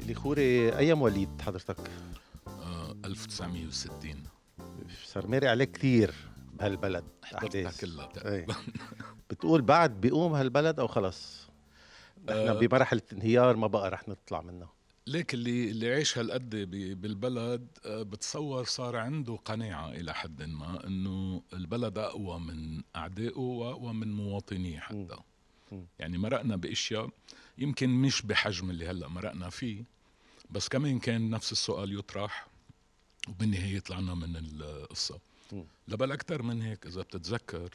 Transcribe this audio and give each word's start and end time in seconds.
اللي 0.00 0.14
خوري 0.14 0.76
اي 0.78 0.94
مواليد 0.94 1.28
حضرتك؟ 1.42 1.76
آه 2.48 2.94
1960 3.04 4.22
صار 5.04 5.26
ماري 5.26 5.48
عليه 5.48 5.64
كثير 5.64 6.14
بهالبلد 6.54 7.04
أحداث 7.24 7.80
كلها. 7.80 8.06
تقريبا 8.06 8.54
بتقول 9.30 9.62
بعد 9.62 10.00
بيقوم 10.00 10.32
هالبلد 10.34 10.80
أو 10.80 10.86
خلص 10.86 11.48
نحن 12.28 12.38
آه. 12.38 12.52
بمرحلة 12.52 13.02
انهيار 13.12 13.56
ما 13.56 13.66
بقى 13.66 13.90
رح 13.90 14.08
نطلع 14.08 14.40
منها 14.40 14.68
ليك 15.08 15.34
اللي 15.34 15.70
اللي 15.70 15.92
عايش 15.94 16.18
هالقد 16.18 16.50
بالبلد 17.00 17.68
آه، 17.84 18.02
بتصور 18.02 18.64
صار 18.64 18.96
عنده 18.96 19.36
قناعة 19.36 19.90
إلى 19.90 20.14
حد 20.14 20.42
ما 20.42 20.86
إنه 20.86 21.42
البلد 21.52 21.98
أقوى 21.98 22.40
من 22.40 22.82
أعدائه 22.96 23.38
وأقوى 23.38 23.92
من 23.92 24.12
مواطنيه 24.12 24.78
حتى 24.78 25.16
مم. 25.72 25.86
يعني 25.98 26.18
مرقنا 26.18 26.56
بأشياء 26.56 27.10
يمكن 27.58 27.90
مش 27.90 28.22
بحجم 28.22 28.70
اللي 28.70 28.86
هلأ 28.86 29.08
مرقنا 29.08 29.50
فيه 29.50 29.84
بس 30.50 30.68
كمان 30.68 30.98
كان 30.98 31.30
نفس 31.30 31.52
السؤال 31.52 31.98
يطرح 31.98 32.48
وبالنهاية 33.28 33.80
طلعنا 33.80 34.14
من 34.14 34.36
القصة 34.36 35.20
مم. 35.52 35.64
لبل 35.88 36.12
أكثر 36.12 36.42
من 36.42 36.62
هيك 36.62 36.86
إذا 36.86 37.02
بتتذكر 37.02 37.74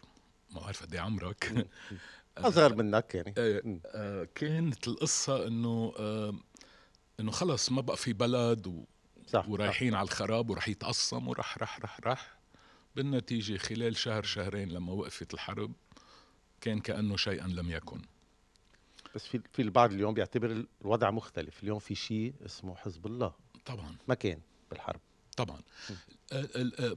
ما 0.51 0.61
بعرف 0.61 0.83
قد 0.83 0.93
إيه 0.93 1.01
عمرك 1.01 1.53
أصغر 2.37 2.75
منك 2.75 3.15
يعني 3.15 3.61
مم. 3.65 3.79
آه، 3.85 4.27
كانت 4.35 4.87
القصة 4.87 5.47
إنه 5.47 5.93
آه، 5.97 6.33
إنه 7.19 7.31
خلص 7.31 7.71
ما 7.71 7.81
بقى 7.81 7.97
في 7.97 8.13
بلد 8.13 8.67
و... 8.67 8.83
صح 9.27 9.49
ورايحين 9.49 9.95
على 9.95 10.05
الخراب 10.05 10.49
ورح 10.49 10.67
يتقسم 10.67 11.27
ورح 11.27 11.57
رح 11.57 11.79
رح 11.79 11.99
رح. 11.99 12.37
بالنتيجة 12.95 13.57
خلال 13.57 13.95
شهر 13.97 14.23
شهرين 14.23 14.69
لما 14.69 14.93
وقفت 14.93 15.33
الحرب 15.33 15.73
كان 16.61 16.79
كأنه 16.79 17.17
شيئا 17.17 17.47
لم 17.47 17.71
يكن. 17.71 18.01
بس 19.15 19.27
في 19.27 19.41
في 19.53 19.61
البعض 19.61 19.93
اليوم 19.93 20.13
بيعتبر 20.13 20.65
الوضع 20.81 21.11
مختلف. 21.11 21.63
اليوم 21.63 21.79
في 21.79 21.95
شيء 21.95 22.33
اسمه 22.45 22.75
حزب 22.75 23.05
الله. 23.05 23.33
طبعا. 23.65 23.95
ما 24.07 24.15
كان 24.15 24.39
بالحرب. 24.71 24.99
طبعا. 25.37 25.61
آه، 26.33 26.47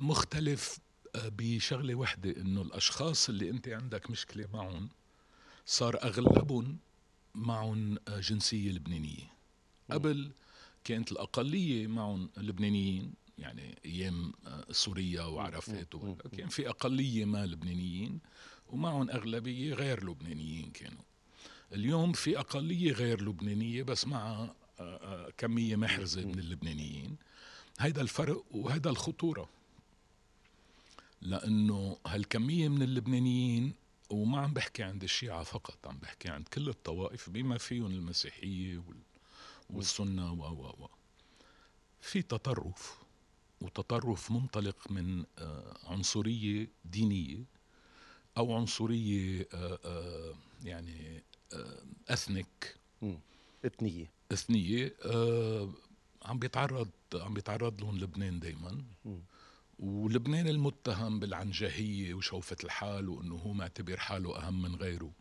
مختلف 0.00 0.78
آه، 1.14 1.28
بشغلة 1.38 1.94
وحدة. 1.94 2.30
إنه 2.40 2.62
الأشخاص 2.62 3.28
اللي 3.28 3.50
أنت 3.50 3.68
عندك 3.68 4.10
مشكلة 4.10 4.48
معهم 4.52 4.88
صار 5.66 6.02
أغلبهم 6.02 6.78
معهم 7.34 7.98
آه، 8.08 8.20
جنسية 8.20 8.70
لبنانية. 8.70 9.35
قبل 9.90 10.30
كانت 10.84 11.12
الأقلية 11.12 11.86
معهم 11.86 12.30
لبنانيين 12.36 13.12
يعني 13.38 13.78
أيام 13.84 14.32
آه، 14.46 14.64
سوريا 14.70 15.22
وعرفات 15.22 15.94
كان 16.38 16.48
في 16.48 16.68
أقلية 16.68 17.24
ما 17.24 17.46
لبنانيين 17.46 18.20
ومعهم 18.68 19.10
أغلبية 19.10 19.74
غير 19.74 20.10
لبنانيين 20.10 20.70
كانوا. 20.70 21.02
اليوم 21.72 22.12
في 22.12 22.38
أقلية 22.38 22.92
غير 22.92 23.22
لبنانية 23.22 23.82
بس 23.82 24.06
مع 24.06 24.30
آه، 24.30 24.54
آه، 24.80 25.30
كمية 25.38 25.76
محرزة 25.76 26.24
من 26.26 26.38
اللبنانيين. 26.38 27.16
هيدا 27.78 28.00
الفرق 28.00 28.44
وهيدا 28.50 28.90
الخطورة. 28.90 29.48
لأنه 31.22 31.96
هالكمية 32.06 32.68
من 32.68 32.82
اللبنانيين 32.82 33.72
وما 34.10 34.40
عم 34.40 34.52
بحكي 34.52 34.82
عند 34.82 35.02
الشيعة 35.02 35.42
فقط 35.42 35.86
عم 35.86 35.98
بحكي 35.98 36.28
عند 36.28 36.48
كل 36.48 36.68
الطوائف 36.68 37.30
بما 37.30 37.58
فيهم 37.58 37.86
المسيحية 37.86 38.78
وال 38.78 38.96
والسنة 39.70 40.32
و 40.32 40.44
و 40.44 40.66
و 40.84 40.88
في 42.00 42.22
تطرف 42.22 42.98
وتطرف 43.60 44.30
منطلق 44.30 44.90
من 44.90 45.24
آه، 45.38 45.76
عنصرية 45.84 46.68
دينية 46.84 47.44
أو 48.38 48.54
عنصرية 48.56 49.48
آه، 49.54 49.78
آه، 49.84 50.34
يعني 50.64 51.22
مم. 53.02 53.18
اثنية 53.64 54.10
اثنية 54.32 54.96
عم 56.22 56.38
بيتعرض 56.38 56.90
عم 57.14 57.34
بيتعرض 57.34 57.80
لهم 57.80 57.98
لبنان 57.98 58.40
دائما. 58.40 58.84
ولبنان 59.78 60.48
المتهم 60.48 61.20
بالعنجهية 61.20 62.14
وشوفة 62.14 62.56
الحال 62.64 63.08
وإنه 63.08 63.34
هو 63.34 63.52
معتبر 63.52 63.96
حاله 63.96 64.38
أهم 64.38 64.62
من 64.62 64.74
غيره 64.74 65.12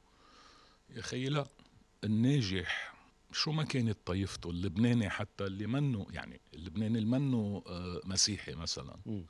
يا 0.89 1.00
أخي 1.00 1.25
لا 1.25 1.47
الناجح 2.03 2.94
شو 3.35 3.51
ما 3.51 3.63
كانت 3.63 3.97
طائفته 4.06 4.50
اللبناني 4.50 5.09
حتى 5.09 5.44
اللي 5.44 5.68
منه 5.68 6.07
يعني 6.09 6.41
اللبناني 6.53 7.00
اللي 7.00 7.19
منه 7.19 7.63
آه، 7.68 8.01
مسيحي 8.06 8.56
مثلا 8.56 8.97
مم. 9.06 9.25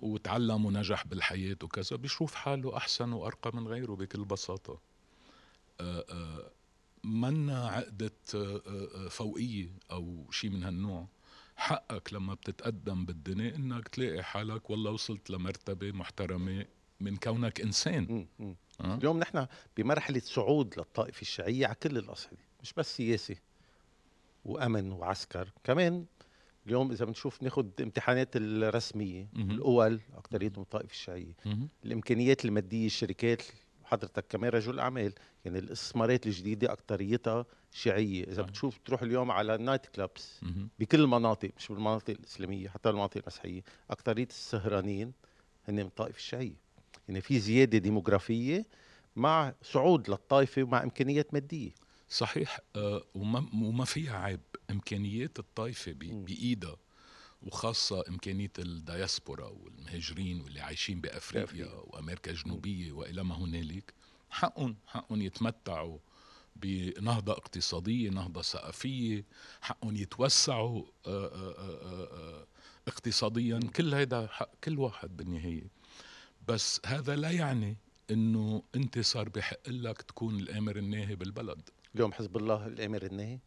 وتعلم 0.00 0.64
ونجح 0.64 1.06
بالحياة 1.06 1.56
وكذا 1.62 1.96
بيشوف 1.96 2.34
حاله 2.34 2.76
أحسن 2.76 3.12
وأرقى 3.12 3.56
من 3.56 3.68
غيره 3.68 3.92
بكل 3.92 4.24
بساطة 4.24 4.80
آه، 5.80 6.04
آه، 6.10 6.50
منا 7.04 7.68
عقدة 7.68 8.12
فوقية 9.08 9.68
أو 9.90 10.30
شيء 10.30 10.50
من 10.50 10.62
هالنوع 10.64 11.08
حقك 11.56 12.12
لما 12.12 12.34
بتتقدم 12.34 13.04
بالدنيا 13.04 13.56
إنك 13.56 13.88
تلاقي 13.88 14.22
حالك 14.22 14.70
والله 14.70 14.90
وصلت 14.90 15.30
لمرتبة 15.30 15.92
محترمة 15.92 16.66
من 17.00 17.16
كونك 17.16 17.60
إنسان 17.60 18.06
مم. 18.10 18.26
مم. 18.38 18.56
أه؟ 18.80 18.94
اليوم 18.94 19.18
نحن 19.18 19.46
بمرحلة 19.76 20.20
صعود 20.24 20.74
للطائفة 20.78 21.22
الشيعية 21.22 21.66
على 21.66 21.74
كل 21.74 21.98
الأصعدة 21.98 22.49
مش 22.62 22.72
بس 22.72 22.96
سياسي 22.96 23.36
وأمن 24.44 24.92
وعسكر 24.92 25.48
كمان 25.64 26.04
اليوم 26.66 26.90
إذا 26.90 27.04
بنشوف 27.04 27.42
ناخذ 27.42 27.66
امتحانات 27.80 28.28
الرسمية. 28.36 29.28
الأول 29.50 30.00
اكثريتهم 30.16 30.62
الطائفه 30.62 30.90
الشيعية. 30.92 31.34
الإمكانيات 31.84 32.44
المادية 32.44 32.86
الشركات 32.86 33.42
حضرتك 33.84 34.24
كمان 34.28 34.50
رجل 34.50 34.80
أعمال 34.80 35.12
يعني 35.44 35.58
الاستثمارات 35.58 36.26
الجديدة 36.26 36.72
اكثريتها 36.72 37.46
شيعية 37.72 38.24
إذا. 38.24 38.42
بتشوف 38.42 38.78
تروح 38.84 39.02
اليوم 39.02 39.30
على 39.30 39.54
النايت 39.54 39.86
كلابس. 39.86 40.40
بكل 40.78 41.00
المناطق 41.00 41.50
مش 41.58 41.68
بالمناطق 41.68 42.10
الإسلامية 42.10 42.68
حتى 42.68 42.88
المناطق 42.88 43.18
المسيحية 43.20 43.62
اكثريه 43.90 44.26
السهرانين 44.30 45.12
هن 45.68 45.74
من 45.74 45.80
الطائفه 45.80 46.16
الشيعية 46.16 46.54
يعني 47.08 47.20
في 47.20 47.38
زيادة 47.38 47.78
ديموغرافية 47.78 48.66
مع 49.16 49.54
صعود 49.62 50.10
للطائفة 50.10 50.62
ومع 50.62 50.82
إمكانيات 50.82 51.34
مادية 51.34 51.70
صحيح 52.10 52.60
آه، 52.76 53.04
وما 53.14 53.38
وما 53.54 53.84
فيها 53.84 54.16
عيب. 54.18 54.40
إمكانيات 54.70 55.38
الطائفة. 55.38 55.92
بإيدها 55.92 56.76
وخاصة 57.42 58.04
إمكانية 58.08 58.52
الدياسبورا 58.58 59.46
والمهاجرين 59.46 60.40
واللي 60.40 60.60
عايشين 60.60 61.00
بأفريقيا 61.00 61.44
بأفريقيا. 61.64 61.80
وأمريكا 61.86 62.30
الجنوبية 62.30 62.92
وإلى 62.92 63.24
ما 63.24 63.34
هنالك 63.34 63.94
حقهم 64.30 64.76
حقهم 64.86 65.22
يتمتعوا 65.22 65.98
بنهضة 66.56 67.32
اقتصادية 67.32 68.10
نهضة 68.10 68.42
ثقافية 68.42 69.24
حقهم 69.60 69.96
يتوسعوا 69.96 70.84
آه، 71.06 71.26
آه، 71.26 71.54
آه، 71.58 72.04
آه، 72.04 72.46
اقتصاديا. 72.88 73.60
كل 73.76 73.94
هيدا 73.94 74.26
حق 74.26 74.50
كل 74.64 74.78
واحد 74.78 75.16
بالنهاية. 75.16 75.70
بس 76.48 76.80
هذا 76.86 77.16
لا 77.16 77.30
يعني 77.30 77.76
إنه 78.10 78.62
أنت 78.74 78.98
صار 78.98 79.28
بحق 79.28 79.68
لك 79.68 80.02
تكون 80.02 80.38
الآمر 80.40 80.76
الناهي 80.76 81.16
بالبلد. 81.16 81.68
اليوم 81.94 82.12
حزب 82.12 82.36
الله 82.36 82.66
الامر 82.66 83.02
الناهي 83.02 83.38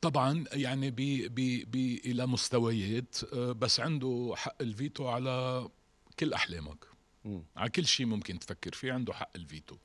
طبعا 0.00 0.44
يعني 0.52 0.90
بي 0.90 1.28
بي 1.28 1.64
بي 1.64 2.02
إلى 2.04 2.26
مستويات 2.26 3.16
آه، 3.32 3.52
بس 3.52 3.80
عنده 3.80 4.32
حق 4.36 4.62
الفيتو 4.62 5.08
على 5.08 5.68
كل 6.18 6.32
أحلامك. 6.32 6.84
على 7.56 7.70
كل 7.70 7.86
شيء 7.86 8.06
ممكن 8.06 8.38
تفكر 8.38 8.72
فيه 8.72 8.92
عنده 8.92 9.12
حق 9.12 9.30
الفيتو. 9.36 9.76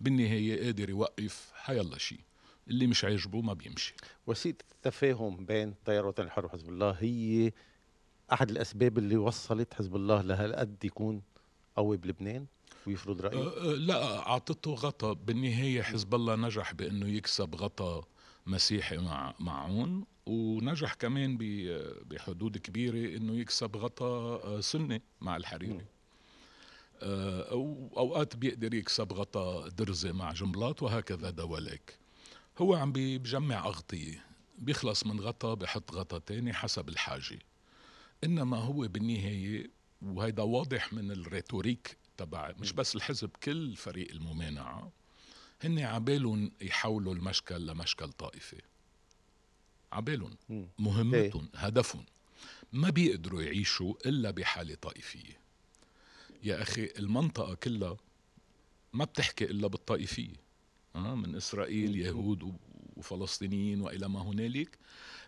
بالنهاية 0.00 0.64
قادر 0.64 0.90
يوقف 0.90 1.52
حيلا 1.54 1.98
شيء. 1.98 2.20
اللي 2.68 2.86
مش 2.86 3.04
عاجبه 3.04 3.40
ما 3.40 3.52
بيمشي. 3.52 3.94
وسيلة 4.26 4.56
التفاهم 4.72 5.44
بين 5.46 5.74
تيار 5.84 6.00
الوطن 6.00 6.22
الحر 6.22 6.46
وحزب 6.46 6.68
الله 6.68 6.90
هي 6.90 7.52
أحد 8.32 8.50
الأسباب 8.50 8.98
اللي 8.98 9.16
وصلت 9.16 9.74
حزب 9.74 9.96
الله 9.96 10.22
لهالقد 10.22 10.84
يكون 10.84 11.22
قوي 11.76 11.96
بلبنان؟ 11.96 12.46
ويفرض 12.86 13.20
رايه 13.20 13.38
آه، 13.38 13.72
آه، 13.72 13.74
لا 13.74 14.18
أعطته 14.18 14.74
غطى 14.74 15.16
بالنهاية 15.26 15.82
حزب 15.82 16.14
الله 16.14 16.36
نجح 16.36 16.72
بأنه 16.72 17.08
يكسب 17.08 17.54
غطى 17.54 18.02
مسيحي 18.46 18.98
مع 18.98 19.34
معون 19.40 20.04
ونجح 20.26 20.94
كمان 20.94 21.38
بحدود 22.10 22.58
كبيرة 22.58 23.16
إنه 23.16 23.36
يكسب 23.36 23.76
غطى 23.76 24.40
آه، 24.44 24.60
سني 24.60 25.02
مع 25.20 25.36
الحريري. 25.36 25.84
أو 27.02 27.90
أوقات 27.96 28.36
بيقدر 28.36 28.74
يكسب 28.74 29.12
غطى 29.12 29.70
درزة 29.78 30.12
مع 30.12 30.32
جنبلاط 30.32 30.82
وهكذا 30.82 31.30
دواليك. 31.30 31.98
هو 32.58 32.74
عم 32.74 32.92
بجمع 32.92 33.66
أغطية. 33.66 34.24
بيخلص 34.58 35.06
من 35.06 35.20
غطى 35.20 35.56
بحط 35.56 35.94
غطى 35.94 36.20
تاني 36.20 36.52
حسب 36.52 36.88
الحاجة. 36.88 37.38
إنما 38.24 38.56
هو 38.56 38.88
بالنهاية 38.88 39.70
وهيدا 40.02 40.42
واضح 40.42 40.92
من 40.92 41.10
الريتوريك 41.10 41.96
تبع 42.16 42.52
مش 42.58 42.72
بس 42.72 42.96
الحزب 42.96 43.30
كل 43.42 43.76
فريق 43.76 44.10
الممانعة 44.10 44.92
هن 45.64 45.78
عبالهم 45.78 46.52
يحولوا 46.60 47.14
المشكل 47.14 47.66
لمشكل 47.66 48.12
طائفي. 48.12 48.60
عبالهم. 49.92 50.36
مهمتهم 50.78 51.48
هدفهم. 51.54 52.04
ما 52.72 52.90
بيقدروا 52.90 53.42
يعيشوا 53.42 53.94
إلا 54.06 54.30
بحالة 54.30 54.74
طائفية. 54.74 55.40
يا 56.42 56.62
أخي 56.62 56.92
المنطقة 56.98 57.54
كلها 57.54 57.96
ما 58.92 59.04
بتحكي 59.04 59.44
إلا 59.44 59.66
بالطائفية. 59.66 60.36
آه 60.96 61.14
من 61.14 61.34
إسرائيل 61.36 61.96
يهود 61.96 62.58
وفلسطينيين 62.96 63.80
وإلى 63.80 64.08
ما 64.08 64.22
هنالك. 64.22 64.78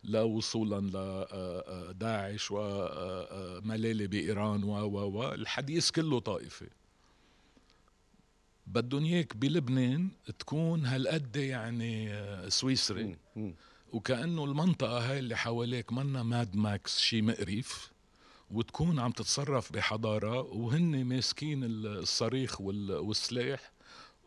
لا 0.04 0.22
وصولا 0.22 0.80
لداعش 1.90 2.48
وملالة 2.50 4.06
بإيران 4.06 4.64
و 4.64 4.72
و 4.72 4.98
و 4.98 5.32
الحديث 5.32 5.90
كله 5.90 6.18
طائفة 6.18 6.66
بدهم 8.66 9.04
إياك 9.04 9.36
بلبنان 9.36 10.08
تكون 10.38 10.86
هالقد 10.86 11.36
يعني 11.36 12.20
سويسري. 12.50 13.16
وكأنه 13.92 14.44
المنطقة 14.44 15.10
هاي 15.10 15.18
اللي 15.18 15.36
حواليك 15.36 15.92
منا 15.92 16.22
ماد 16.22 16.56
ماكس 16.56 16.98
شي 16.98 17.22
مقرف 17.22 17.92
وتكون 18.50 18.98
عم 18.98 19.10
تتصرف 19.12 19.72
بحضارة 19.72 20.40
وهن 20.40 21.04
ماسكين 21.04 21.64
الصريخ 21.64 22.60
والسلاح 22.60 23.72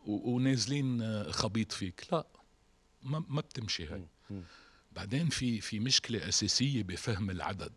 ونازلين 0.06 1.22
خبيط 1.32 1.72
فيك. 1.72 2.06
لا 2.12 2.26
ما, 3.02 3.24
ما 3.28 3.40
بتمشي 3.40 3.86
هاي. 3.86 4.02
بعدين 4.98 5.28
في 5.28 5.60
في 5.60 5.80
مشكلة 5.80 6.28
أساسية 6.28 6.82
بفهم 6.82 7.30
العدد. 7.30 7.72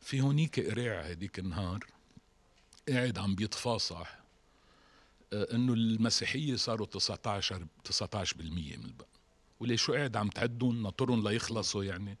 في 0.00 0.20
هونيك 0.20 0.60
قراع 0.60 1.00
هديك 1.00 1.38
النهار 1.38 1.86
قاعد 2.88 3.18
عم 3.18 3.34
بيتفاصح 3.34 4.18
آه، 5.32 5.54
إنه 5.54 5.72
المسيحية 5.72 6.56
صاروا 6.56 6.86
19 6.86 7.66
19% 7.84 8.76
من 8.76 8.84
البقى 8.84 9.08
وليش 9.60 9.82
شو 9.82 9.94
قاعد 9.94 10.16
عم 10.16 10.28
تعدهم 10.28 10.82
ناطرهم 10.82 11.28
ليخلصوا 11.28 11.84
يعني؟ 11.84 12.18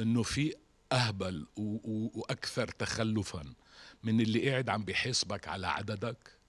إنه 0.00 0.22
في 0.22 0.54
أهبل 0.92 1.46
وأكثر 1.56 2.68
تخلفا 2.68 3.54
من 4.02 4.20
اللي 4.20 4.50
قاعد 4.50 4.68
عم 4.68 4.84
بيحاسبك 4.84 5.48
على 5.48 5.66
عددك؟ 5.66 6.39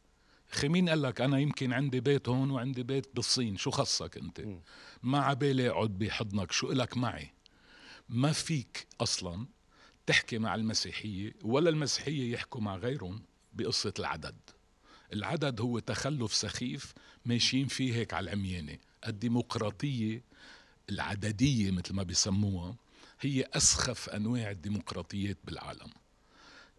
أخي 0.54 0.70
مين 0.70 0.90
قال 0.90 1.02
لك 1.02 1.22
أنا 1.22 1.40
يمكن 1.40 1.74
عندي 1.74 2.00
بيت 2.00 2.30
هون 2.30 2.52
وعندي 2.52 2.84
بيت 2.84 3.16
بالصين 3.16 3.58
شو 3.58 3.72
خصك 3.72 4.18
أنت؟ 4.18 4.42
ما 5.04 5.20
عبالي 5.20 5.70
أقعد 5.70 5.98
بحضنك 5.98 6.52
شو 6.52 6.72
إلك 6.72 6.98
معي؟ 6.98 7.34
ما 8.10 8.32
فيك 8.32 8.88
أصلا 9.02 9.46
تحكي 10.06 10.38
مع 10.38 10.56
المسيحية 10.56 11.34
ولا 11.44 11.70
المسيحية 11.70 12.34
يحكوا 12.34 12.62
مع 12.62 12.76
غيرهم 12.76 13.22
بقصة 13.54 13.94
العدد. 14.00 14.36
العدد 15.14 15.62
هو 15.62 15.80
تخلف 15.80 16.34
سخيف 16.34 16.94
ماشيين 17.26 17.68
فيه 17.68 17.94
هيك 17.94 18.14
على 18.14 18.24
العميانة. 18.24 18.78
الديمقراطية 19.08 20.24
العددية 20.90 21.72
مثل 21.72 21.94
ما 21.94 22.04
بيسموها 22.04 22.76
هي 23.22 23.46
أسخف 23.54 24.10
أنواع 24.10 24.52
الديمقراطيات 24.52 25.38
بالعالم. 25.44 25.90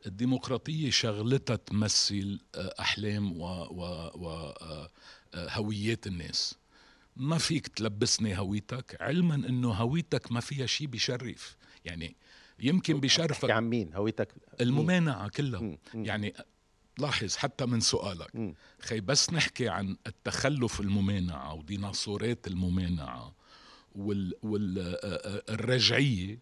الديمقراطية 0.06 0.90
شغلتها 0.90 1.56
تمثل 1.56 2.40
آه، 2.54 2.74
أحلام 2.80 3.40
وهويات 3.40 4.86
آه، 5.34 6.10
آه، 6.10 6.12
الناس. 6.12 6.54
ما 7.16 7.38
فيك 7.38 7.68
تلبسني 7.68 8.38
هويتك 8.38 8.96
علما 9.00 9.34
إنه 9.34 9.72
هويتك 9.72 10.32
ما 10.32 10.40
فيها 10.40 10.66
شيء 10.66 10.86
بيشرف 10.86 11.56
يعني 11.84 12.16
يمكن 12.58 13.00
بيشرفك 13.00 13.50
عن 13.50 13.64
مين؟ 13.64 13.94
هويتك؟ 13.94 14.34
الممانعة 14.60 15.28
كلها. 15.28 15.78
يعني 15.94 16.34
لاحظ 16.98 17.36
حتى 17.36 17.66
من 17.66 17.80
سؤالك. 17.80 18.54
خي 18.80 19.00
بس 19.00 19.32
نحكي 19.32 19.68
عن 19.68 19.96
التخلف 20.06 20.80
الممانعة 20.80 21.54
وديناصورات 21.54 22.46
الممانعة 22.46 23.34
والرجعيه 25.54 26.38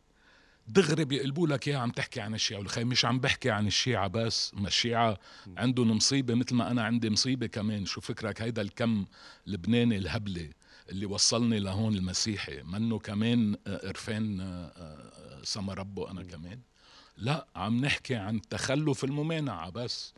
دغري 0.70 1.04
بيقلبوا 1.04 1.48
لك 1.48 1.68
اياها 1.68 1.78
عم 1.78 1.90
تحكي 1.90 2.20
عن 2.20 2.34
الشيعة. 2.34 2.58
والخي 2.58 2.84
مش 2.84 3.04
عم 3.04 3.18
بحكي 3.18 3.50
عن 3.50 3.66
الشيعة 3.66 4.08
بس 4.08 4.54
ما 4.54 4.68
الشيعة 4.68 5.18
عندهم 5.56 5.90
مصيبة 5.90 6.34
مثل 6.34 6.54
ما 6.54 6.70
أنا 6.70 6.82
عندي 6.82 7.10
مصيبة 7.10 7.46
كمان. 7.46 7.86
شو 7.86 8.00
فكرك؟ 8.00 8.42
هيدا 8.42 8.62
الكم 8.62 9.06
لبناني 9.46 9.96
الهبلة 9.96 10.50
اللي 10.88 11.06
وصلني 11.06 11.60
لهون 11.60 11.94
المسيحي 11.94 12.62
منه 12.62 12.98
كمان 12.98 13.54
قرفان 13.66 14.40
آه، 14.40 14.72
آه، 14.76 15.40
سما 15.42 15.74
ربه 15.74 16.10
أنا 16.10 16.22
كمان. 16.22 16.60
لا 17.16 17.46
عم 17.56 17.84
نحكي 17.84 18.14
عن 18.14 18.40
تخلف 18.40 19.04
الممانعة 19.04 19.70
بس. 19.70 20.14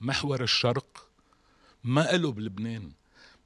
محور 0.00 0.42
الشرق 0.42 1.08
ما 1.84 2.00
له 2.00 2.32
بلبنان. 2.32 2.92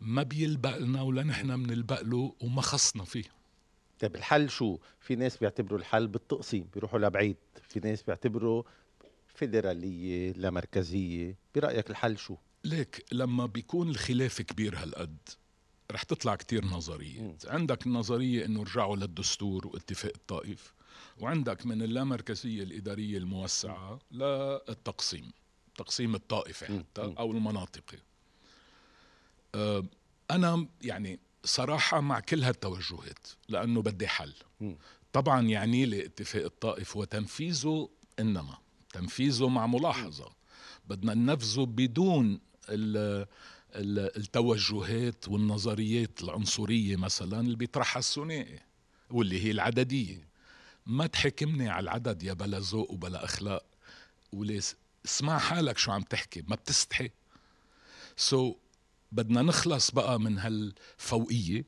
ما 0.01 0.23
بيلبق 0.23 0.77
لنا 0.77 1.03
ولا 1.03 1.23
نحن 1.23 1.63
بنلبق 1.63 2.01
له 2.01 2.35
وما 2.41 2.63
خصنا 2.63 3.05
فيه. 3.05 3.40
طيب 4.01 4.17
الحل 4.17 4.51
شو؟ 4.51 4.79
في 5.01 5.17
ناس 5.17 5.37
بيعتبروا 5.37 5.79
الحل 5.79 6.09
بالتقسيم 6.09 6.69
بيروحوا 6.75 6.99
لبعيد، 6.99 7.37
في 7.69 7.81
ناس 7.81 8.03
بيعتبروا 8.03 8.63
فيدرالية 9.35 10.33
لا 10.33 10.51
مركزية، 10.51 11.37
برأيك 11.55 11.91
الحل 11.91 12.19
شو؟ 12.19 12.37
ليك 12.65 13.05
لما 13.13 13.47
بيكون 13.47 13.89
الخلاف 13.91 14.43
كبير 14.43 14.77
هالقد 14.77 15.17
رح 15.93 16.03
تطلع 16.03 16.35
كتير 16.37 16.65
نظريات 16.65 17.47
عندك 17.47 17.87
النظرية 17.87 18.45
إنه 18.45 18.63
رجعوا 18.63 18.97
للدستور 18.97 19.67
واتفاق 19.67 20.13
الطائف 20.15 20.75
وعندك 21.19 21.67
من 21.67 21.83
اللامركزية 21.83 22.63
الإدارية 22.63 23.19
الموسعة 23.19 23.99
للتقسيم 24.13 25.33
تقسيم 25.77 26.15
الطائفة 26.15 26.67
حتى 26.79 27.15
أو 27.19 27.33
المناطقي 27.33 27.99
أه 29.55 29.85
أنا 30.31 30.67
يعني 30.83 31.19
صراحة 31.45 32.01
مع 32.01 32.21
كل 32.21 32.45
هالتوجهات 32.45 33.29
لأنه 33.49 33.83
بدي 33.83 34.09
حل. 34.09 34.35
طبعا 35.13 35.43
يعني 35.43 35.87
لي 35.87 36.07
اتفاق 36.07 36.45
الطائف 36.45 36.97
وتنفيذه 36.97 37.89
إنما 38.21 38.59
تنفيذه 38.93 39.49
مع 39.49 39.67
ملاحظة. 39.67 40.33
بدنا 40.89 41.15
ننفذه 41.15 41.65
بدون 41.65 42.41
التوجهات 44.17 45.29
والنظريات 45.29 46.23
العنصرية 46.23 46.97
مثلا 46.97 47.41
اللي 47.41 47.57
بيطرحها 47.57 48.01
الثنائي 48.01 48.61
واللي 49.11 49.45
هي 49.45 49.51
العددية. 49.51 50.29
ما 50.87 51.07
تحكمني 51.07 51.69
على 51.69 51.85
العدد 51.85 52.23
يا 52.23 52.33
بلا 52.33 52.59
ذوق 52.59 52.91
وبلا 52.91 53.25
أخلاق. 53.25 53.65
وليس 54.33 54.77
اسمع 55.05 55.39
حالك 55.39 55.79
شو 55.79 55.93
عم 55.93 56.03
تحكي 56.03 56.43
ما 56.49 56.57
بتستحي. 56.57 57.11
سو 58.17 58.53
so, 58.53 58.57
بدنا 59.13 59.43
نخلص 59.43 59.91
بقى 59.91 60.21
من 60.21 60.39
هالفوقية 60.39 61.65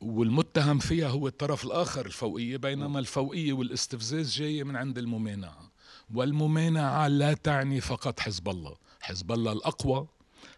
والمتهم 0.00 0.78
فيها 0.78 1.08
هو 1.08 1.28
الطرف 1.28 1.64
الآخر 1.64 2.06
الفوقية 2.06 2.56
بينما 2.56 2.98
الفوقية 2.98 3.52
والاستفزاز 3.52 4.34
جاية 4.36 4.64
من 4.64 4.76
عند 4.76 4.98
الممانعة. 4.98 5.70
والممانعة 6.14 7.08
لا 7.08 7.34
تعني 7.34 7.80
فقط 7.80 8.20
حزب 8.20 8.48
الله 8.48 8.76
حزب 9.00 9.32
الله 9.32 9.52
الأقوى 9.52 10.08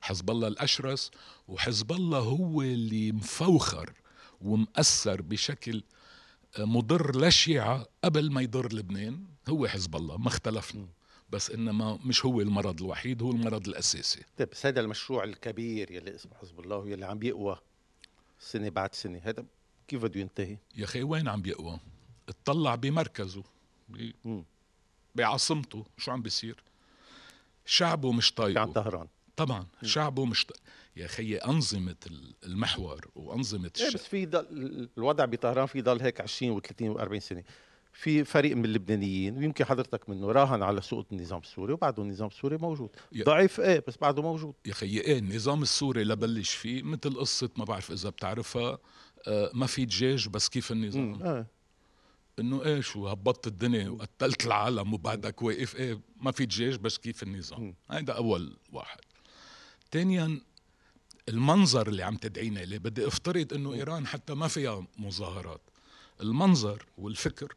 حزب 0.00 0.31
الله 0.31 0.49
الأشرس 0.49 1.11
وحزب 1.49 1.93
الله 1.93 2.19
هو 2.19 2.62
اللي 2.62 3.12
مفوخر 3.12 3.93
ومأثر 4.41 5.23
بشكل 5.23 5.83
مضر 6.59 7.17
للشيعة 7.17 7.87
قبل 8.05 8.31
ما 8.33 8.41
يضر 8.41 8.73
لبنان 8.75 9.25
هو 9.49 9.67
حزب 9.69 9.97
الله 9.97 10.17
ما 10.17 10.29
اختلفنا. 10.29 10.87
بس 11.33 11.51
إنما 11.51 11.99
مش 12.05 12.25
هو 12.27 12.41
المرض 12.41 12.83
الوحيد 12.83 13.23
هو 13.23 13.31
المرض 13.31 13.69
الأساسي. 13.69 14.23
طيب 14.39 14.51
بس 14.51 14.67
هذا 14.67 14.81
المشروع 14.81 15.25
الكبير 15.25 15.91
يلي 15.91 16.15
اسمه 16.15 16.35
حزب 16.35 16.61
الله 16.61 16.89
يلي 16.89 17.07
عم 17.07 17.19
بيقوى 17.19 17.59
سنة 18.39 18.69
بعد 18.69 18.95
سنة 18.95 19.21
هذا 19.25 19.45
كيف 19.89 20.03
بده 20.03 20.21
ينتهي؟ 20.21 20.57
يا 20.77 20.85
أخي 20.85 21.03
وين 21.03 21.29
عم 21.29 21.43
بيقوى؟ 21.43 21.79
اطلع 22.29 22.75
بمركزه. 22.75 23.43
بعاصمته. 25.15 25.87
شو 25.99 26.11
عم 26.11 26.23
بيصير؟ 26.23 26.63
شعبه 27.67 28.13
مش 28.13 28.35
طايقه 28.35 28.61
عن 28.61 28.73
طهران. 28.73 29.09
طبعا. 29.37 29.67
شعبه 29.83 30.25
مش 30.25 30.47
ط... 30.47 30.53
يا 30.97 31.07
خيي 31.07 31.39
أنظمة 31.39 31.97
المحور 32.45 33.11
وأنظمة 33.15 33.71
الشعب 33.75 33.93
بس 33.93 34.07
في 34.07 34.27
ضل 34.27 34.89
الوضع 34.99 35.25
بطهران 35.25 35.67
في 35.67 35.83
ضل 35.83 36.01
هيك 36.01 36.21
20 36.21 36.61
و30 36.61 36.97
و40 36.97 37.19
سنة. 37.19 37.45
في 38.00 38.25
فريق 38.25 38.57
من 38.57 38.64
اللبنانيين 38.64 39.38
ويمكن 39.38 39.64
حضرتك 39.64 40.09
منه 40.09 40.33
راهن 40.33 40.62
على 40.62 40.80
سقوط 40.80 41.07
النظام 41.12 41.40
السوري 41.40 41.73
وبعده 41.73 42.02
النظام 42.02 42.28
السوري 42.28 42.57
موجود. 42.57 42.90
ضعيف 43.16 43.61
إيه 43.61 43.85
بس 43.88 43.97
بعده 43.97 44.23
موجود. 44.23 44.54
يا 44.66 44.73
خيي 44.73 45.00
إيه 45.00 45.19
النظام 45.19 45.62
السوري 45.62 46.04
لبلش 46.04 46.50
فيه 46.50 46.83
مثل 46.83 47.14
قصة 47.14 47.50
ما 47.57 47.64
بعرف 47.64 47.92
إذا 47.92 48.11
بتعرفها 48.11 48.78
آه 49.28 49.50
ما 49.54 49.66
في 49.66 49.85
دجاج 49.85 50.28
بس 50.28 50.49
كيف 50.49 50.73
النظام؟ 50.73 51.23
آه. 51.23 51.47
إنه 52.38 52.64
إيش 52.64 52.97
وهبطت 52.97 53.47
الدنيا 53.47 53.88
وقتلت 53.88 54.47
العالم 54.47 54.95
وبعدك 54.95 55.42
واقف 55.42 55.76
إيه 55.76 56.00
ما 56.21 56.33
في 56.33 56.47
دجاج 56.47 56.76
بس 56.76 56.99
كيف 56.99 57.23
النظام؟ 57.23 57.75
هيدا 57.90 58.12
أول 58.12 58.57
واحد. 58.73 59.00
ثانيا 59.92 60.40
المنظر 61.28 61.88
اللي 61.88 62.02
عم 62.02 62.16
تدعينا 62.16 62.62
إليه 62.62 62.78
بدي 62.78 63.07
أفترض 63.07 63.52
إنه 63.54 63.73
إيران 63.73 64.07
حتى 64.07 64.35
ما 64.35 64.49
فيها 64.49 64.87
مظاهرات. 64.99 65.61
المنظر 66.21 66.87
والفكر 66.99 67.54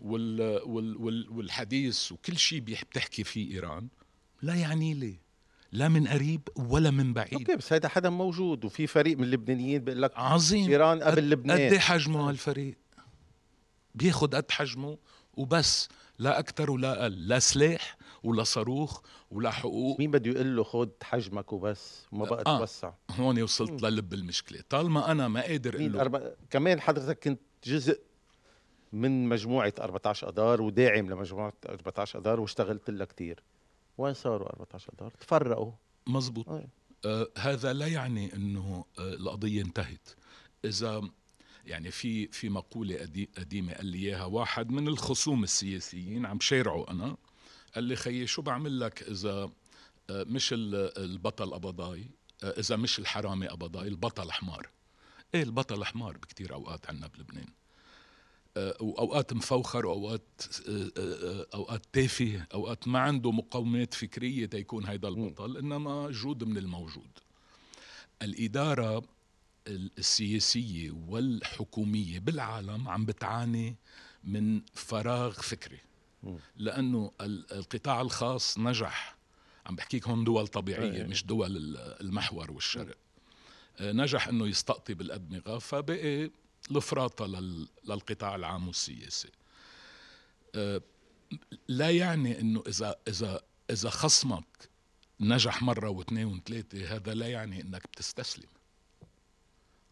وال 0.00 0.60
وال 0.64 0.96
وال 0.96 1.30
والحديث 1.30 2.12
وكل 2.12 2.36
شيء 2.36 2.60
بتحكي 2.60 3.24
فيه 3.24 3.54
إيران 3.54 3.88
لا 4.42 4.54
يعني 4.54 4.94
لي 4.94 5.18
لا 5.72 5.88
من 5.88 6.08
قريب 6.08 6.48
ولا 6.56 6.90
من 6.90 7.12
بعيد. 7.12 7.34
أوكي 7.34 7.56
بس 7.56 7.72
هذا 7.72 7.88
حدا 7.88 8.10
موجود 8.10 8.64
وفي 8.64 8.86
فريق 8.86 9.18
من 9.18 9.24
اللبنانيين 9.24 9.84
بيقول 9.84 10.02
لك 10.02 10.12
عظيم. 10.16 10.70
إيران 10.70 11.02
قبل 11.02 11.30
لبنان. 11.30 11.56
قد 11.56 11.72
إيه 11.72 11.78
حجمه 11.78 12.28
هالفريق؟ 12.28 12.76
بياخد 13.94 14.34
قد 14.34 14.50
حجمه 14.50 14.98
وبس 15.34 15.88
لا 16.18 16.38
أكثر 16.38 16.70
ولا 16.70 17.02
أقل 17.02 17.28
لا 17.28 17.38
سلاح 17.38 17.96
ولا 18.24 18.42
صاروخ 18.42 19.00
ولا 19.30 19.50
حقوق. 19.50 19.98
مين 19.98 20.10
بده 20.10 20.30
يقول 20.30 20.56
له 20.56 20.64
خد 20.64 20.90
حجمك 21.02 21.52
وبس؟ 21.52 22.06
وما 22.12 22.24
بقى 22.24 22.42
آه. 22.46 22.58
توسع. 22.58 22.92
هون 23.10 23.42
وصلت 23.42 23.82
للب 23.82 24.14
المشكلة. 24.14 24.62
طالما 24.68 25.10
أنا 25.10 25.28
ما 25.28 25.42
قادر 25.42 25.74
أقول 25.74 25.92
له 25.92 26.00
أربع... 26.00 26.30
كمان 26.50 26.80
حضرتك 26.80 27.18
كنت 27.24 27.40
جزء 27.64 28.00
من 28.96 29.28
مجموعة 29.28 29.72
14 29.80 30.28
أدار 30.28 30.62
وداعم 30.62 31.10
لمجموعة 31.10 31.52
14 31.68 32.18
أدار 32.18 32.40
واشتغلت 32.40 32.90
لها 32.90 33.06
كتير. 33.06 33.42
وين 33.98 34.14
صاروا 34.14 34.48
14 34.48 34.92
أدار؟ 34.92 35.10
تفرقوا. 35.20 35.72
مزبوط. 36.06 36.48
آه. 36.48 36.68
آه 37.04 37.28
هذا 37.38 37.72
لا 37.72 37.86
يعني 37.86 38.34
إنه 38.34 38.84
آه 38.98 39.14
القضية 39.14 39.62
انتهت. 39.62 40.08
إذا 40.64 41.02
يعني 41.66 41.90
في 41.90 42.26
في 42.28 42.48
مقولة 42.48 42.96
قدي- 42.98 43.30
قديمة 43.38 43.72
قال 43.74 43.86
لي 43.86 43.98
إياها 43.98 44.24
واحد 44.24 44.70
من 44.70 44.88
الخصوم 44.88 45.42
السياسيين 45.44 46.26
عم 46.26 46.40
شارعه 46.40 46.86
أنا 46.90 47.16
قال 47.74 47.84
لي 47.84 47.96
خيي 47.96 48.26
شو 48.26 48.42
بعمل 48.42 48.80
لك 48.80 49.02
إذا 49.02 49.50
آه 50.10 50.24
مش 50.24 50.52
ال- 50.52 50.98
البطل 50.98 51.54
قبضاي 51.54 52.06
آه 52.44 52.50
إذا 52.60 52.76
مش 52.76 52.98
الحرامي 52.98 53.46
قبضاي 53.48 53.88
البطل 53.88 54.32
حمار. 54.32 54.68
إيه 55.34 55.42
البطل 55.42 55.84
حمار 55.84 56.16
بكتير 56.16 56.54
أوقات 56.54 56.88
عنا 56.88 57.06
بلبنان. 57.06 57.46
واوقات 58.80 59.32
مفوخر 59.32 59.86
واوقات 59.86 60.22
آه، 60.68 60.90
آه، 60.98 61.46
أوقات 61.54 61.82
تافه 61.92 62.46
أوقات 62.54 62.88
ما 62.88 62.98
عنده 62.98 63.30
مقومات 63.32 63.94
فكرية 63.94 64.46
تيكون 64.46 64.86
هيدا 64.86 65.08
البطل 65.08 65.56
إنما 65.56 66.10
جود 66.10 66.44
من 66.44 66.56
الموجود. 66.56 67.10
الإدارة 68.22 69.02
السياسية 69.68 70.90
والحكومية 71.08 72.18
بالعالم 72.18 72.88
عم 72.88 73.04
بتعاني 73.04 73.76
من 74.24 74.60
فراغ 74.74 75.32
فكري. 75.32 75.78
لأنه 76.56 77.12
ال- 77.20 77.52
القطاع 77.52 78.00
الخاص 78.00 78.58
نجح. 78.58 79.16
عم 79.66 79.76
بحكيك 79.76 80.08
هون 80.08 80.24
دول 80.24 80.46
طبيعية 80.46 80.92
إيه. 80.92 81.04
مش 81.04 81.26
دول 81.26 81.56
ال- 81.56 81.76
المحور 82.00 82.50
والشرق. 82.50 82.96
آه، 83.78 83.92
نجح 83.92 84.28
إنه 84.28 84.46
يستقطب 84.46 85.00
الأدمغة 85.00 85.58
فبقي 85.58 86.30
الفراطه 86.70 87.26
لل- 87.26 87.68
للقطاع 87.84 88.34
العام 88.34 88.66
والسياسي. 88.66 89.28
آه، 90.54 90.80
لا 91.68 91.90
يعني 91.90 92.40
إنه 92.40 92.62
إذا 92.68 92.96
إذا 93.08 93.40
إذا 93.70 93.90
خصمك 93.90 94.68
نجح 95.20 95.62
مرة 95.62 95.88
واثنين 95.88 96.26
وثلاثة 96.26 96.96
هذا 96.96 97.14
لا 97.14 97.26
يعني 97.28 97.60
إنك 97.62 97.82
بتستسلم. 97.92 98.48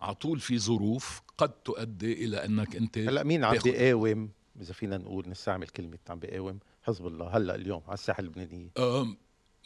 على 0.01 0.15
طول 0.15 0.41
في 0.41 0.59
ظروف 0.59 1.23
قد 1.39 1.49
تؤدي 1.49 2.25
إلى 2.25 2.45
إنك 2.45 2.77
أنت 2.77 2.99
هلأ 2.99 3.23
مين 3.23 3.45
عم 3.45 3.59
بيقاوم؟ 3.59 4.31
إذا 4.61 4.73
فينا 4.73 4.97
نقول 4.99 5.29
نستعمل 5.29 5.69
كلمة 5.69 5.99
عم 6.09 6.19
بيقاوم 6.19 6.59
حزب 6.83 7.07
الله. 7.07 7.37
هلأ 7.37 7.55
اليوم 7.55 7.83
على 7.87 7.95
الساحة 7.95 8.21
اللبنانية. 8.21 8.71
آم، 8.79 9.17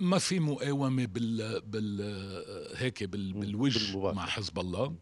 ما 0.00 0.18
في 0.18 0.40
مقاومة 0.40 1.04
بال 1.06 1.60
بال 1.60 2.00
هيك 2.76 3.04
بال 3.04 3.32
بالوجه. 3.32 4.12
مع 4.12 4.26
حزب 4.26 4.58
الله. 4.58 4.94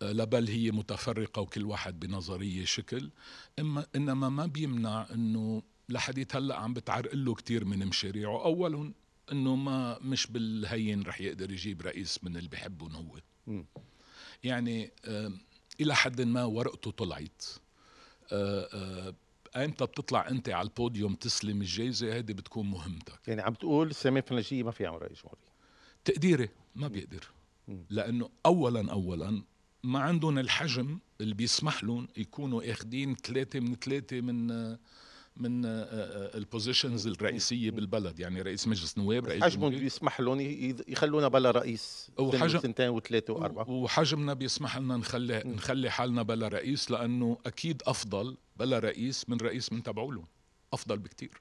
لا 0.00 0.24
بل 0.24 0.48
هي 0.48 0.70
متفرقة 0.70 1.42
وكل 1.42 1.64
واحد 1.64 2.00
بنظرية 2.00 2.64
شكل. 2.64 3.10
إما 3.58 3.86
إنما 3.96 4.28
ما 4.28 4.46
بيمنع 4.46 5.06
إنه 5.14 5.62
لحديت 5.88 6.36
هلأ 6.36 6.56
عم 6.56 6.74
بتعرق 6.74 7.14
له 7.14 7.34
كثير 7.34 7.64
من 7.64 7.86
مشاريعه. 7.86 8.44
أولا 8.44 8.92
إنه 9.32 9.56
ما 9.56 9.98
مش 9.98 10.26
بالهين 10.26 11.02
رح 11.02 11.20
يقدر 11.20 11.50
يجيب 11.52 11.82
رئيس 11.82 12.24
من 12.24 12.36
اللي 12.36 12.48
بحبهم 12.48 12.94
هو. 12.94 13.20
يعني 14.44 14.90
إلى 15.80 15.94
حد 15.94 16.20
ما 16.20 16.44
ورقته 16.44 16.90
طلعت. 16.90 17.44
آه، 18.32 18.68
آه، 18.72 19.14
ايمتى 19.56 19.86
بتطلع 19.86 20.28
أنت 20.28 20.48
على 20.48 20.68
البوديوم 20.68 21.14
تسلم 21.14 21.60
الجايزة؟ 21.60 22.14
هيدي 22.14 22.34
بتكون 22.34 22.70
مهمتك. 22.70 23.28
يعني 23.28 23.42
عم 23.42 23.54
تقول 23.54 23.94
سامي 23.94 24.22
فنجية 24.22 24.62
ما 24.62 24.70
في 24.70 24.86
عمل 24.86 25.02
رئيس 25.02 25.18
جمهورية 25.18 25.54
تقديري 26.04 26.48
ما 26.74 26.88
بيقدر. 26.88 27.26
لأنه 27.90 28.30
اولا 28.46 28.92
اولا 28.92 29.42
ما 29.84 29.98
عندهم 29.98 30.38
الحجم 30.38 30.98
اللي 31.20 31.34
بيسمح 31.34 31.84
لهم 31.84 32.08
يكونوا 32.16 32.72
اخذين 32.72 33.14
ثلاثة 33.14 33.60
من 33.60 33.74
ثلاثة 33.76 34.20
من 34.20 34.46
من 35.36 35.64
ال 35.64 35.78
positions 35.78 37.06
الرئيسية 37.06 37.70
بالبلد. 37.70 38.18
يعني 38.20 38.42
رئيس 38.42 38.68
مجلس 38.68 38.98
نواب 38.98 39.26
رئيس 39.26 39.42
حجمهم 39.42 39.70
بيسمح 39.70 40.20
لهم 40.20 40.40
يخلونا 40.88 41.28
بلا 41.28 41.50
رئيس 41.50 42.10
أو 42.18 42.32
سنة 42.32 42.40
حجم- 42.40 42.58
وسنتين 42.58 42.88
وثلاثة 42.88 43.32
وأربعة. 43.32 43.70
وحجمنا 43.70 44.34
بيسمح 44.34 44.78
لنا 44.78 44.96
نخلي 44.96 45.42
نخلي 45.46 45.90
حالنا 45.90 46.22
بلا 46.22 46.48
رئيس 46.48 46.90
لأنه 46.90 47.38
أكيد 47.46 47.82
أفضل 47.86 48.36
بلا 48.56 48.78
رئيس 48.78 49.28
من 49.30 49.36
رئيس 49.36 49.72
من 49.72 49.82
تبعولهم 49.82 50.26
أفضل 50.72 50.98
بكتير. 50.98 51.40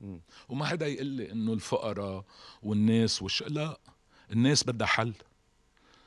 مم. 0.00 0.20
وما 0.48 0.64
حدا 0.64 0.86
يقول 0.86 1.06
لي 1.06 1.32
إنه 1.32 1.52
الفقراء 1.52 2.24
والناس 2.62 3.22
والش 3.22 3.42
لا 3.42 3.78
الناس 4.32 4.64
بدها 4.64 4.86
حل. 4.86 5.12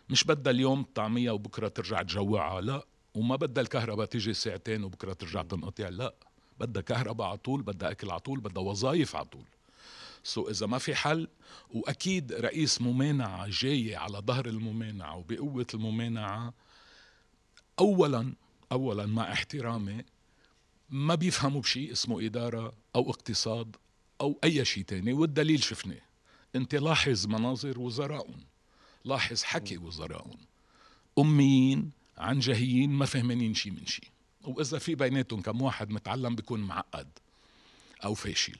مش 0.10 0.24
بدها 0.24 0.54
اليوم 0.54 0.84
طعمية 0.96 1.32
وبكرة 1.32 1.68
ترجع 1.68 2.02
تجوعها 2.02 2.62
لا. 2.62 2.86
وما 3.16 3.36
بدها 3.36 3.64
الكهرباء 3.64 4.06
تيجي 4.06 4.34
ساعتين 4.34 4.84
وبكرة 4.84 5.14
ترجع 5.14 5.42
تنقطع 5.42 5.90
لا. 5.90 6.14
بدها 6.60 6.82
كهرباء 6.82 7.28
على 7.28 7.38
طول 7.38 7.62
بدها 7.62 7.92
أكل 7.92 8.12
على 8.12 8.20
طول 8.20 8.40
بدها 8.40 8.64
وظائف 8.64 9.16
على 9.16 9.26
طول. 9.26 9.46
سو 10.24 10.50
إذا 10.50 10.66
ما 10.66 10.78
في 10.78 10.96
حل 10.96 11.28
وأكيد 11.74 12.34
رئيس 12.34 12.82
ممانعة 12.82 13.48
جاي 13.50 13.96
على 13.96 14.18
ظهر 14.18 14.46
الممانعة 14.46 15.18
وبقوة 15.18 15.68
الممانعة 15.74 16.54
اولا 17.80 18.34
اولا 18.72 19.06
مع 19.06 19.32
احترامي 19.32 20.04
ما 20.90 21.16
بيفهموا 21.16 21.62
بشيء 21.62 21.92
اسمه 21.92 22.26
إدارة 22.26 22.74
أو 22.96 23.10
اقتصاد 23.10 23.76
أو 24.22 24.40
أي 24.44 24.66
شيء 24.66 24.84
تاني 24.84 25.14
والدليل 25.14 25.64
شفناه. 25.64 26.02
أنت 26.56 26.76
لاحظ 26.76 27.28
مناظر 27.28 27.80
وزرائهم. 27.80 28.44
لاحظ 29.06 29.44
حكي 29.44 29.78
وزرائهم 29.78 30.38
أميين 31.20 31.92
عنجهيين 32.18 32.90
ما 32.90 33.06
فهمانين 33.06 33.54
شيء 33.54 33.72
من 33.72 33.86
شيء 33.86 34.08
وإذا 34.44 34.78
في 34.80 34.96
بيناتهم 34.96 35.42
كم 35.42 35.62
واحد 35.62 35.90
متعلم 35.90 36.36
بيكون 36.36 36.60
معقد 36.60 37.08
أو 38.04 38.14
فاشل. 38.14 38.58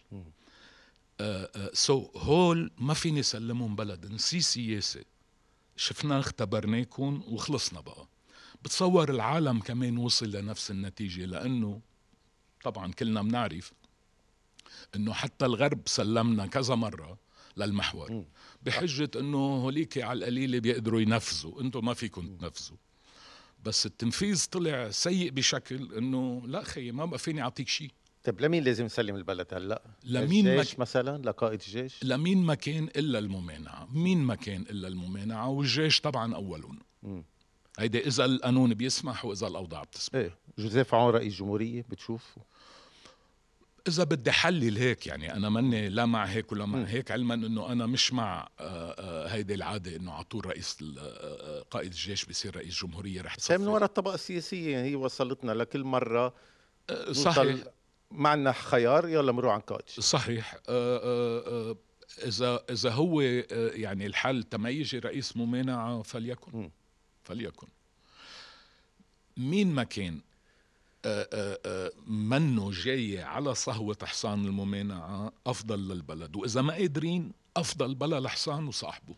آه 1.20 1.50
آه 1.56 1.72
سو 1.74 2.10
هول 2.16 2.72
ما 2.78 2.94
فيني 2.94 3.24
سلمهم 3.24 3.76
بلد. 3.76 4.06
نسي 4.06 4.42
سياسة. 4.42 5.04
شفنا 5.78 6.20
اختبرناكم 6.20 7.24
وخلصنا 7.28 7.80
بقى. 7.82 8.08
بتصور 8.64 9.10
العالم 9.10 9.60
كمان 9.60 9.98
وصل 9.98 10.32
لنفس 10.32 10.72
النتيجة 10.72 11.26
لأنه 11.26 11.82
طبعا 12.64 12.92
كلنا 12.92 13.22
بنعرف 13.22 13.72
إنه 14.96 15.14
حتى 15.14 15.46
الغرب 15.46 15.82
سلمنا 15.86 16.48
كذا 16.48 16.76
مرة. 16.76 17.18
للمحور. 17.58 18.26
بحجة 18.62 19.10
إنه 19.16 19.38
هوليك 19.38 19.98
على 19.98 20.20
القليله 20.20 20.60
بيقدروا 20.60 21.02
ينفذوا. 21.02 21.62
أنتم 21.62 21.86
ما 21.86 21.94
فيكم 21.94 22.38
تنفذوا. 22.38 22.78
بس 23.66 23.86
التنفيذ 23.86 24.46
طلع 24.52 24.90
سيء 24.90 25.32
بشكل 25.32 25.94
إنه 25.98 26.42
لا 26.46 26.64
خيي 26.64 26.92
ما 26.92 27.06
بقى 27.06 27.20
فيني 27.20 27.42
أعطيك 27.42 27.68
شيء 27.68 27.92
طيب 28.24 28.42
لمين 28.42 28.64
لازم 28.64 28.86
نسلم 28.86 29.16
البلد 29.16 29.54
هلأ؟ 29.54 29.82
لمين 30.04 30.48
الجيش 30.48 30.74
مك- 30.74 30.80
مثلا؟ 30.80 31.18
لقائد 31.22 31.62
الجيش؟ 31.62 32.04
لمين 32.04 32.38
ما 32.44 32.56
كان 32.56 32.84
إلا 32.84 33.20
الممانعة. 33.20 33.88
مين 33.92 34.18
ما 34.18 34.36
كان 34.36 34.62
إلا 34.62 34.88
الممانعة؟ 34.88 35.50
والجيش 35.50 36.02
طبعا 36.02 36.36
أولهم. 36.36 36.80
هيدا 37.80 38.00
إذا 38.00 38.26
القانون 38.26 38.74
بيسمح 38.74 39.26
وإذا 39.26 39.48
الأوضاع 39.48 39.84
بتسمح. 39.84 40.16
إيه 40.16 40.38
جوزيف 40.60 40.94
عون 40.96 41.14
رئيس 41.14 41.34
جمهورية 41.36 41.86
بتشوف؟ 41.90 42.36
إذا 43.88 44.04
بدي 44.04 44.32
حلل 44.32 44.78
هيك 44.78 45.08
يعني 45.08 45.34
أنا 45.34 45.50
ماني 45.50 45.90
لا 45.90 46.06
مع 46.06 46.26
هيك 46.26 46.52
ولا 46.52 46.66
مع 46.66 46.84
هيك 46.84 47.12
علما 47.12 47.34
إنه 47.34 47.72
أنا 47.72 47.86
مش 47.86 48.14
مع 48.14 48.50
آه، 48.60 48.96
آه، 49.00 49.28
هيدي 49.28 49.54
العادة 49.54 49.96
إنه 49.96 50.14
على 50.14 50.24
طول 50.24 50.46
رئيس 50.46 50.78
آه، 50.98 51.66
قائد 51.72 51.92
الجيش 51.92 52.26
بصير 52.26 52.56
رئيس 52.56 52.84
جمهورية 52.84 53.22
رح 53.22 53.38
بس 53.38 53.52
هي 53.52 53.58
من 53.58 53.68
وراء 53.68 53.84
الطبقة 53.84 54.16
السياسية 54.16 54.72
يعني 54.72 54.90
هي 54.90 54.96
وصلتنا 54.96 55.52
لكل 55.52 55.84
مرة. 55.84 56.34
نوصل 56.92 57.34
صحيح. 57.34 57.56
ما 58.12 58.30
عندنا 58.30 58.52
خيار 58.52 59.10
يلا 59.10 59.32
بنروح 59.32 59.54
عن 59.54 59.60
قائد. 59.60 59.90
صحيح. 59.90 60.56
إذا 62.26 62.64
إذا 62.70 62.92
هو 62.92 63.22
يعني 63.22 64.06
الحل 64.06 64.44
تما 64.44 64.70
يجي 64.70 65.00
رئيس 65.00 65.38
ممانعه 65.38 66.02
فليكن. 66.02 66.52
مم. 66.54 66.72
فليكن. 67.24 67.68
مين 69.38 69.72
ما 69.74 69.84
كان 69.84 70.22
منه 72.08 72.72
جاي 72.72 73.22
على 73.22 73.56
صهوة 73.56 73.98
حصان 74.04 74.46
الممانعة 74.46 75.32
أفضل 75.48 75.88
للبلد. 75.88 76.36
وإذا 76.36 76.62
ما 76.62 76.74
قادرين 76.74 77.32
أفضل 77.58 77.96
بلا 77.96 78.18
الحصان 78.18 78.68
وصاحبه. 78.68 79.16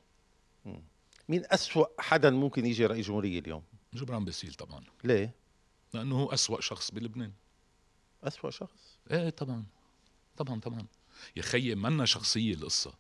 مين 1.30 1.44
أسوأ 1.46 1.86
حدا 2.00 2.30
ممكن 2.30 2.66
يجي 2.66 2.86
رئيس 2.86 3.08
جمهورية 3.08 3.40
اليوم؟ 3.40 3.64
جبران 3.94 4.26
باسيل 4.26 4.54
طبعا. 4.54 4.84
ليه؟ 5.04 5.34
لأنه 5.94 6.20
هو 6.20 6.26
أسوأ 6.26 6.62
شخص 6.62 6.92
بلبنان. 6.92 7.32
أسوأ 8.24 8.50
شخص؟ 8.50 8.98
إيه 9.12 9.30
طبعا. 9.30 9.66
طبعا 10.38 10.60
طبعا. 10.60 10.86
يا 11.36 11.42
خيي 11.42 11.76
منا 11.76 12.06
شخصية 12.06 12.54
القصة. 12.54 12.94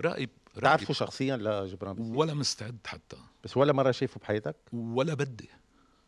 راقب 0.00 0.28
راقب 0.56 0.62
تعرفه 0.62 0.94
شخصيا 0.94 1.36
لجبران 1.36 1.96
باسيل؟ 1.96 2.16
ولا 2.16 2.34
مستعد 2.34 2.78
حتى. 2.86 3.16
بس 3.44 3.56
ولا 3.56 3.72
مرة 3.72 3.90
شايفه 3.90 4.20
بحياتك؟ 4.20 4.56
ولا 4.72 5.14
بدي. 5.14 5.48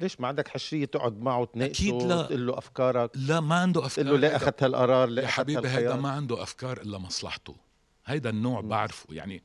ليش 0.00 0.20
ما 0.20 0.28
عندك 0.28 0.48
حشرية 0.48 0.84
تقعد 0.84 1.20
معه 1.20 1.44
تناقشه 1.44 1.72
أكيد 1.88 2.02
لا. 2.02 2.22
تقول 2.22 2.46
له 2.46 2.58
أفكارك؟ 2.58 3.10
لا 3.14 3.40
ما 3.40 3.54
عنده 3.54 3.86
أفكار. 3.86 4.04
تقول 4.04 4.20
له 4.20 4.28
ليه 4.28 4.28
هيدا- 4.28 4.36
أخذت 4.36 4.62
هالقرار 4.62 5.08
ليه 5.08 5.22
يا 5.22 5.26
حبيبي 5.28 5.68
هيدا؟ 5.68 5.96
ما 5.96 6.08
عنده 6.10 6.42
أفكار 6.42 6.80
إلا 6.80 6.98
مصلحته. 6.98 7.56
هيدا 8.06 8.30
النوع 8.30 8.60
بعرفه. 8.60 9.14
يعني 9.14 9.42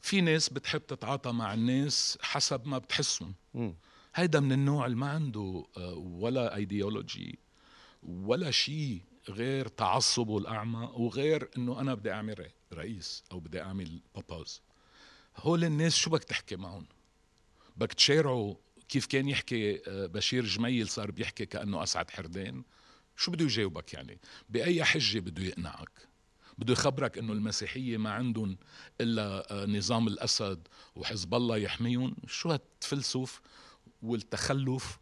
في 0.00 0.20
ناس 0.20 0.48
بتحب 0.48 0.86
تتعاطى 0.86 1.32
مع 1.32 1.54
الناس 1.54 2.18
حسب 2.22 2.66
ما 2.66 2.78
بتحسهم. 2.78 3.34
مم. 3.54 3.74
هيدا 4.14 4.40
من 4.40 4.52
النوع 4.52 4.86
اللي 4.86 4.96
ما 4.96 5.10
عنده 5.10 5.64
آه، 5.76 5.94
ولا 5.94 6.56
ايديولوجي 6.56 7.38
ولا 8.02 8.50
شيء 8.50 9.00
غير 9.28 9.68
تعصبه 9.68 10.38
الأعمى 10.38 10.90
وغير 10.94 11.50
إنه 11.56 11.80
أنا 11.80 11.94
بدي 11.94 12.12
أعمل 12.12 12.38
رئي- 12.38 12.54
رئيس 12.72 13.24
أو 13.32 13.40
بدي 13.40 13.62
أعمل 13.62 14.00
باباز 14.14 14.60
هول 15.36 15.64
الناس 15.64 15.94
شو 15.96 16.10
بدك 16.10 16.24
تحكي 16.24 16.56
معهم؟ 16.56 16.86
بدك 17.76 17.92
تشارعوا 17.92 18.54
كيف 18.92 19.06
كان 19.06 19.28
يحكي 19.28 19.82
آه، 19.88 20.06
بشير 20.06 20.44
جميل 20.44 20.88
صار 20.88 21.10
بيحكي 21.10 21.46
كأنه 21.46 21.82
أسعد 21.82 22.10
حردان 22.10 22.62
شو 23.16 23.30
بده 23.30 23.44
يجاوبك 23.44 23.94
يعني؟ 23.94 24.18
بأي 24.48 24.84
حجة 24.84 25.18
بده 25.18 25.42
يقنعك؟ 25.42 26.08
بده 26.58 26.72
يخبرك 26.72 27.18
إنه 27.18 27.32
المسيحية 27.32 27.96
ما 27.96 28.10
عندهم 28.10 28.56
إلا 29.00 29.52
آه، 29.62 29.66
نظام 29.66 30.08
الأسد 30.08 30.68
وحزب 30.96 31.34
الله 31.34 31.56
يحميهم؟ 31.56 32.16
شو 32.26 32.50
هالتفلسف 32.50 33.40
والتخلف 34.02 34.98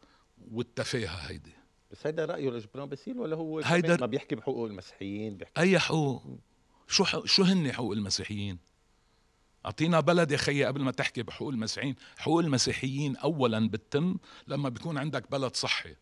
والتفاهة 0.50 1.16
هيدي؟ 1.16 1.52
بس 1.90 2.06
هيدا 2.06 2.24
رأيه 2.24 2.50
لجبران 2.50 2.88
باسيل 2.88 3.18
ولا 3.18 3.36
هو 3.36 3.58
هيدا- 3.60 3.96
ما 4.00 4.06
بيحكي 4.06 4.34
بحقوق 4.34 4.66
المسيحيين؟ 4.66 5.36
بيحكي 5.36 5.60
أي 5.60 5.78
حقوق؟ 5.78 6.22
شو 6.88 7.04
حق 7.04 7.26
شو 7.26 7.42
هن 7.42 7.72
حقوق 7.72 7.92
المسيحيين؟ 7.92 8.58
أعطينا 9.66 10.00
بلد 10.00 10.32
يا 10.32 10.36
خيي 10.36 10.64
قبل 10.64 10.82
ما 10.82 10.90
تحكي 10.90 11.22
بحقوق 11.22 11.48
المسيحيين. 11.48 11.94
حقوق 12.18 12.40
المسيحيين 12.40 13.16
اولا 13.16 13.68
بتتم 13.68 14.16
لما 14.48 14.68
بيكون 14.68 14.98
عندك 14.98 15.30
بلد 15.30 15.56
صحي. 15.56 15.96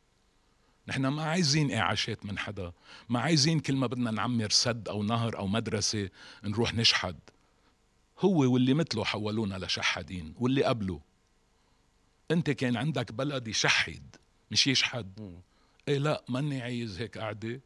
نحن 0.88 1.06
ما 1.06 1.22
عايزين 1.22 1.72
إعاشات 1.72 2.26
من 2.26 2.38
حدا. 2.38 2.72
ما 3.08 3.20
عايزين 3.20 3.60
كل 3.60 3.76
ما 3.76 3.86
بدنا 3.86 4.10
نعمر 4.10 4.50
سد 4.50 4.88
أو 4.88 5.02
نهر 5.02 5.38
أو 5.38 5.46
مدرسة 5.46 6.08
نروح 6.44 6.74
نشحد. 6.74 7.18
هو 8.20 8.52
واللي 8.52 8.74
مثله 8.74 9.04
حولونا 9.04 9.54
لشحادين 9.54 10.34
واللي 10.38 10.64
قبله. 10.64 11.00
أنت 12.30 12.50
كان 12.50 12.76
عندك 12.76 13.12
بلد 13.12 13.48
يشحد 13.48 14.16
مش 14.50 14.66
يشحد. 14.66 15.40
إيه 15.88 15.98
لا 15.98 16.24
ماني 16.28 16.62
عايز 16.62 17.00
هيك 17.00 17.18
قعده 17.18 17.60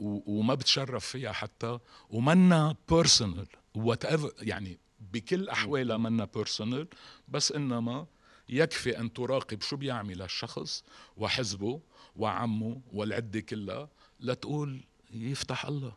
وما 0.00 0.54
بتشرف 0.54 1.06
فيها 1.06 1.32
حتى 1.32 1.78
ومنا 2.10 2.76
personal 2.88 3.46
what 3.74 4.04
يعني 4.42 4.78
بكل 5.12 5.48
احوالها 5.48 5.96
منا 5.96 6.24
personal 6.24 6.88
بس 7.28 7.52
إنما 7.52 8.06
يكفي 8.48 8.98
أن 8.98 9.12
تراقب 9.12 9.60
شو 9.62 9.76
بيعمل 9.76 10.22
الشخص 10.22 10.84
وحزبه 11.16 11.80
وعمه 12.16 12.80
والعدة 12.92 13.40
كلها 13.40 13.88
لتقول 14.20 14.84
يفتح 15.14 15.66
الله. 15.66 15.92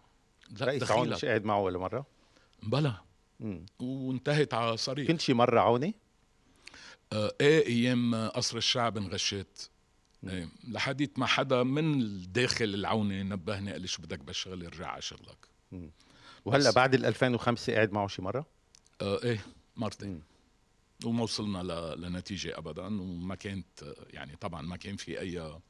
لا 0.60 0.66
رئيس 0.66 0.92
عون 0.92 1.10
مش 1.10 1.26
قاعد 1.26 1.46
معه 1.46 1.60
ولا 1.60 1.80
مرة؟ 1.80 2.06
بلا. 2.64 2.94
مم. 3.40 3.66
وانتهت 3.80 4.54
على 4.54 4.78
صريح. 4.78 5.08
كنت 5.08 5.22
شي 5.22 5.34
مرة 5.34 5.60
عوني؟ 5.60 5.96
آه، 7.14 7.36
إيه 7.42 7.68
أيام 7.68 8.16
قصر 8.30 8.58
الشعب 8.58 8.98
انغشيت. 8.98 9.68
إيه 10.28 10.50
لحديت 10.68 11.20
ما 11.20 11.26
حدا 11.26 11.64
من 11.64 12.02
الداخل 12.02 12.66
العونه 12.66 13.24
نبهني 13.24 13.72
قال 13.72 13.82
لي 13.82 13.88
شو 13.88 14.02
بدك 14.02 14.20
بالشغل 14.20 14.66
ارجع 14.66 14.88
على 14.88 15.02
شغلك. 15.02 15.48
وهلا 16.46 16.72
بعد 16.72 16.94
ال 16.94 17.06
2005 17.06 17.74
قاعد 17.74 17.92
معه 17.92 18.08
شي 18.08 18.22
مرة؟ 18.22 18.46
آه 19.02 19.24
إيه 19.24 19.46
مرتين 19.76 20.22
وما 21.06 21.24
وصلنا 21.24 21.58
ل- 21.64 22.02
لنتيجة 22.02 22.58
ابدا 22.58 22.86
وما 22.86 23.36
كانت 23.36 23.96
يعني 24.10 24.36
طبعا 24.36 24.62
ما 24.62 24.78
كان 24.78 24.96
في 24.96 25.20
أي 25.20 25.40
آه، 25.40 25.62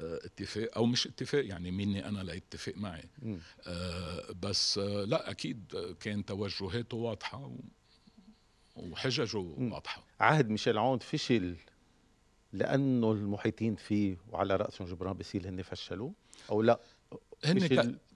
اتفاق 0.00 0.70
أو 0.76 0.86
مش 0.86 1.06
اتفاق 1.06 1.46
يعني 1.46 1.70
مني 1.70 2.08
أنا 2.08 2.20
ليتفق 2.20 2.72
معي. 2.76 3.04
مم. 3.22 3.38
آه 3.66 4.32
بس 4.42 4.78
آه 4.78 5.04
لا 5.04 5.30
أكيد 5.30 5.74
كان 6.00 6.24
توجهاته 6.24 6.96
واضحة 6.96 7.46
و- 7.46 7.60
وحججه 8.76 9.38
واضحة. 9.38 10.04
عهد 10.20 10.48
ميشيل 10.48 10.78
عون 10.78 10.98
فشل 10.98 11.56
لأنه 12.52 13.12
المحيطين 13.12 13.76
فيه 13.76 14.16
وعلى 14.30 14.56
راسهم 14.56 14.88
جبران 14.88 15.12
باسيل 15.16 15.46
هن 15.46 15.62
فشلوه؟ 15.62 16.12
أو 16.50 16.62
لا 16.62 16.80
هن 17.44 17.66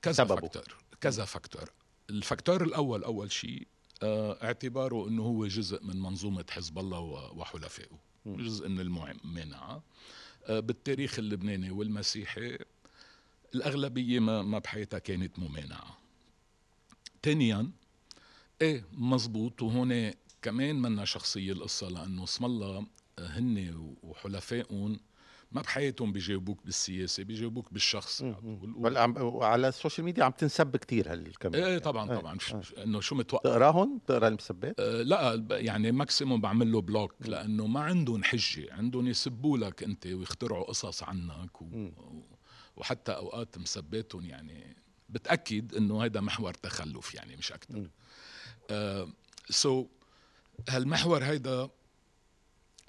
كذا. 0.03 0.25
factor 0.25 0.77
كذا 1.01 1.25
factor. 1.25 1.71
ال 2.11 2.19
factor 2.19 2.65
الأول 2.65 3.05
أول 3.05 3.33
شيء 3.33 3.67
اعتباره 4.03 5.09
إنه 5.09 5.23
هو 5.23 5.47
جزء 5.47 5.85
من 5.85 5.97
منظومة 6.01 6.45
حزب 6.51 6.79
الله 6.79 7.01
وحلفائه. 7.37 7.99
جزء 8.27 8.69
من 8.69 8.81
المانعه 8.81 9.83
آه، 10.47 10.61
بالتاريخ 10.61 11.19
اللبناني 11.19 11.71
والمسيحي 11.71 12.59
الأغلبية 13.55 14.21
ما 14.21 14.43
ما 14.43 14.59
بحياتها 14.59 14.99
كانت 14.99 15.39
ممانعة. 15.39 15.99
ثانيا 17.23 17.71
إيه 18.63 18.85
مزبوط. 18.93 19.63
وهون 19.63 20.11
كمان 20.43 20.77
منا 20.83 21.05
شخصية 21.05 21.53
القصة 21.53 21.89
لأنه 21.89 22.25
اسم 22.25 22.45
الله 22.45 22.87
آه، 23.19 23.27
هن 23.27 23.95
وحلفائهم 24.03 25.01
ما 25.53 25.61
بحياتهم 25.63 26.13
بيجاوبوك 26.13 26.65
بالسياسة 26.65 27.23
بيجاوبوك 27.23 27.73
بالشخص. 27.73 28.23
عم- 28.23 29.17
وعلى 29.23 29.69
ال 29.69 29.74
social 29.74 30.05
media 30.05 30.25
عم 30.25 30.33
تنسب 30.33 30.77
كتير 30.77 31.13
هالكلمه 31.13 31.57
إيه 31.67 31.79
طبعا 31.79 32.11
إيه، 32.11 32.17
طبعا. 32.19 32.39
ش- 32.39 32.75
إنه 32.85 33.01
شو 33.01 33.15
متوقع؟ 33.15 33.51
تقراهم؟ 33.51 34.01
تقرا 34.07 34.29
المسبات؟ 34.29 34.81
أه 34.81 35.03
لا 35.03 35.47
يعني 35.51 35.93
maximum 35.93 36.41
بعمل 36.41 36.73
له 36.73 36.81
block 36.81 37.15
لأنه 37.21 37.67
ما 37.67 37.81
عندهم 37.81 38.25
حجة. 38.25 38.75
عندهم 38.75 39.07
يسبوا 39.07 39.59
لك 39.59 39.83
أنت 39.83 40.07
ويخترعوا 40.07 40.65
قصص 40.65 41.03
عنك 41.03 41.63
و... 41.63 41.89
وحتى 42.77 43.13
أوقات 43.13 43.59
مسباتهم 43.59 44.25
يعني 44.27 44.77
بتأكد 45.09 45.75
إنه 45.75 46.05
هذا 46.05 46.21
محور 46.21 46.55
تخلف 46.55 47.15
يعني 47.15 47.37
مش 47.37 47.53
أكثر 47.53 47.89
آه 48.71 49.09
سو 49.51 49.87
هالمحور 50.69 51.25
هيدا 51.25 51.69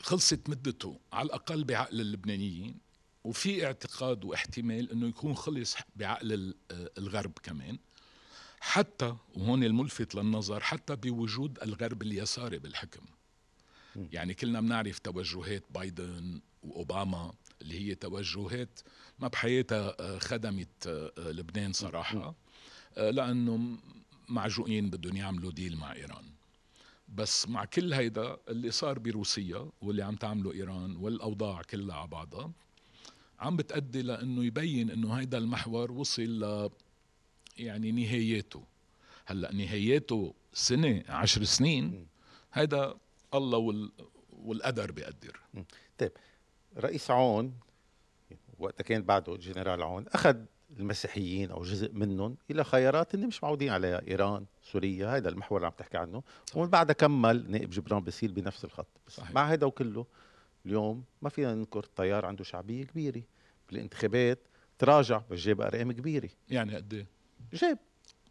خلصت 0.02 0.50
مدته 0.50 1.00
على 1.14 1.26
الأقل 1.26 1.64
بعقل 1.64 2.02
اللبنانيين 2.02 2.78
وفي 3.24 3.66
اعتقاد 3.66 4.26
واحتمال 4.26 4.92
إنه 4.92 5.08
يكون 5.08 5.36
خلص 5.36 5.76
بعقل 5.96 6.34
ال- 6.34 6.56
الغرب 6.98 7.32
كمان. 7.44 7.78
حتى 8.60 9.16
وهون 9.36 9.64
الملفت 9.64 10.16
للنظر 10.16 10.60
حتى 10.60 10.96
بوجود 10.96 11.60
الغرب 11.64 12.02
اليساري 12.02 12.60
بالحكم. 12.60 13.06
يعني 14.12 14.34
كلنا 14.34 14.62
بنعرف 14.62 15.00
توجهات 15.00 15.64
بايدن 15.72 16.42
وأوباما 16.64 17.34
اللي 17.62 17.80
هي 17.90 17.96
توجهات 17.96 18.80
ما 19.20 19.28
بحياتها 19.28 19.96
آه، 20.00 20.18
خدمت 20.20 20.88
آه، 20.88 21.12
آه، 21.18 21.32
لبنان 21.32 21.74
صراحة. 21.74 22.36
لأنه 22.98 23.58
م- 23.58 23.80
معجوقين 24.30 24.90
بدهم 24.90 25.16
يعملوا 25.18 25.52
ديل 25.52 25.78
مع 25.78 25.94
إيران. 25.94 26.26
بس 27.16 27.48
مع 27.50 27.66
كل 27.66 27.94
هيدا 27.94 28.38
اللي 28.50 28.72
صار 28.72 29.00
بروسيا 29.00 29.70
واللي 29.82 30.02
عم 30.02 30.16
تعمله 30.16 30.54
إيران 30.54 30.96
والأوضاع 30.96 31.62
كلها 31.62 31.96
على 31.96 32.08
بعضها 32.08 32.52
عم 33.40 33.56
بتأدي 33.58 34.02
لأنه 34.02 34.46
يبين 34.46 34.92
إنه 34.92 35.14
هيدا 35.14 35.38
المحور 35.38 35.92
وصل 35.92 36.22
ل 36.22 36.70
يعني 37.58 37.92
نهاياته. 37.92 38.64
هلأ 39.26 39.54
نهاياته 39.54 40.34
سنة 40.54 41.04
عشر 41.10 41.44
سنين 41.44 42.08
هيدا 42.54 42.96
الله 43.34 43.58
وال 43.58 43.92
والقدر 44.44 44.92
بيقدر. 44.92 45.40
طيب 45.98 46.12
رئيس 46.78 47.12
عون 47.12 47.54
وقتها 48.60 48.84
كان 48.84 49.02
بعده 49.02 49.36
جنرال 49.36 49.82
عون 49.82 50.06
أخذ 50.08 50.36
المسيحيين 50.78 51.52
أو 51.52 51.64
جزء 51.64 51.94
منهم 51.94 52.38
إلى 52.52 52.64
خيارات 52.64 53.14
اللي 53.14 53.28
مش 53.28 53.44
معودين 53.44 53.70
عليها 53.70 54.02
إيران. 54.08 54.46
سوريا 54.72 55.18
هذا 55.18 55.30
المحور 55.30 55.58
اللي 55.58 55.68
عم 55.68 55.74
تحكي 55.78 55.98
عنه. 55.98 56.24
ومن 56.56 56.70
بعدها 56.70 56.94
كمل 56.94 57.52
نائب 57.52 57.70
جبران 57.70 58.04
باسيل 58.04 58.32
بنفس 58.32 58.66
الخط. 58.66 58.88
بس 59.08 59.14
صحيح. 59.14 59.32
مع 59.32 59.46
هذا 59.54 59.66
وكله 59.66 60.06
اليوم 60.66 61.04
ما 61.22 61.30
فينا 61.30 61.56
ننكر 61.56 61.84
التيار 61.84 62.26
عنده 62.26 62.44
شعبية 62.44 62.84
كبيرة. 62.84 63.22
بالانتخابات 63.70 64.40
تراجع 64.80 65.22
بس 65.32 65.40
جاب 65.40 65.62
أرقام 65.62 65.92
كبيرة. 65.92 66.30
يعني 66.50 66.76
قد 66.76 66.94
إيه؟ 66.94 67.08
جاب. 67.54 67.78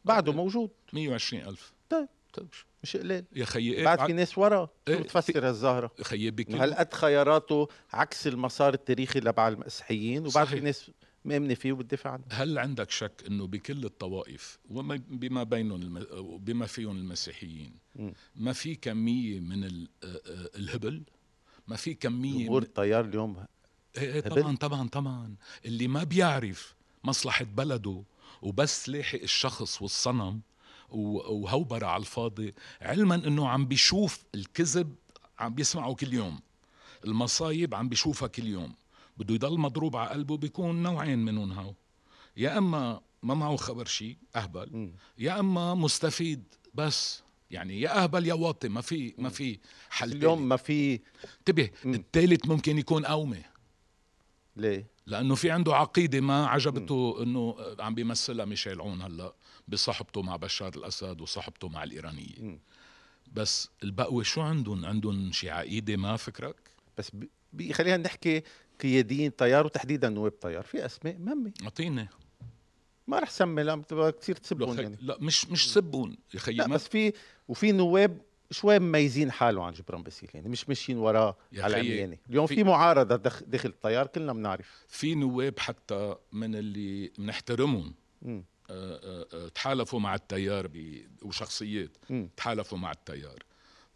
بعده 0.05 0.33
موجود. 0.33 0.71
120 0.93 1.43
ألف. 1.43 1.73
طيب. 1.91 2.09
طيب. 2.33 2.49
مش 2.83 2.97
قليل. 2.97 3.25
يا 3.33 3.45
خيي 3.45 3.75
إيه 3.75 3.85
بعد 3.85 3.99
بع- 3.99 4.07
في 4.07 4.13
ناس 4.13 4.39
ورا. 4.39 4.67
شو 4.67 4.93
إيه، 4.95 4.97
بتفسر 5.03 5.49
هالظاهرة؟ 5.49 5.91
خيي 6.03 6.31
بكل 6.31 6.55
هالقد 6.55 6.95
خياراته 6.95 7.69
عكس 7.93 8.27
المسار 8.27 8.75
التاريخي 8.75 9.21
لبع 9.21 9.49
المسيحيين 9.49 10.27
وبعد. 10.27 10.47
في 10.47 10.61
ناس 10.61 10.91
مؤمنه 11.25 11.55
فيه 11.55 11.73
وبتدافع 11.73 12.11
عنه 12.11 12.25
هل 12.31 12.59
عندك 12.59 12.91
شك 12.91 13.25
إنه 13.27 13.47
بكل 13.47 13.85
الطوائف 13.85 14.59
وما 14.71 14.97
بما 15.09 15.43
بينهم 15.43 15.83
الم... 15.83 16.07
بما 16.39 16.67
فيهم 16.67 16.97
المسيحيين. 16.97 17.73
ما 18.37 18.53
في 18.53 18.75
كمية 18.75 19.41
من. 19.41 19.65
آه، 19.65 19.87
آه، 20.05 20.51
الهبل 20.57 21.03
ما 21.69 21.77
في 21.77 21.95
كمية 21.95 22.45
جمهور. 22.45 22.63
التيار 22.63 23.05
اليوم 23.05 23.45
إيه 23.99 24.13
إيه؟ 24.15 24.21
طبعا 24.21 24.57
طبعا 24.57 24.89
طبعا 24.89 25.35
اللي 25.65 25.89
ما 25.89 26.05
بيعرف 26.05 26.75
مصلحة 27.05 27.45
بلده 27.45 28.03
وبس 28.43 28.89
لاحق 28.89 29.21
الشخص 29.23 29.83
والصنم 29.83 30.41
وهوبرة 30.91 31.87
على 31.87 32.01
الفاضي 32.01 32.55
علما 32.81 33.15
إنه 33.15 33.49
عم 33.49 33.67
بيشوف 33.67 34.25
الكذب 34.35 34.95
عم 35.39 35.55
بيسمعه 35.55 35.95
كل 35.95 36.15
يوم 36.15 36.41
المصايب 37.05 37.75
عم 37.75 37.89
بيشوفها 37.89 38.29
كل 38.29 38.47
يوم 38.47 38.75
بده 39.19 39.35
يضل 39.35 39.59
مضروب 39.59 39.97
على 39.97 40.11
قلبه 40.11 40.37
بيكون 40.37 40.83
نوعين 40.83 41.19
منهم 41.19 41.53
هاو. 41.53 41.75
يا 42.37 42.59
أما 42.59 43.01
ما 43.23 43.35
معه 43.35 43.57
خبر 43.57 43.85
شيء 43.85 44.17
أهبل. 44.37 44.69
مم. 44.73 44.93
يا 45.19 45.41
أما 45.41 45.75
مستفيد 45.75 46.45
بس. 46.75 47.23
يعني 47.51 47.81
يا 47.81 48.03
أهبل 48.03 48.27
يا 48.27 48.35
واطي 48.35 48.69
ما 48.69 48.81
في 48.81 49.15
ما 49.19 49.29
في 49.29 49.59
حل 49.91 50.13
اليوم 50.13 50.49
ما 50.49 50.57
في 50.57 51.01
انتبه. 51.39 51.71
الثالث 51.87 52.47
ممكن 52.47 52.79
يكون 52.79 53.07
قومة. 53.07 53.43
ليه؟ 54.57 54.87
لأنه 55.07 55.35
في 55.35 55.51
عنده 55.51 55.77
عقيدة 55.77 56.21
ما 56.21 56.47
عجبته 56.47 57.23
إنه 57.23 57.57
عم 57.79 57.95
بيمثلها 57.95 58.45
ميشيل 58.45 58.81
عون 58.81 59.03
هلأ 59.03 59.35
بصحبته 59.69 60.23
مع 60.23 60.37
بشار 60.37 60.73
الأسد 60.77 61.21
وصحبته 61.21 61.69
مع 61.69 61.83
الإيرانية. 61.85 62.35
مم. 62.41 62.59
بس 63.33 63.69
البقوة 63.83 64.23
شو 64.23 64.41
عندهم؟ 64.41 64.85
عندهم 64.85 65.33
شي 65.33 65.51
عقيدة 65.51 65.97
ما 65.97 66.17
فكرك؟ 66.17 66.57
بس 66.99 67.11
بي- 67.53 67.73
خلينا 67.73 67.97
نحكي 67.97 68.43
قياديين 68.81 69.31
طيار 69.31 69.67
وتحديدا 69.67 70.09
نواب 70.09 70.33
طيار. 70.41 70.63
في 70.63 70.87
أسماء 70.87 71.19
مهمة. 71.19 71.53
أعطيني. 71.63 72.09
ما 73.07 73.19
رح 73.19 73.31
سمي 73.31 73.63
لا 73.63 73.75
بتبقى 73.75 74.13
كثير 74.13 74.39
خي... 74.77 74.83
يعني. 74.83 74.97
لا 75.01 75.17
مش 75.21 75.47
مش 75.51 75.73
سبون 75.73 76.17
يا 76.35 76.39
خيي 76.39 76.57
بس 76.69 76.89
في 76.89 77.13
وفي 77.49 77.73
نواب 77.73 78.21
شوي 78.51 78.79
مميزين 78.79 79.31
حالهم 79.31 79.63
عن 79.63 79.73
جبران 79.73 80.03
باسيل 80.03 80.31
يعني 80.35 80.49
مش 80.49 80.69
ماشيين 80.69 80.99
وراه 80.99 81.37
على 81.57 81.75
خيي، 81.75 81.93
عمياني 81.93 82.21
اليوم 82.31 82.47
في- 82.47 82.55
في, 82.55 82.65
معارضة 82.65 83.17
دخ 83.17 83.43
داخل 83.43 83.69
الطيار 83.69 84.07
كلنا 84.07 84.33
بنعرف. 84.33 84.85
في 84.89 85.15
نواب 85.15 85.59
حتى 85.59 86.15
من 86.33 86.55
اللي 86.55 87.13
بنحترمهم. 87.19 87.95
آه، 88.27 88.43
آه، 88.71 89.27
آه، 89.33 89.49
تحالفوا 89.49 90.01
مع 90.01 90.15
التيار 90.15 90.67
ب... 90.67 91.03
وشخصيات. 91.23 91.97
تحالفوا 92.37 92.79
مع 92.79 92.93
التيار. 92.93 93.43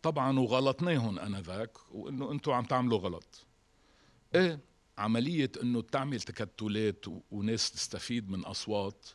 طبعا 0.02 0.38
وغلطناهم 0.40 1.18
أنا 1.18 1.40
ذاك 1.40 1.70
وإنه 1.94 2.32
أنتم 2.32 2.52
عم 2.52 2.64
تعملوا 2.64 2.98
غلط. 2.98 3.46
إيه؟ 4.34 4.58
عملية 5.02 5.52
إنه 5.62 5.82
تعمل 5.82 6.20
تكتلات 6.20 7.04
وناس 7.30 7.70
تستفيد 7.70 8.30
من 8.30 8.40
أصوات 8.44 9.08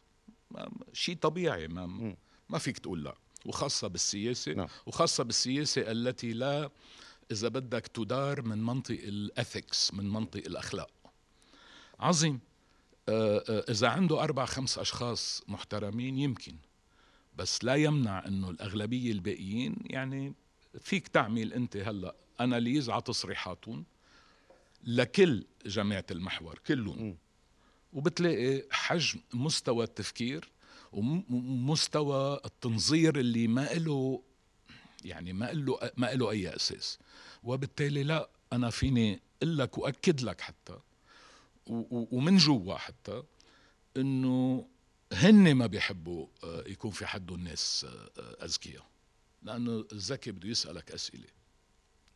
ما- 0.51 0.69
شيء 0.93 1.15
طبيعي 1.15 1.67
ما. 1.67 2.15
ما 2.49 2.57
فيك 2.57 2.77
تقول 2.77 3.03
لا. 3.03 3.15
وخاصة 3.45 3.87
بالسياسة 3.87 4.53
نعم. 4.53 4.67
وخاصة 4.85 5.23
بالسياسة 5.23 5.91
التي 5.91 6.33
لا 6.33 6.69
إذا 7.31 7.47
بدك 7.47 7.87
تدار 7.87 8.41
من 8.41 8.63
منطق 8.63 8.99
الأثكس 9.03 9.93
من 9.93 10.09
منطق 10.09 10.43
الأخلاق. 10.45 10.89
عظيم. 11.99 12.39
آه، 13.09 13.43
آه، 13.49 13.71
إذا 13.71 13.87
عنده 13.87 14.23
أربع 14.23 14.45
خمس 14.45 14.77
أشخاص 14.79 15.43
محترمين 15.47 16.17
يمكن 16.17 16.55
بس 17.37 17.63
لا 17.63 17.75
يمنع 17.75 18.25
أنه 18.27 18.49
الأغلبية 18.49 19.11
الباقيين 19.11 19.75
يعني 19.85 20.33
فيك 20.81 21.07
تعمل 21.07 21.53
أنت 21.53 21.77
هلأ. 21.77 22.15
أناليز 22.41 22.89
على 22.89 23.01
تصريحاتهم 23.01 23.85
لكل 24.83 25.45
جماعة 25.65 26.05
المحور 26.11 26.59
كلهم. 26.67 27.17
وبتلاقي 27.93 28.63
حجم 28.71 29.19
مستوى 29.33 29.83
التفكير 29.83 30.51
ومستوى 30.91 32.39
التنظير 32.45 33.19
اللي 33.19 33.47
ما 33.47 33.73
له 33.73 34.23
يعني 35.05 35.33
ما 35.33 35.45
له 35.45 35.91
ما 35.97 36.13
له 36.13 36.31
أي 36.31 36.55
أساس. 36.55 36.99
وبالتالي 37.43 38.03
لا 38.03 38.29
أنا 38.53 38.69
فيني 38.69 39.21
أقول 39.43 39.57
لك 39.57 39.77
وأكد 39.77 40.21
لك 40.21 40.41
حتى 40.41 40.79
ومن 41.67 42.37
جوا 42.37 42.75
حتى 42.75 43.23
إنه 43.97 44.67
هن 45.13 45.55
ما 45.55 45.65
بيحبوا 45.65 46.27
آه، 46.43 46.63
يكون 46.67 46.91
في 46.91 47.05
حدهم 47.05 47.43
ناس 47.43 47.85
آه، 47.89 48.11
آه، 48.21 48.45
أذكياء. 48.45 48.85
لأنه 49.43 49.85
الذكي 49.91 50.31
بده 50.31 50.49
يسألك 50.49 50.91
أسئلة. 50.91 51.36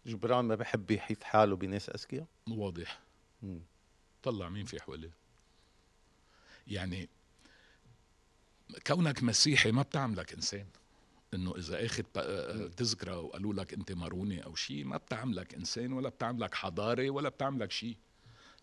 جبران 0.05 0.45
ما 0.45 0.55
بحب 0.55 0.91
يحيط 0.91 1.23
حاله 1.23 1.55
بناس 1.55 1.89
أذكياء؟ 1.89 2.25
واضح. 2.49 2.99
مم. 3.43 3.61
طلع 4.23 4.49
مين 4.49 4.65
في 4.65 4.81
حواليه 4.81 5.11
يعني 6.67 7.09
كونك 8.87 9.23
مسيحي 9.23 9.71
ما 9.71 9.81
بتعملك 9.81 10.33
إنسان. 10.33 10.65
إنه 11.33 11.55
إذا 11.57 11.85
أخذ 11.85 12.03
ب- 12.15 12.71
تذكرة 12.77 13.19
وقالوا 13.19 13.53
لك 13.53 13.73
أنت 13.73 13.91
ماروني 13.91 14.45
أو 14.45 14.55
شيء 14.55 14.85
ما 14.85 14.97
بتعملك 14.97 15.53
إنسان 15.53 15.93
ولا 15.93 16.09
بتعملك 16.09 16.55
حضاري 16.55 17.09
ولا 17.09 17.29
بتعملك 17.29 17.71
شيء 17.71 17.97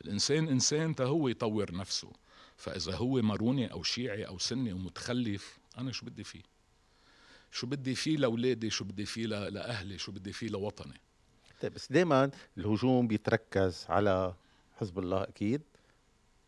الإنسان 0.05 0.49
إنسان 0.49 0.95
تا 0.95 1.05
هو 1.05 1.29
يطور 1.29 1.75
نفسه. 1.75 2.13
فإذا 2.57 2.95
هو 2.97 3.23
ماروني 3.23 3.73
أو 3.73 3.83
شيعي 3.83 4.27
أو 4.27 4.39
سني 4.39 4.73
ومتخلف 4.73 5.59
أنا 5.79 5.93
شو 5.93 6.07
بدي 6.07 6.25
فيه؟ 6.25 6.43
شو 7.53 7.67
بدي 7.67 7.95
فيه 7.95 8.17
لأولادي؟ 8.17 8.71
شو 8.71 8.85
بدي 8.85 9.07
فيه 9.07 9.27
لأهلي؟ 9.27 9.99
شو 9.99 10.13
بدي 10.13 10.33
فيه 10.33 10.49
لوطني؟ 10.49 11.01
طيب 11.61 11.75
بس 11.75 11.93
دائما 11.93 12.31
الهجوم 12.59 13.07
بيتركز 13.07 13.87
على 13.89 14.35
حزب 14.81 14.99
الله 14.99 15.23
أكيد 15.23 15.63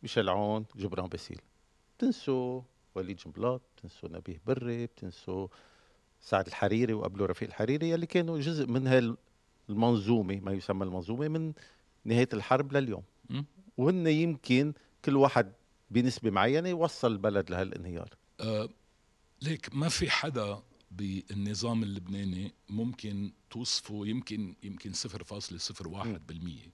ميشيل 0.03 0.29
عون 0.29 0.64
جبران 0.77 1.07
باسيل. 1.07 1.40
بتنسوا 1.99 2.62
وليد 2.94 3.16
جنبلاط 3.16 3.61
بتنسوا 3.77 4.09
نبيه 4.09 4.40
بري 4.46 4.87
بتنسوا 4.87 5.49
سعد 6.20 6.46
الحريري 6.46 6.92
وقبله 6.92 7.27
رفيق 7.27 7.49
الحريري 7.49 7.90
يلي 7.90 8.07
كانوا 8.07 8.38
جزء 8.38 8.66
من 8.66 8.87
هالمنظومة 9.68 10.40
ما 10.40 10.53
يسمى 10.53 10.85
المنظومة 10.85 11.29
من 11.29 11.53
نهاية 12.05 12.29
الحرب 12.33 12.73
لليوم? 12.73 13.03
وهن 13.77 14.07
يمكن 14.07 14.73
كل 15.05 15.16
واحد 15.16 15.53
بنسبة 15.90 16.31
معينة 16.31 16.68
يوصل 16.68 17.12
البلد 17.12 17.51
لهالانهيار. 17.51 18.09
آه، 18.40 18.68
ليك 19.42 19.75
ما 19.75 19.88
في 19.88 20.11
حدا 20.11 20.62
بالنظام 20.90 21.83
اللبناني 21.83 22.53
ممكن 22.68 23.33
توصفه 23.50 24.07
يمكن 24.07 24.55
يمكن 24.62 24.92
0.01% 24.92 26.70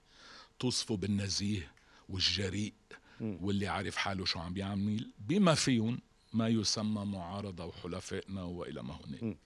توصفه 0.59 0.97
بالنزيه 0.97 1.71
والجريء. 2.09 2.73
واللي 3.21 3.67
عارف 3.67 3.95
حاله 3.95 4.25
شو 4.25 4.39
عم 4.39 4.53
بيعمل 4.53 5.11
بما 5.19 5.55
فيهم 5.55 5.99
ما 6.33 6.47
يسمى 6.47 7.05
معارضة 7.05 7.65
وحلفائنا 7.65 8.43
وإلى 8.43 8.83
ما 8.83 8.99
هناك 9.05 9.23
مم. 9.23 9.37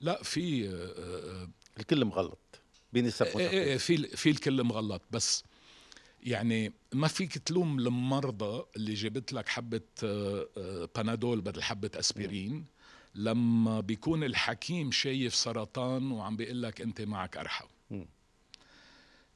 لا 0.00 0.22
في 0.22 0.68
آه، 0.68 0.72
آه، 0.72 1.48
الكل 1.78 2.04
مغلط 2.04 2.60
بنسب 2.92 3.26
إيه 3.26 3.38
إيه. 3.38 3.50
إيه، 3.50 3.76
في 3.76 3.96
في 3.96 4.30
الكل 4.30 4.64
مغلط 4.64 5.02
بس 5.10 5.44
يعني 6.22 6.72
ما 6.92 7.08
فيك 7.08 7.38
تلوم 7.38 7.78
المرضى 7.78 8.64
اللي 8.76 8.94
جابت 8.94 9.32
لك 9.32 9.48
حبة 9.48 9.80
آه، 10.04 10.88
بنادول 10.96 11.40
بدل 11.40 11.62
حبة 11.62 11.90
أسبرين 11.94 12.64
لما 13.18 13.80
بيكون 13.80 14.24
الحكيم 14.24 14.92
شايف 14.92 15.34
سرطان 15.34 16.10
وعم 16.10 16.36
بيقول 16.36 16.62
لك 16.62 16.80
أنت 16.80 17.00
معك 17.00 17.36
ارحى 17.36 17.64
مم. 17.90 18.06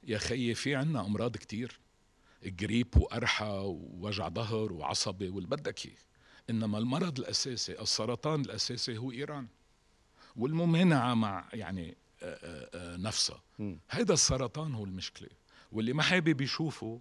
يا 0.03 0.19
خيي 0.19 0.55
في 0.55 0.75
عنا 0.75 1.01
أمراض 1.01 1.37
كتير. 1.37 1.79
جريب 2.45 2.97
وارحى 2.97 3.47
ووجع 3.65 4.29
ظهر 4.29 4.73
وعصبي 4.73 5.29
واللي 5.29 5.49
بدك 5.49 5.87
اياه 5.87 5.97
إنما 6.51 6.79
المرض 6.79 7.19
الأساسي 7.19 7.81
السرطان 7.81 8.41
الأساسي 8.41 8.97
هو 8.99 9.13
إيران. 9.13 9.47
والممانعة 10.37 11.15
مع 11.15 11.49
يعني 11.53 11.97
آه، 12.23 12.39
آه، 12.43 12.71
آه، 12.75 12.97
نفسها. 12.97 13.43
هيدا 13.91 14.15
السرطان 14.15 14.75
هو 14.75 14.85
المشكلة. 14.85 15.29
واللي 15.73 15.93
ما 15.93 16.03
حابب 16.03 16.41
يشوفه 16.41 17.01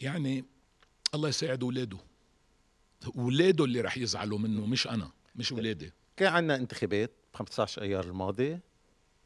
يعني 0.00 0.44
الله 1.14 1.28
يساعد 1.28 1.62
أولاده. 1.62 1.98
أولاده 3.16 3.64
اللي 3.64 3.80
رح 3.80 3.98
يزعلوا 3.98 4.38
منه 4.38 4.66
مش 4.66 4.86
أنا. 4.86 5.10
مش 5.36 5.52
اولادي 5.52 5.92
كان 6.16 6.32
عندنا 6.32 6.56
انتخابات 6.56 7.10
ب 7.32 7.36
15 7.36 7.82
أيار 7.82 8.04
الماضي 8.04 8.58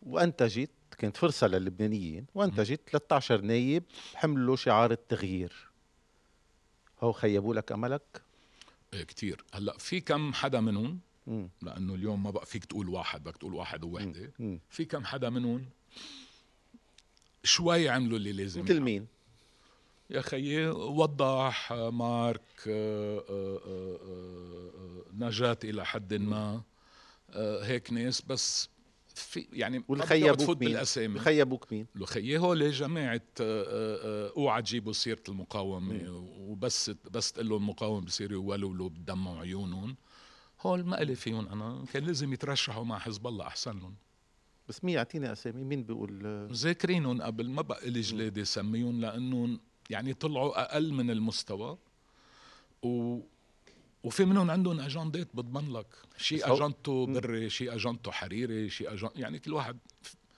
وانتجت 0.03 0.71
كانت 0.99 1.17
فرصة 1.17 1.47
للبنانيين 1.47 2.27
وانتجت 2.35 2.81
13 2.91 3.41
نايب 3.41 3.83
حملوا 4.15 4.57
شعار 4.57 4.91
التغيير. 4.91 5.53
هو 7.01 7.13
خيبوا 7.13 7.55
لك 7.55 7.73
أملك؟ 7.73 8.23
إيه 8.95 9.03
كتير. 9.03 9.45
هلأ 9.55 9.79
في 9.79 10.01
كم 10.01 10.33
حدا 10.33 10.61
منهم. 10.61 10.99
لأنه 11.63 11.95
اليوم 11.95 12.23
ما 12.23 12.31
بقى 12.31 12.47
فيك 12.47 12.65
تقول 12.65 12.89
واحد 12.89 13.25
بدك 13.25 13.37
تقول 13.37 13.55
واحد 13.55 13.85
ووحدة. 13.85 14.33
في 14.71 14.85
كم 14.85 15.05
حدا 15.05 15.31
منهم 15.31 15.65
شوي 17.45 17.89
عملوا 17.89 18.19
اللي 18.19 18.33
لازم. 18.33 18.63
مثل 18.63 18.81
مين؟ 18.81 19.07
يا 20.11 20.21
خيي 20.21 20.69
وضح 20.69 21.73
مارك 21.73 22.65
آه، 22.69 23.25
آه، 23.31 23.61
آه، 23.67 25.05
نجاة 25.15 25.59
إلى 25.65 25.87
حد 25.87 26.15
ما. 26.15 26.63
هيك 27.63 27.93
ناس 27.93 28.23
بس 28.23 28.69
في 29.15 29.47
يعني 29.53 29.85
خيبوك 30.01 30.41
فوت 30.41 30.61
مين؟ 30.61 30.69
بالأسامي. 30.69 31.19
خيبوك 31.19 31.73
مين؟ 31.73 31.87
خيي 32.05 32.39
هول 32.39 32.71
جماعة 32.71 33.21
آه، 33.41 34.33
أوعى 34.37 34.63
تجيبوا 34.63 34.93
سيرة 34.93 35.23
المقاومة 35.29 36.11
وبس 36.39 36.91
بس 37.11 37.33
تقول 37.33 37.49
لهم 37.49 37.59
المقاومة 37.63 38.07
بصيروا 38.07 38.43
يولولوا 38.43 38.89
بدموا 38.89 39.41
عيونهم. 39.41 39.97
هول 40.61 40.85
ما 40.85 41.03
إلي 41.03 41.15
فيهم 41.15 41.49
أنا 41.49 41.85
كان 41.93 42.05
لازم 42.05 42.33
يترشحوا 42.33 42.85
مع 42.85 42.99
حزب 42.99 43.27
الله 43.27 43.47
أحسن 43.47 43.79
لهم. 43.79 43.95
بس 44.69 44.85
مين 44.85 44.95
يعطيني 44.95 45.33
أسامي؟ 45.33 45.65
مين 45.65 45.83
بيقول؟ 45.85 46.49
ذاكرينهم 46.53 47.23
قبل 47.23 47.51
ما 47.51 47.63
بقى 47.63 47.91
لي 47.91 48.01
جلادي 48.01 48.45
سميهم 48.45 49.01
لأنه 49.01 49.59
يعني 49.91 50.15
طلعوا 50.15 50.63
أقل 50.63 50.93
من 50.93 51.11
المستوى. 51.11 51.79
و 52.83 53.21
وفي 54.05 54.25
منهم 54.25 54.51
عندهم 54.51 54.81
أجندات 54.81 55.29
بتضمن 55.35 55.73
لك. 55.73 55.87
شيء 56.17 56.53
أجندته 56.53 57.07
بري 57.07 57.51
شيء 57.51 57.75
أجندته 57.75 58.11
حريري 58.11 58.71
شيء 58.71 58.93
اجند 58.93 59.11
يعني 59.17 59.39
كل 59.39 59.53
واحد 59.53 59.79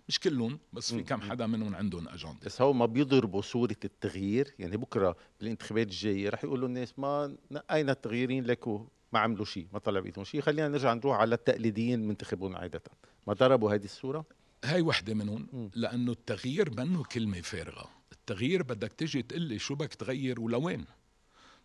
مش 0.08 0.20
كلهم 0.20 0.58
بس 0.72 0.94
في 0.94 1.02
كم 1.02 1.20
حدا 1.20 1.46
منهم 1.46 1.74
عندهم 1.74 2.08
أجندة. 2.08 2.38
بس 2.46 2.62
هو 2.62 2.72
ما 2.72 2.86
بيضربوا 2.86 3.42
صورة 3.42 3.76
التغيير. 3.84 4.54
يعني 4.58 4.76
بكرة 4.76 5.16
بالانتخابات 5.40 5.86
الجاية 5.86 6.28
رح 6.28 6.44
يقولوا 6.44 6.68
الناس 6.68 6.98
ما 6.98 7.36
نقينا 7.50 7.92
التغييرين؟ 7.92 8.44
لكو 8.44 8.86
ما 9.12 9.18
عملوا 9.18 9.44
شيء 9.44 9.66
ما 9.72 9.78
طلع 9.78 10.00
بإيدهم 10.00 10.24
شيء 10.24 10.40
خلينا 10.40 10.68
نرجع 10.68 10.94
نروح 10.94 11.16
على 11.16 11.34
التقليديين 11.34 12.02
المنتخبون 12.02 12.54
عادة. 12.56 12.82
ما 13.26 13.32
ضربوا 13.34 13.74
هذه 13.74 13.84
الصورة؟ 13.84 14.24
هاي 14.64 14.82
وحدة 14.82 15.14
منهم 15.14 15.70
لأنه 15.74 16.12
التغيير 16.12 16.70
منه 16.70 17.04
كلمة 17.04 17.40
فارغة. 17.40 17.97
التغيير 18.30 18.62
بدك 18.62 18.92
تجي 18.92 19.22
تقول 19.22 19.42
لي 19.42 19.58
شو 19.58 19.74
بدك 19.74 19.94
تغير 19.94 20.40
ولوين؟ 20.40 20.84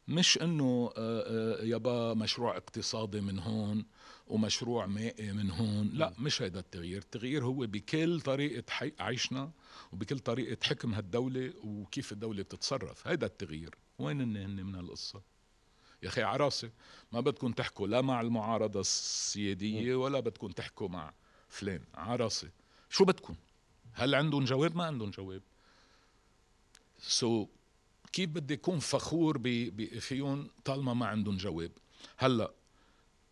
مش 0.08 0.42
إنه 0.42 0.94
آه، 0.98 1.62
آه، 1.62 1.64
يابا 1.64 2.14
مشروع 2.14 2.58
اقتصادي 2.58 3.22
من 3.22 3.40
هون 3.40 3.86
ومشروع 4.28 4.86
مائي 4.86 5.32
من 5.34 5.52
هون 5.52 5.90
لا 5.94 6.14
مش 6.20 6.42
هيدا 6.42 6.60
التغيير. 6.60 6.98
التغيير 6.98 7.46
هو 7.46 7.54
بكل 7.54 8.22
طريقة 8.22 8.64
حي... 8.70 8.94
عيشنا 9.00 9.52
وبكل 9.92 10.20
طريقة 10.20 10.58
حكم 10.64 10.94
هالدولة 10.94 11.54
وكيف 11.64 12.12
الدولة 12.12 12.44
بتتصرف. 12.44 13.08
هيدا 13.08 13.28
التغيير. 13.28 13.76
وين 14.00 14.22
هن 14.22 14.66
من 14.66 14.76
هالقصة؟ 14.76 15.22
يا 16.04 16.08
أخي 16.08 16.22
عراسة 16.22 16.72
ما 17.12 17.20
بدكم 17.20 17.52
تحكوا 17.52 17.88
لا 17.88 18.02
مع 18.02 18.22
المعارضة 18.22 18.80
السيادية 18.80 19.96
ولا 19.96 20.20
بدكم 20.20 20.48
تحكوا 20.48 20.88
مع 20.88 21.14
فلان. 21.50 21.82
عراسة 21.96 22.50
شو 22.90 23.06
بدكم؟ 23.06 23.36
هل 23.94 24.16
عندهم 24.16 24.44
جواب؟ 24.46 24.76
ما 24.76 24.84
عندهم 24.86 25.10
جواب. 25.10 25.42
سو 27.08 27.46
so, 27.46 27.48
كيف 28.14 28.30
بدي 28.30 28.54
أكون 28.54 28.80
فخور 28.80 29.42
فيهم 30.00 30.50
طالما 30.66 30.94
ما 30.94 31.06
عندهم 31.06 31.38
جواب؟ 31.38 31.72
هلأ 32.18 32.54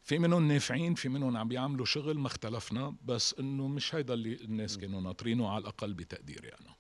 في 0.04 0.20
منهم 0.20 0.48
نافعين 0.48 0.94
في 0.94 1.10
منهم 1.10 1.38
عم 1.38 1.48
بيعملوا 1.48 1.86
شغل 1.86 2.18
ما 2.18 2.28
اختلفنا 2.28 2.96
بس 3.06 3.36
إنه 3.40 3.68
مش 3.68 3.96
هيدا 3.96 4.14
اللي 4.14 4.36
الناس 4.36 4.78
كانوا 4.78 5.02
ناطرينه 5.02 5.50
على 5.50 5.62
الأقل 5.62 5.94
بتقديري 5.94 6.50
أنا 6.50 6.76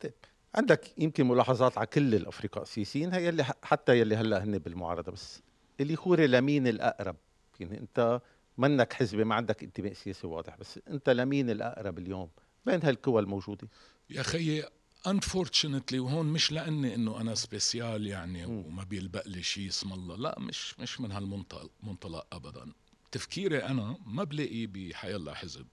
طيب 0.00 0.12
عندك 0.54 0.98
يمكن 0.98 1.28
ملاحظات 1.28 1.78
على 1.78 1.86
كل 1.86 2.14
الافرقاء 2.14 2.62
السياسيين 2.62 3.12
هي 3.12 3.28
اللي 3.28 3.44
حتى 3.62 4.00
يلي 4.00 4.16
هلأ 4.16 4.44
هن 4.44 4.58
بالمعارضة 4.58 5.12
بس 5.12 5.42
اللي 5.80 5.96
خوري 5.96 6.26
لمين 6.26 6.66
الأقرب. 6.66 7.16
يعني 7.60 7.78
أنت 7.78 8.20
منك 8.58 8.92
حزبي 8.92 9.24
ما 9.24 9.34
عندك 9.34 9.62
انتماء 9.62 9.92
سياسي 9.92 10.26
واضح 10.26 10.56
بس 10.56 10.80
أنت 10.88 11.10
لمين 11.10 11.50
الأقرب 11.50 11.98
اليوم 11.98 12.30
بين 12.66 12.82
هالقوى 12.82 13.20
الموجودة؟ 13.20 13.68
يا 14.10 14.22
خيي 14.22 14.64
unfortunately 15.08 15.94
وهون 15.94 16.26
مش 16.26 16.52
لأني 16.52 16.94
إنه 16.94 17.20
أنا 17.20 17.34
سبيسيال 17.34 18.06
يعني 18.06 18.44
وما 18.44 18.84
بيلبق 18.84 19.28
لي 19.28 19.42
شيء 19.42 19.68
اسم 19.68 19.92
الله. 19.92 20.16
لا 20.16 20.38
مش 20.38 20.80
مش 20.80 21.00
من 21.00 21.12
هالمنطلق 21.12 22.26
ابدا. 22.32 22.72
تفكيري 23.12 23.58
أنا 23.64 23.98
ما 24.06 24.24
بلاقي 24.24 24.66
بحي 24.66 25.16
الله 25.16 25.34
حزب. 25.34 25.66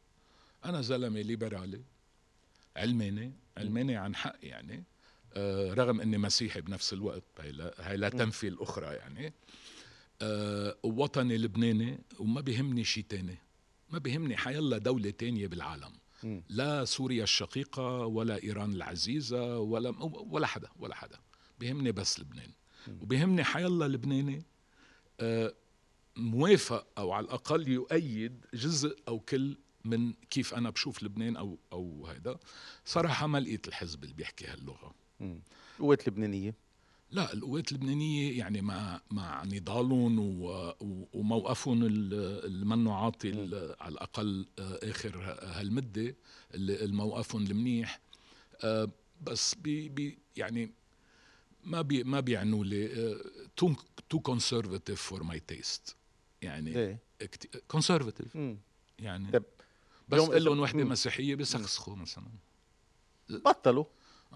أنا 0.65 0.81
زلمة 0.81 1.21
ليبرالي 1.21 1.81
علماني 2.75 3.33
علماني 3.57 3.95
عن 3.95 4.15
حق 4.15 4.37
يعني. 4.43 4.83
آه 5.33 5.73
رغم 5.73 6.01
إني 6.01 6.17
مسيحي 6.17 6.61
بنفس 6.61 6.93
الوقت 6.93 7.23
هي 7.39 7.51
لا, 7.51 7.95
لا 7.95 8.09
تنفي 8.09 8.47
الأخرى 8.47 8.85
يعني. 8.85 9.33
آه 10.21 10.77
وطني 10.83 11.37
لبناني 11.37 11.99
وما 12.19 12.41
بيهمني 12.41 12.83
شيء 12.83 13.05
تاني. 13.09 13.37
ما 13.89 13.99
بيهمني 13.99 14.37
حيالله 14.37 14.77
دولة 14.77 15.09
تانية 15.09 15.47
بالعالم. 15.47 15.91
لا 16.49 16.85
سوريا 16.85 17.23
الشقيقة 17.23 18.05
ولا 18.05 18.43
إيران 18.43 18.71
العزيزة 18.71 19.59
ولا 19.59 19.89
ولا 20.03 20.47
حدا 20.47 20.69
ولا 20.79 20.95
حدا. 20.95 21.19
بيهمني 21.59 21.91
بس 21.91 22.19
لبنان. 22.19 22.51
وبيهمني 23.01 23.43
حيالله 23.43 23.87
لبناني 23.87 24.45
آه، 25.19 25.53
موافق 26.15 26.87
أو 26.97 27.11
على 27.11 27.25
الأقل 27.25 27.67
يؤيد 27.67 28.45
جزء 28.53 28.97
أو 29.07 29.19
كل 29.19 29.57
من 29.85 30.13
كيف 30.13 30.53
أنا 30.53 30.69
بشوف 30.69 31.03
لبنان 31.03 31.35
أو 31.37 31.59
أو 31.71 32.07
هذا 32.07 32.39
صراحة 32.85 33.27
ما 33.27 33.37
لقيت 33.39 33.67
الحزب 33.67 34.03
اللي 34.03 34.15
بيحكي 34.15 34.45
هاللغة. 34.47 34.95
قوات 35.79 36.07
لبنانية؟ 36.07 36.55
لا 37.11 37.33
القوات 37.33 37.71
اللبنانية 37.71 38.37
يعني 38.39 38.61
مع 38.61 39.01
مع 39.11 39.43
نضالهم 39.43 40.19
وموقفهم 41.13 41.79
المنو 41.83 42.93
عاطي 42.93 43.31
على 43.79 43.93
الأقل 43.93 44.47
آه، 44.59 44.79
آخر 44.83 45.37
هالمدة 45.41 46.15
الموقفهم 46.55 47.43
المنيح. 47.43 47.99
آه، 48.63 48.89
بس 49.21 49.55
بي 49.55 49.89
بي 49.89 50.17
يعني 50.35 50.71
ما 51.63 51.81
بي 51.81 52.03
ما 52.03 52.19
بيعنوا 52.19 52.65
لي 52.65 53.15
too 53.57 53.73
too 54.09 54.19
conservative 54.19 55.01
for 55.01 55.23
my 55.23 55.39
taste 55.39 55.95
يعني 56.41 56.97
conservative. 57.67 58.35
يعني 58.99 59.31
بس 60.09 60.19
قول 60.19 60.43
لهم 60.45 60.59
وحدة 60.59 60.83
مسيحية 60.83 61.35
بيسخسخوا 61.35 61.95
مثلا. 61.95 62.27
بطلوا. 63.29 63.85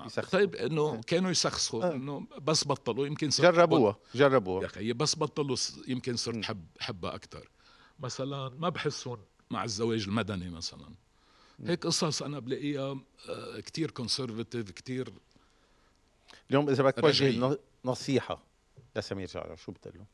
يسخسخوا. 0.06 0.40
طيب 0.40 0.56
إنه 0.56 1.02
كانوا 1.02 1.32
يسخسخوا 1.32 1.84
آه. 1.84 1.96
إنه 1.96 2.28
بس 2.42 2.68
بطلوا 2.68 3.08
يمكن 3.08 3.30
صرت 3.30 3.56
جربوها 3.56 3.98
جربوها. 4.16 4.62
يا 4.62 4.68
أخي 4.68 4.94
بس 4.94 5.16
بطلوا 5.16 5.58
يمكن 5.88 6.16
صرت 6.16 6.46
حب 6.46 6.66
حبها 6.80 7.16
أكثر 7.16 7.50
مثلا 8.00 8.50
ما 8.50 8.70
بحسهم 8.70 9.18
مع 9.52 9.64
الزواج 9.64 10.04
المدني 10.04 10.50
مثلا. 10.50 10.90
هيك 11.66 11.86
قصص 11.86 12.24
أنا 12.24 12.40
بلاقيها 12.40 13.00
آه، 13.30 13.60
كثير 13.60 13.92
conservative 13.92 14.72
كثير 14.72 15.14
اليوم 16.50 16.70
إذا 16.70 16.84
بدك 16.84 16.96
توجه 16.96 17.58
نصيحة 17.86 18.44
لسمير 18.96 19.28
جعجع 19.28 19.56
شو 19.56 19.72
بتقول 19.72 19.94
له؟ 19.98 20.06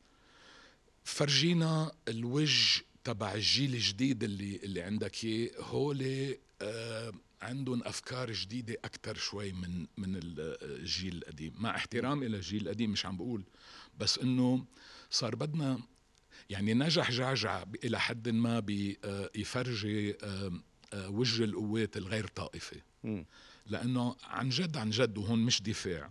فرجينا 1.04 1.92
الوجه 2.08 2.82
تبع 3.04 3.34
الجيل 3.34 3.74
الجديد 3.74 4.24
اللي 4.24 4.56
اللي 4.56 4.82
عندك 4.82 5.24
إياه 5.24 5.50
هول 5.60 6.34
آه 6.62 7.12
عندهم 7.42 7.82
أفكار 7.84 8.32
جديدة 8.32 8.76
أكثر 8.84 9.14
شوي 9.16 9.52
من 9.52 9.86
من 9.96 10.20
الجيل 10.22 11.16
القديم. 11.16 11.54
مع 11.58 11.76
احترامي 11.76 12.28
للجيل 12.28 12.62
القديم 12.62 12.90
مش 12.90 13.06
عم 13.06 13.16
بقول 13.16 13.44
بس 13.98 14.18
إنه 14.18 14.64
صار 15.10 15.34
بدنا 15.36 15.80
يعني 16.50 16.74
نجح 16.74 17.10
جعجع 17.10 17.64
إلى 17.84 18.00
حد 18.00 18.28
ما 18.28 18.60
بيفرجي 18.60 20.16
آه، 20.22 20.52
آه، 20.92 21.08
وجه 21.08 21.44
القوات 21.44 21.96
الغير 21.96 22.26
طائفة. 22.26 22.76
لأنه 23.66 24.16
عن 24.24 24.48
جد 24.48 24.76
عن 24.76 24.90
جد 24.90 25.18
وهون 25.18 25.38
مش 25.38 25.62
دفاع. 25.62 26.10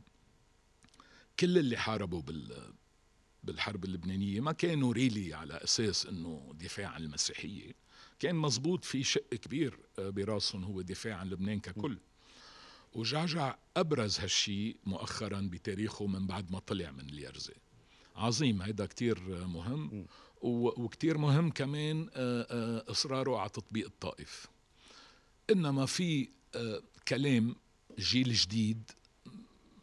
كل 1.40 1.58
اللي 1.58 1.78
حاربوا 1.78 2.22
بال 2.22 2.74
بالحرب 3.44 3.86
اللبنانية 3.86 4.40
ما 4.42 4.52
كانوا 4.52 4.94
ريلي 4.94 5.34
على 5.34 5.54
أساس 5.54 6.06
أنه 6.06 6.52
دفاع 6.56 6.88
عن 6.88 7.04
المسيحية. 7.04 7.72
كان 8.20 8.36
مزبوط 8.36 8.86
في 8.86 9.04
شق 9.04 9.30
كبير 9.30 9.80
آه، 10.00 10.10
براسهم 10.10 10.64
هو 10.64 10.82
دفاع 10.82 11.16
عن 11.16 11.30
لبنان 11.30 11.60
ككل. 11.60 11.98
وجعجع 12.94 13.56
أبرز 13.78 14.20
هالشي 14.20 14.76
مؤخرا 14.86 15.50
بتاريخه 15.52 16.08
من 16.08 16.28
بعد 16.28 16.52
ما 16.52 16.60
طلع 16.60 16.92
من 16.92 17.10
اليرزة. 17.10 17.54
عظيم 18.16 18.62
هيدا 18.62 18.86
كتير 18.86 19.20
مهم. 19.48 20.06
وكتير 20.42 21.18
مهم 21.18 21.52
كمان 21.52 22.10
آه، 22.14 22.48
آه، 22.50 22.92
إصراره 22.92 23.38
على 23.40 23.50
تطبيق 23.50 23.86
الطائف. 23.86 24.48
إنما 25.50 25.86
في 25.86 26.30
كلام 27.08 27.56
جيل 28.00 28.34
جديد 28.34 28.92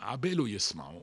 عباله 0.01 0.49
يسمعوا 0.49 1.03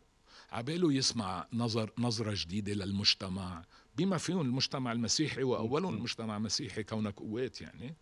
عباله 0.52 0.94
يسمع 0.94 1.48
نظر 1.54 1.92
نظرة 1.98 2.34
جديدة 2.38 2.74
للمجتمع 2.74 3.66
بما 3.96 4.18
فيهم 4.18 4.42
المجتمع 4.42 4.92
المسيحي 4.92 5.44
وأولهم 5.44 5.96
المجتمع 5.96 6.38
المسيحي 6.38 6.84
كونك 6.84 7.16
قوات 7.20 7.62
يعني 7.62 7.96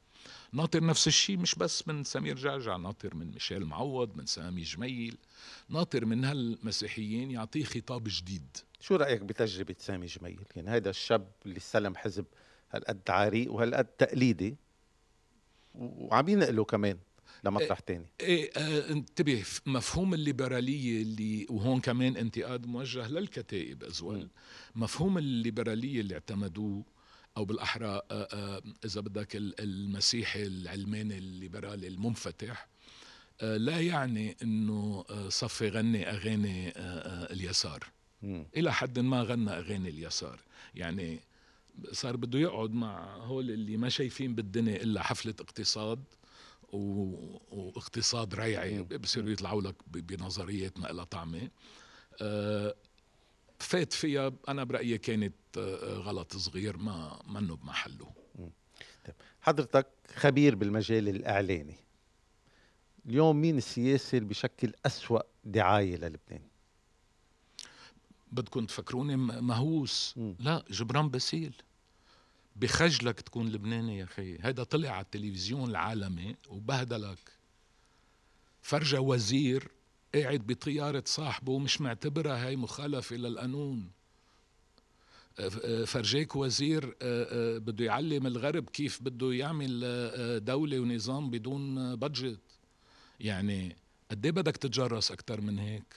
ناطر 0.54 0.86
نفس 0.86 1.08
الشيء 1.08 1.38
مش 1.38 1.56
بس 1.56 1.88
من 1.88 2.04
سمير 2.04 2.36
جعجع 2.36 2.78
ناطر 2.78 3.16
من 3.16 3.32
ميشيل 3.32 3.66
معوض 3.66 4.18
من 4.18 4.26
سامي 4.26 4.62
جميل 4.62 5.18
ناطر 5.70 6.06
من 6.06 6.26
هالمسيحيين 6.26 7.32
يعطيه 7.32 7.64
خطاب 7.64 8.04
جديد. 8.08 8.58
شو 8.80 8.96
رأيك 8.96 9.22
بتجربة 9.22 9.76
سامي 9.80 10.06
جميل؟ 10.06 10.40
يعني 10.56 10.70
هذا 10.70 10.90
الشاب 10.90 11.32
اللي 11.46 11.58
استلم 11.58 11.96
حزب 11.96 12.26
هالقد 12.72 13.10
عريق 13.10 13.52
وهالقد 13.52 13.86
تقليدي 13.86 14.56
وعم 15.76 16.30
ينقله 16.30 16.64
كمان. 16.64 16.98
لمطرح 17.44 17.80
تاني. 17.80 18.06
إيه 18.20 18.52
آه 18.58 18.92
انتبه 18.92 19.44
مفهوم 19.66 20.14
الليبرالية 20.14 21.02
اللي 21.02 21.48
وهون 21.50 21.82
كمان 21.82 22.18
انتقاد 22.18 22.66
موجه 22.66 23.08
للكتائب 23.08 23.84
أزوال 23.84 24.28
مفهوم 24.76 25.18
الليبرالية 25.18 26.02
اللي 26.02 26.14
اعتمدوه 26.14 26.84
أو 27.38 27.46
بالأحرى 27.46 27.88
آه 27.88 28.04
آه 28.12 28.62
إذا 28.86 29.02
بدك 29.02 29.36
المسيحي 29.36 30.44
العلماني 30.44 31.18
الليبرالي 31.18 31.88
المنفتح 31.88 32.68
آه 33.42 33.58
لا 33.58 33.80
يعني 33.80 34.38
إنه 34.44 35.06
صفي 35.30 35.70
غني 35.70 36.10
أغاني 36.10 36.74
اليسار. 37.32 37.88
إلى 38.58 38.74
حد 38.74 39.00
ما 39.00 39.24
غنى 39.24 39.52
أغاني 39.52 39.90
اليسار. 39.90 40.40
يعني 40.76 41.20
صار 41.92 42.16
بده 42.16 42.40
يقعد 42.40 42.72
مع 42.72 43.16
هول 43.16 43.52
اللي 43.52 43.78
ما 43.78 43.90
شايفين 43.90 44.36
بالدنيا 44.36 44.76
إلا 44.84 45.04
حفلة 45.04 45.34
اقتصاد 45.40 46.04
واقتصاد 46.72 48.36
ريعي 48.36 48.84
بصيروا 48.84 49.30
يطلعوا 49.30 49.62
لك 49.62 49.76
بنظريات 49.88 50.80
ما 50.80 50.88
لها 50.88 51.04
طعمة. 51.04 51.50
آه، 52.22 52.76
فات 53.60 53.94
فيها 53.94 54.32
أنا 54.50 54.64
برأيي 54.64 54.98
كانت 54.98 55.36
آه، 55.58 55.94
غلط 55.94 56.38
صغير 56.38 56.78
ما 56.78 57.20
منه 57.28 57.56
بمحله. 57.56 58.12
طيب، 59.06 59.16
حضرتك 59.42 59.88
خبير 60.16 60.56
بالمجال 60.56 61.10
الإعلاني. 61.10 61.76
اليوم 63.06 63.42
مين 63.42 63.58
السياسي 63.58 64.18
اللي 64.18 64.30
بشكل 64.30 64.74
أسوأ 64.86 65.20
دعاية 65.44 65.96
للبنان؟ 65.96 66.42
بدكم 68.32 68.66
تفكروني 68.66 69.16
مهووس. 69.16 70.16
لا 70.40 70.66
جبران 70.70 71.10
باسيل. 71.10 71.54
بخجلك 72.56 73.22
تكون 73.22 73.50
لبناني 73.50 73.98
يا 73.98 74.06
خي 74.06 74.38
هيدا 74.42 74.64
طلع 74.64 74.90
على 74.90 75.04
التلفزيون 75.06 75.70
العالمي 75.70 76.36
وبهدلك. 76.50 77.32
فرجى 78.62 78.98
وزير 78.98 79.72
قاعد 80.16 80.48
بطيارة 80.48 81.04
صاحبه 81.06 81.52
ومش 81.52 81.82
معتبرها 81.82 82.48
هاي 82.48 82.56
مخالفة 82.56 83.16
للقانون. 83.16 83.92
فرجيك 85.86 86.36
وزير 86.36 86.86
أه، 87.02 87.56
أه، 87.56 87.58
بده 87.58 87.86
يعلم 87.86 88.28
الغرب 88.28 88.70
كيف 88.70 89.04
بده 89.04 89.34
يعمل 89.34 89.82
أه، 89.84 90.38
دولة 90.38 90.80
ونظام 90.80 91.30
بدون 91.30 91.96
بادجت 91.96 92.40
يعني 93.20 93.76
قد 94.12 94.26
إيه 94.26 94.32
بدك 94.32 94.58
تتجرس 94.58 95.12
أكثر 95.12 95.42
من 95.42 95.60
هيك؟ 95.60 95.96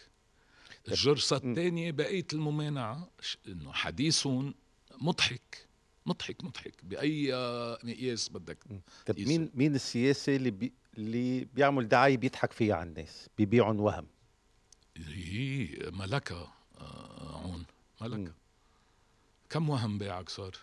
الجرصة 0.89 1.37
الثانية 1.37 1.91
بقية 1.91 2.27
الممانعة. 2.33 3.11
إنه 3.49 3.73
حديثهم 3.73 4.55
مضحك. 5.01 5.67
مضحك 6.07 6.45
مضحك. 6.45 6.85
بأي 6.85 7.35
آه، 7.35 7.79
مقياس 7.85 8.29
بدك 8.29 8.59
طب. 9.07 9.19
مين 9.21 9.51
مين 9.55 9.75
السياسي 9.75 10.37
اللي 10.37 10.51
بي 10.51 10.73
اللي 10.99 11.45
بيعمل 11.45 11.89
دعاية 11.89 12.17
بيضحك 12.17 12.53
فيها 12.53 12.75
على 12.75 12.89
الناس 12.89 13.29
بيبيعهم 13.39 13.81
وهم؟ 13.81 14.07
هي 14.97 15.69
ملكة 15.93 16.53
آه، 16.79 17.43
عون 17.43 17.59
مم. 17.59 17.65
ملكة 18.01 18.35
كم 19.51 19.71
وهم 19.71 19.99
باعك 19.99 20.29
صار؟ 20.29 20.57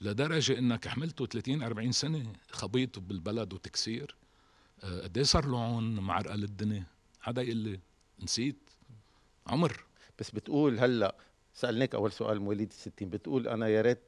لدرجة 0.00 0.58
إنك 0.58 0.88
حملته 0.88 1.26
30 1.26 1.62
40 1.62 1.92
سنة 1.92 2.32
خبيط 2.50 2.98
بالبلد 2.98 3.52
وتكسير. 3.52 4.16
آه، 4.82 5.00
قد 5.02 5.16
إيه 5.16 5.24
صار 5.24 5.46
له 5.46 5.64
عون 5.64 6.00
معرقل 6.00 6.44
الدنيا 6.44 6.84
حدا 7.20 7.42
يقول 7.42 7.56
لي 7.56 7.80
نسيت. 8.22 8.70
عمر. 9.46 9.84
بس 10.18 10.30
بتقول 10.30 10.78
هلأ 10.78 11.16
سألناك 11.54 11.94
أول 11.94 12.12
سؤال 12.12 12.40
مواليد 12.40 12.68
الستين 12.70 13.10
بتقول 13.10 13.48
أنا 13.48 13.68
يا 13.68 13.82
ريت 13.82 14.02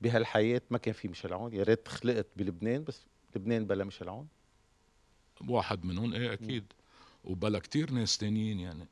بهالحياة 0.00 0.62
ما 0.70 0.78
كان 0.78 0.94
في 0.94 1.08
ميشيل 1.08 1.32
عون. 1.32 1.52
يا 1.52 1.62
ريت 1.62 1.88
خلقت 1.88 2.26
بلبنان 2.36 2.84
بس 2.84 3.00
لبنان 3.36 3.66
بلا 3.66 3.84
ميشيل 3.84 4.08
عون. 4.08 4.28
واحد 5.48 5.84
منهم 5.84 6.14
إيه 6.14 6.32
أكيد. 6.32 6.72
وبلا 7.24 7.58
كتير 7.58 7.90
ناس 7.90 8.18
تانيين 8.18 8.60
يعني. 8.60 8.86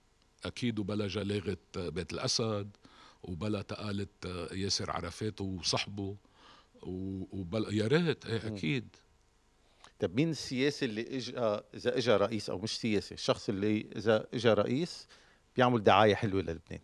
أكيد 0.44 0.78
وبلا 0.78 1.06
جلاغة 1.06 1.56
بيت 1.76 2.12
الأسد 2.12 2.70
وبلا 3.22 3.62
تقالة 3.62 4.06
ياسر 4.52 4.90
عرفات 4.90 5.40
وصحبه 5.40 6.16
وبلا 6.82 7.72
يا 7.72 7.86
ريت 7.86 8.26
إيه 8.26 8.46
أكيد. 8.46 8.96
طب 9.98 10.14
مين 10.14 10.30
السياسي 10.30 10.84
اللي 10.84 11.16
اجى 11.16 11.38
إذا 11.74 11.98
اجى 11.98 12.16
رئيس 12.16 12.50
أو 12.50 12.58
مش 12.58 12.78
سياسي 12.78 13.14
الشخص 13.14 13.48
اللي 13.48 13.86
إذا 13.96 14.26
اجى 14.34 14.52
رئيس 14.52 15.06
بيعمل 15.56 15.82
دعاية 15.82 16.14
حلوة 16.14 16.42
للبنان؟ 16.42 16.80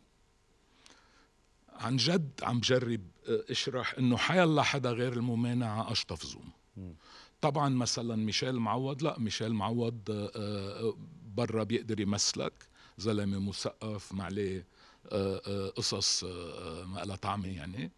عن 1.83 1.97
جد 1.97 2.31
عم 2.43 2.59
بجرب 2.61 3.01
آه، 3.29 3.45
اشرح 3.51 3.95
إنه 3.99 4.17
حيلا 4.17 4.63
حدا 4.63 4.91
غير 4.91 5.13
الممانعة 5.13 5.93
أشطف 5.93 6.27
زوم. 6.27 6.53
طبعا 7.41 7.69
مثلا 7.69 8.17
ميشيل 8.17 8.55
معوض 8.55 9.03
لا 9.03 9.19
ميشيل 9.19 9.53
معوض 9.53 9.99
آه، 10.11 10.31
آه، 10.37 10.97
برا 11.35 11.65
بيقدر 11.65 12.01
يمثلك. 12.01 12.53
زلمه 12.99 13.39
مثقف 13.39 14.13
ما 14.15 14.25
عليه 14.25 14.67
قصص 15.77 16.25
ما 16.85 17.03
لها 17.05 17.17
طعمه 17.17 17.49
يعني. 17.49 17.91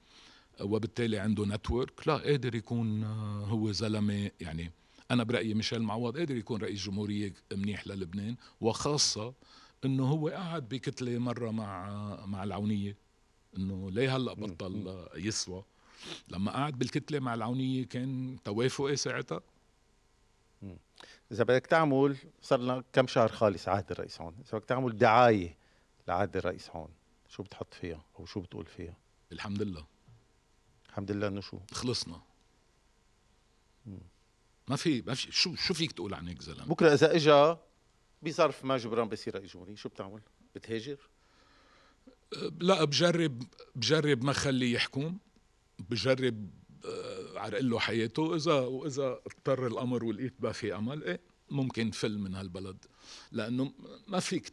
وبالتالي 0.60 1.18
عنده 1.18 1.46
نتورك. 1.46 2.08
لا 2.08 2.16
قادر 2.16 2.54
يكون 2.54 3.04
هو 3.44 3.72
زلمه 3.72 4.30
يعني. 4.40 4.72
أنا 5.10 5.22
برأيي 5.22 5.54
ميشيل 5.54 5.82
معوض 5.82 6.18
قادر 6.18 6.36
يكون 6.36 6.60
رئيس 6.60 6.86
جمهورية 6.86 7.34
منيح 7.52 7.86
للبنان 7.86 8.36
وخاصة 8.60 9.34
إنه 9.84 10.04
هو 10.06 10.28
قعد 10.28 10.68
بكتلة 10.68 11.18
مرة 11.18 11.50
مع 11.50 11.86
مع 12.26 12.44
العونية. 12.44 12.96
إنه 13.56 13.90
ليه 13.90 14.16
هلأ 14.16 14.32
بطل 14.32 15.06
يسوى؟ 15.14 15.64
لما 16.28 16.52
قعد 16.52 16.78
بالكتلة 16.78 17.18
مع 17.18 17.34
العونية 17.34 17.84
كان 17.84 18.38
توافقي 18.44 18.96
ساعتها. 18.96 19.40
إذا 21.32 21.44
بدك 21.44 21.66
تعمل 21.66 22.16
صار 22.42 22.60
لنا 22.60 22.84
كم 22.92 23.06
شهر 23.06 23.28
خالص 23.28 23.68
عهد 23.68 23.90
الرئيس 23.90 24.20
هون. 24.20 24.34
إذا 24.48 24.58
بدك 24.58 24.68
تعمل 24.68 24.98
دعاية 24.98 25.56
لعهد 26.08 26.36
الرئيس 26.36 26.70
هون 26.70 26.88
شو 27.28 27.42
بتحط 27.42 27.74
فيها 27.74 28.04
أو 28.18 28.26
شو 28.26 28.40
بتقول 28.40 28.66
فيها؟ 28.66 28.96
الحمد 29.32 29.62
لله. 29.62 29.86
الحمد 30.88 31.10
لله 31.10 31.28
إنه 31.28 31.40
شو؟ 31.40 31.58
خلصنا. 31.72 32.20
ما 34.68 34.76
في 34.76 35.02
ما 35.02 35.14
في 35.14 35.32
شو 35.32 35.54
شو 35.54 35.74
فيك 35.74 35.92
تقول 35.92 36.14
عن 36.14 36.28
هيك 36.28 36.42
زلمة؟ 36.42 36.66
بكرة 36.66 36.94
إذا 36.94 37.16
اجى 37.16 37.56
بظرف 38.22 38.64
ما 38.64 38.76
جبران 38.76 39.08
بصير 39.08 39.34
رئيس 39.34 39.52
جمهورية 39.52 39.74
شو 39.74 39.88
بتعمل؟ 39.88 40.20
بتهاجر؟ 40.54 40.98
لا 42.60 42.84
بجرب 42.84 43.42
بجرب 43.74 44.24
ما 44.24 44.32
خليه 44.32 44.74
يحكم 44.74 45.18
بجرب 45.78 46.50
آه، 46.84 47.38
عرقل 47.38 47.70
له 47.70 47.78
حياته. 47.78 48.36
اذا 48.36 48.52
وإذا 48.54 49.20
اضطر 49.26 49.66
الأمر 49.66 50.04
ولقيت 50.04 50.34
ما 50.40 50.52
في 50.52 50.74
أمل 50.74 51.04
إيه 51.04 51.20
ممكن 51.50 51.90
فل 51.90 52.18
من 52.18 52.34
هالبلد. 52.34 52.84
لأنه 53.32 53.72
ما 54.08 54.20
فيك 54.20 54.52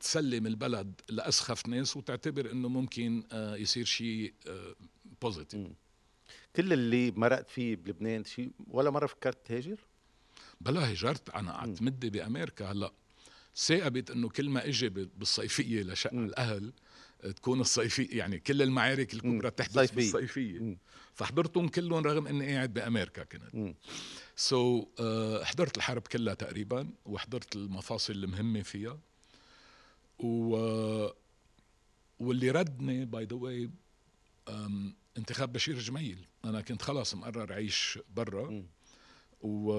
تسلم 0.00 0.46
البلد 0.46 1.00
لأسخف 1.08 1.66
ناس 1.68 1.96
وتعتبر 1.96 2.52
إنه 2.52 2.68
ممكن 2.68 3.22
آه، 3.32 3.56
يصير 3.56 3.84
شيء 3.84 4.34
بوزيتيف 5.22 5.68
كل 6.56 6.72
اللي 6.72 7.10
مرقت 7.10 7.50
فيه 7.50 7.76
بلبنان 7.76 8.24
شيء 8.24 8.52
ولا 8.68 8.90
مرة 8.90 9.06
فكرت 9.06 9.46
تهاجر؟ 9.46 9.78
بلا 10.60 10.92
هجرت 10.92 11.30
أنا 11.30 11.52
قعدت 11.52 11.82
مدة 11.82 12.08
بأمريكا. 12.08 12.72
هلأ 12.72 12.92
ثاقبت 13.56 14.10
إنه 14.10 14.28
كل 14.28 14.50
ما 14.50 14.66
إجي 14.66 14.88
بالصيفية 14.88 15.82
لشقة 15.82 16.16
مم. 16.16 16.24
الأهل 16.24 16.66
آه، 16.66 16.72
تكون 17.36 17.60
الصيفيه 17.60 18.18
يعني 18.18 18.38
كل 18.38 18.62
المعارك 18.62 19.14
الكبرى 19.14 19.32
مم. 19.32 19.48
تحدث 19.48 19.74
صيفية. 19.74 19.94
بالصيفية 19.96 20.58
مم. 20.58 20.78
فحضرتهم 21.14 21.68
كلهم 21.68 22.04
رغم 22.04 22.26
إني 22.26 22.54
قاعد 22.54 22.74
بأمريكا 22.74 23.24
كنت. 23.24 23.74
so, 24.36 24.84
uh, 24.84 25.44
حضرت 25.44 25.76
الحرب 25.76 26.02
كلها 26.02 26.34
تقريبا 26.34 26.90
وحضرت 27.04 27.56
المفاصل 27.56 28.12
المهمة 28.12 28.62
فيها 28.62 28.98
و 30.18 30.56
واللي 32.18 32.50
ردني 32.50 33.04
by 33.04 33.24
the 33.24 33.36
way 33.36 33.70
انتخاب 35.18 35.52
بشير 35.52 35.78
جميل 35.78 36.26
أنا 36.44 36.60
كنت 36.60 36.82
خلاص 36.82 37.14
مقرر 37.14 37.52
أعيش 37.52 37.98
برا. 38.16 38.64
و... 39.42 39.72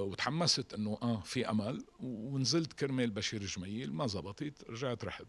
وتحمست 0.00 0.74
إنه 0.74 0.98
آه 1.02 1.20
في 1.20 1.50
أمل 1.50 1.84
ونزلت 2.00 2.72
كرمال 2.72 3.10
بشير 3.10 3.44
جميل 3.44 3.92
ما 3.92 4.06
زبطت 4.06 4.70
رجعت 4.70 5.04
رحت 5.04 5.26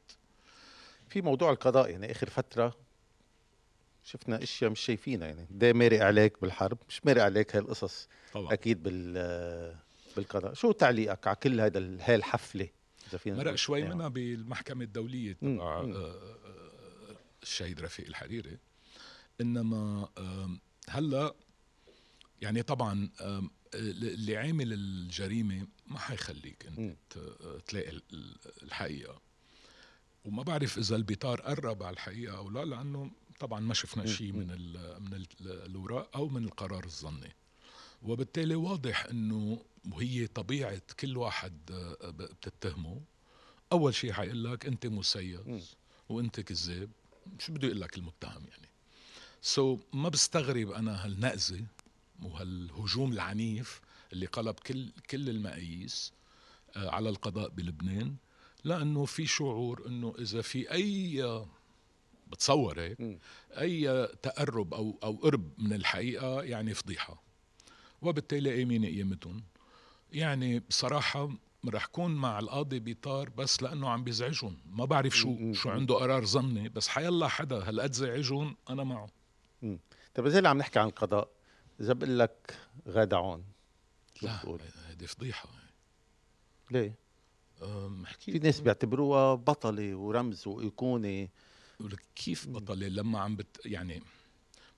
في 1.10 1.22
موضوع 1.22 1.52
القضاء 1.52 1.90
يعني 1.90 2.12
آخر 2.12 2.30
فترة 2.30 2.78
شفنا 4.04 4.44
أشياء 4.44 4.72
مش 4.72 4.80
شايفينها 4.80 5.28
يعني. 5.28 5.48
ده 5.52 5.74
مارق 5.74 6.04
عليك 6.04 6.42
بالحرب 6.42 6.78
مش 6.90 7.06
مارق 7.06 7.24
عليك 7.24 7.56
هاي 7.56 7.62
القصص. 7.64 8.08
طبعا. 8.34 8.54
أكيد 8.54 8.84
بال 8.84 9.78
بالقضاء. 10.16 10.54
شو 10.54 10.72
تعليقك 10.72 11.28
على 11.28 11.36
كل 11.36 11.62
هذا 11.62 11.80
هاي 12.02 12.16
الحفلة؟ 12.16 12.68
إذا 13.10 13.18
فينا 13.18 13.38
مرق 13.38 13.56
شوي 13.56 13.82
نعم. 13.82 13.96
منها 13.98 14.08
بالمحكمة 14.08 14.84
الدولية 14.84 15.38
مم، 15.42 15.58
تبع. 15.58 15.66
آه، 15.66 15.84
آه، 15.86 17.16
الشهيد 17.44 17.82
رفيق 17.82 18.08
الحريري. 18.08 18.58
إنما 19.42 20.10
آم، 20.18 20.60
هلأ 20.90 21.36
يعني 22.42 22.62
طبعا 22.64 23.10
اللي 23.76 24.38
عامل 24.38 24.74
الجريمة 24.74 25.68
ما 25.88 26.00
حيخليك. 26.00 26.66
انت 26.66 26.98
ت- 27.10 27.62
تلاقي 27.68 27.90
ال- 27.90 28.04
ال- 28.14 28.38
الحقيقة. 28.64 29.22
وما 30.30 30.44
بعرف 30.44 30.78
إذا 30.78 30.96
البطار 30.96 31.42
قرب 31.42 31.84
على 31.84 31.94
الحقيقة 31.94 32.38
أو 32.38 32.50
لا 32.50 32.66
لأنه 32.66 33.12
طبعا 33.40 33.60
ما 33.60 33.74
شفنا 33.74 34.06
شيء. 34.06 34.32
من 34.34 34.52
ال 34.52 35.02
من 35.04 35.14
ال- 35.14 35.26
الأوراق 35.66 36.10
أو 36.18 36.30
من 36.30 36.44
القرار 36.44 36.84
الظني 36.84 37.36
وبالتالي 38.04 38.56
واضح 38.56 39.06
إنه 39.06 39.60
وهي 39.92 40.28
طبيعة 40.28 40.82
كل 41.00 41.18
واحد 41.18 41.54
آه، 41.72 42.10
بتتهمه 42.10 43.02
أول 43.72 43.96
شيء 43.96 44.12
حيقول 44.14 44.44
لك 44.44 44.66
أنت. 44.66 44.86
مسيس 44.88 45.76
وأنت 46.10 46.40
كذاب 46.40 46.90
شو 47.40 47.54
بده 47.54 47.68
يقول 47.68 47.82
لك 47.82 47.98
المتهم 47.98 48.46
يعني 48.48 48.68
سو 49.42 49.78
so, 49.78 49.80
ما 49.96 50.10
بستغرب 50.10 50.72
أنا 50.72 51.06
هالنقزة 51.06 51.66
وهالهجوم 52.24 53.12
العنيف 53.14 53.82
اللي 54.14 54.26
قلب 54.26 54.56
كل 54.56 54.90
كل 55.10 55.30
المقاييس 55.30 56.14
آه، 56.76 56.90
على 56.90 57.10
القضاء 57.10 57.50
بلبنان 57.50 58.16
لأنه 58.64 59.06
في 59.06 59.26
شعور 59.26 59.88
إنه 59.88 60.14
إذا 60.20 60.42
في 60.42 60.72
أي 60.72 61.46
بتصور 62.28 62.82
هيك. 62.82 63.20
أي 63.52 64.08
تقرب 64.08 64.74
أو 64.74 65.00
أو 65.04 65.16
قرب 65.16 65.52
من 65.58 65.74
الحقيقة 65.74 66.44
يعني 66.44 66.74
فضيحة. 66.74 67.24
وبالتالي 68.02 68.54
ايمين 68.54 68.86
قيمتهم 68.86 69.44
يعني 70.12 70.60
بصراحة 70.60 71.30
رح 71.70 71.86
كون 71.86 72.16
مع 72.16 72.40
القاضي 72.40 72.80
بيطار 72.80 73.30
بس 73.30 73.64
لأنه 73.64 73.90
عم 73.90 74.04
بيزعجهم. 74.04 74.58
ما 74.66 74.86
بعرف 74.86 75.18
شو 75.18 75.54
شو. 75.54 75.70
عنده 75.70 75.96
قرار 75.96 76.26
ظني 76.26 76.70
بس 76.70 76.88
حيلا 76.88 77.28
حدا 77.28 77.70
هالقد 77.70 77.94
زعجهم 77.94 78.56
أنا 78.70 78.84
معه. 78.84 79.10
طيب 80.16 80.28
زي 80.28 80.38
اللي 80.38 80.50
عم 80.50 80.58
نحكي 80.58 80.80
عن 80.80 80.88
القضاء 80.88 81.30
إذا 81.80 81.94
بقول 81.94 82.20
لك 82.20 82.58
غادة 82.88 83.18
عون 83.18 83.44
لا 84.22 84.60
هيدي 84.88 85.08
فضيحة. 85.08 85.50
ليه؟ 86.72 86.96
في 88.20 88.40
ناس 88.40 88.60
بيعتبروها 88.60 89.36
بطلة 89.36 89.96
ورمز 89.96 90.48
وأيقونة. 90.48 91.28
ولك 91.80 92.02
كيف 92.16 92.48
بطلة؟ 92.48 92.88
لما 92.88 93.20
عم 93.20 93.36
بت 93.36 93.62
يعني 93.66 94.04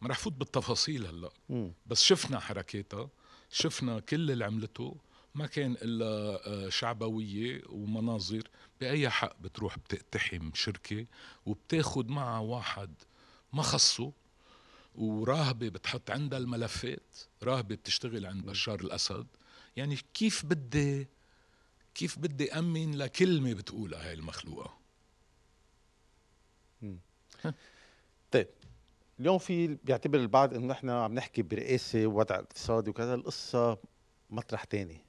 ما 0.02 0.08
رح 0.10 0.18
فوت 0.20 0.34
بالتفاصيل 0.34 1.06
هلأ. 1.08 1.30
مم. 1.50 1.74
بس 1.86 2.02
شفنا 2.04 2.40
حركاتها 2.40 3.10
شفنا 3.50 4.00
كل 4.00 4.32
اللي 4.32 4.46
عملته. 4.46 4.96
ما 5.36 5.46
كان 5.48 5.72
إلا 5.72 6.06
آه، 6.48 6.70
شعبوية 6.70 7.62
ومناظر. 7.70 8.44
بأي 8.82 9.10
حق 9.10 9.36
بتروح 9.42 9.78
بتقتحم 9.80 10.52
شركة 10.54 11.06
وبتاخد 11.46 12.10
معها 12.10 12.40
واحد 12.40 12.94
ما 13.54 13.62
خصه 13.62 14.12
وراهبة 14.96 15.70
بتحط 15.70 16.12
عندها 16.12 16.40
الملفات 16.40 17.18
راهبة 17.44 17.76
بتشتغل 17.76 18.26
عند 18.26 18.46
بشار 18.46 18.80
الأسد؟ 18.80 19.28
يعني 19.76 19.98
كيف 20.14 20.46
بدي 20.46 21.08
كيف 21.96 22.20
بدي 22.20 22.54
أمن 22.54 22.96
لكلمة 22.96 23.54
بتقولها 23.54 24.08
هاي 24.08 24.14
المخلوقة؟ 24.14 24.78
طيب 28.32 28.48
اليوم 29.20 29.38
في 29.38 29.68
بيعتبر 29.68 30.20
البعض 30.20 30.54
إنه 30.54 30.74
إحنا 30.74 31.04
عم 31.04 31.14
نحكي 31.14 31.42
برئاسة 31.42 32.06
ووضع 32.06 32.36
اقتصادي 32.36 32.90
وكذا 32.90 33.14
القصة 33.14 33.78
مطرح 34.30 34.64
تاني. 34.64 35.02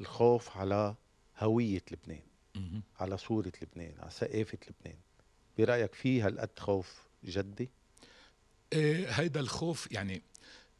الخوف 0.00 0.56
على 0.56 0.94
هوية 1.38 1.82
لبنان. 1.90 2.22
على 3.00 3.18
صورة 3.18 3.52
لبنان 3.62 3.94
على 3.98 4.10
ثقافة 4.10 4.58
لبنان. 4.68 4.98
برأيك 5.58 5.94
في 5.94 6.22
هالقد 6.22 6.58
خوف 6.58 7.08
جدي؟ 7.24 7.70
إيه 8.72 9.10
هيدا 9.10 9.40
الخوف 9.40 9.92
يعني 9.92 10.22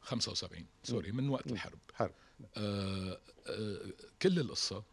75 0.00 0.66
سوري 0.84 1.12
من 1.12 1.28
وقت. 1.28 1.46
الحرب 1.52 1.78
حرب 1.94 2.14
آه 2.56 3.20
آه 3.46 3.80
كل 4.22 4.38
القصة 4.38 4.84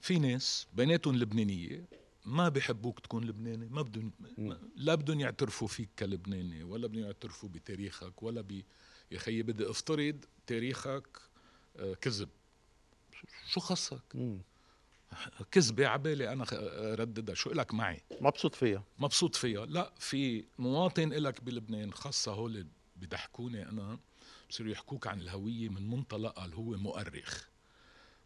في 0.00 0.18
ناس 0.18 0.66
بيناتهم 0.74 1.16
لبنانية 1.16 1.84
ما 2.24 2.48
بيحبوك 2.48 3.00
تكون 3.00 3.24
لبناني 3.24 3.68
ما 3.68 3.82
بدهم. 3.82 4.12
لا 4.76 4.94
بدهم 4.94 5.20
يعترفوا 5.20 5.68
فيك 5.68 5.88
كلبناني 5.98 6.62
ولا 6.62 6.86
بدهم 6.86 7.04
يعترفوا 7.04 7.48
بتاريخك 7.48 8.22
ولا 8.22 8.40
بي 8.40 8.64
يا 9.10 9.18
خيي 9.18 9.42
بدي 9.42 9.70
أفترض 9.70 10.24
تاريخك 10.46 11.18
كذب. 12.00 12.28
شو 13.48 13.60
خصك 13.60 14.02
مم. 14.14 14.40
كذبة 15.50 15.86
عبالي 15.86 16.32
أنا 16.32 16.44
رددها. 16.94 17.34
شو 17.34 17.50
لك 17.50 17.74
معي؟ 17.74 18.00
مبسوط 18.20 18.54
فيها. 18.54 18.84
مبسوط 18.98 19.36
فيها. 19.36 19.66
لا 19.66 19.92
في 19.98 20.44
مواطن 20.58 21.12
إلك 21.12 21.40
بلبنان 21.44 21.92
خاصة 21.92 22.32
هول 22.32 22.66
بيضحكوني 22.96 23.68
أنا 23.68 23.98
بصيروا 24.50 24.72
يحكوك 24.72 25.06
عن 25.06 25.20
الهوية 25.20 25.68
من 25.68 25.90
منطلقها 25.90 26.44
اللي 26.44 26.56
هو 26.56 26.62
مؤرخ. 26.76 27.44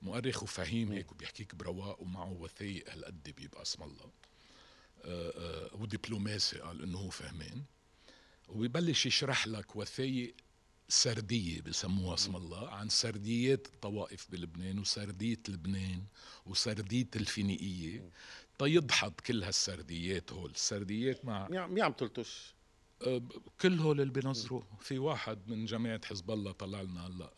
مؤرخ 0.02 0.42
وفهيم 0.42 0.92
هيك 0.92 1.12
وبيحكيك 1.12 1.54
برواق 1.54 2.02
ومعه 2.02 2.32
وثائق 2.32 2.90
هالقد 2.90 3.34
بيبقى 3.36 3.62
اسم 3.62 3.82
الله. 3.82 4.10
آه، 5.04 5.30
آه، 5.36 5.76
ودبلوماسي 5.76 6.58
قال 6.58 6.82
إنه 6.82 6.98
هو 6.98 7.10
فهمان. 7.10 7.62
وبيبلش 8.48 9.06
يشرح 9.06 9.46
لك 9.46 9.76
وثائق 9.76 10.34
سردية 10.88 11.60
بسموها 11.60 12.14
اسم 12.14 12.36
الله 12.36 12.68
عن 12.70 12.88
سرديات 12.88 13.66
الطوائف 13.66 14.26
بلبنان 14.30 14.78
وسردية 14.78 15.38
لبنان 15.48 16.02
وسردية 16.46 17.08
الفينيقية. 17.16 18.10
تيضحض 18.58 19.12
كل 19.12 19.42
هالسرديات 19.44 20.32
هول. 20.32 20.50
السرديات 20.50 21.24
مع 21.24 21.48
مين 21.48 21.58
عم- 21.58 21.74
آه، 23.06 23.18
ب- 23.18 23.32
كل 23.60 23.78
هول 23.78 24.00
اللي 24.00 24.12
بينظروا. 24.12 24.62
في 24.80 24.98
واحد 24.98 25.38
من 25.48 25.64
جماعة 25.64 26.00
حزب 26.06 26.30
الله 26.30 26.52
طلع 26.52 26.82
لنا 26.82 27.06
هلا 27.06 27.32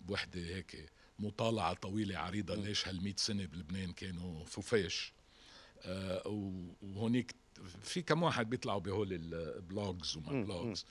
بوحدة 0.00 0.40
هيك 0.40 0.90
مطالعة 1.18 1.74
طويلة 1.74 2.18
عريضة 2.18 2.54
ليش 2.54 2.88
هال 2.88 3.02
سنة 3.20 3.44
بلبنان 3.46 3.92
كانوا 3.92 4.44
فوفاش 4.44 5.12
و- 6.26 6.72
وهونيك 6.82 7.34
في 7.82 8.02
كم 8.02 8.22
واحد 8.22 8.50
بيطلعوا 8.50 8.80
بهول 8.80 9.12
ال 9.12 9.29
blogs 9.29 10.16
وما. 10.16 10.42
blogs. 10.44 10.84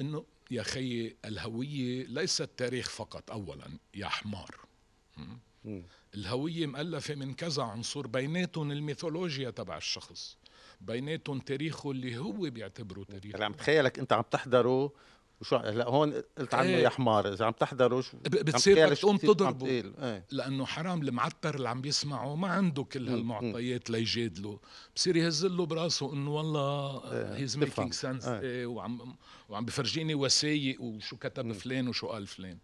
إنه 0.00 0.24
يا 0.50 0.62
خيي 0.62 1.16
الهوية 1.24 2.06
ليست 2.06 2.50
تاريخ 2.56 2.90
فقط 2.90 3.30
اولا 3.30 3.78
يا 3.94 4.06
حمار. 4.08 4.64
الهوية 6.14 6.66
مؤلفة 6.66 7.14
من 7.14 7.34
كذا 7.34 7.62
عنصر 7.62 8.06
بيناتهم 8.06 8.70
الميثولوجيا 8.70 9.50
تبع 9.50 9.76
الشخص 9.76 10.38
بيناتهم 10.80 11.38
تاريخه 11.38 11.90
اللي 11.90 12.18
هو 12.18 12.32
بيعتبره 12.32 13.04
تاريخ. 13.04 13.36
هلا 13.36 13.44
عم 13.44 13.52
تخيلك 13.52 13.98
أنت 13.98 14.12
عم 14.12 14.22
تحضره 14.30 14.92
وشو 15.40 15.56
هلا 15.56 15.88
هون 15.88 16.22
قلت 16.38 16.54
عنه 16.54 16.68
إيه. 16.68 16.82
يا 16.82 16.88
حمار 16.88 17.32
إذا 17.32 17.44
عم 17.44 17.52
تحضره 17.52 18.00
شو 18.00 18.16
بتصير 18.16 18.86
بدك 18.86 18.98
تقوم 18.98 19.16
تضربه. 19.16 19.66
إيه 19.66 20.26
لأنه 20.30 20.64
حرام 20.64 21.02
المعتر 21.02 21.54
اللي 21.54 21.68
عم 21.68 21.80
بيسمعه 21.80 22.36
ما 22.36 22.48
عنده 22.48 22.84
كل. 22.84 23.08
هالمعطيات 23.08 23.90
ليجادله 23.90 24.60
بصير 24.96 25.16
يهز 25.16 25.46
له 25.46 25.66
براسه 25.66 26.12
إنه 26.12 26.30
والله 26.30 27.02
he's. 27.36 27.56
making 27.56 27.92
sense. 27.92 28.24
وعم 28.44 29.16
وعم 29.48 29.64
بفرجيني 29.64 30.14
وثايق 30.14 30.82
وشو 30.82 31.16
كتب. 31.16 31.52
فلان 31.52 31.88
وشو 31.88 32.06
قال 32.06 32.26
فلان 32.26 32.58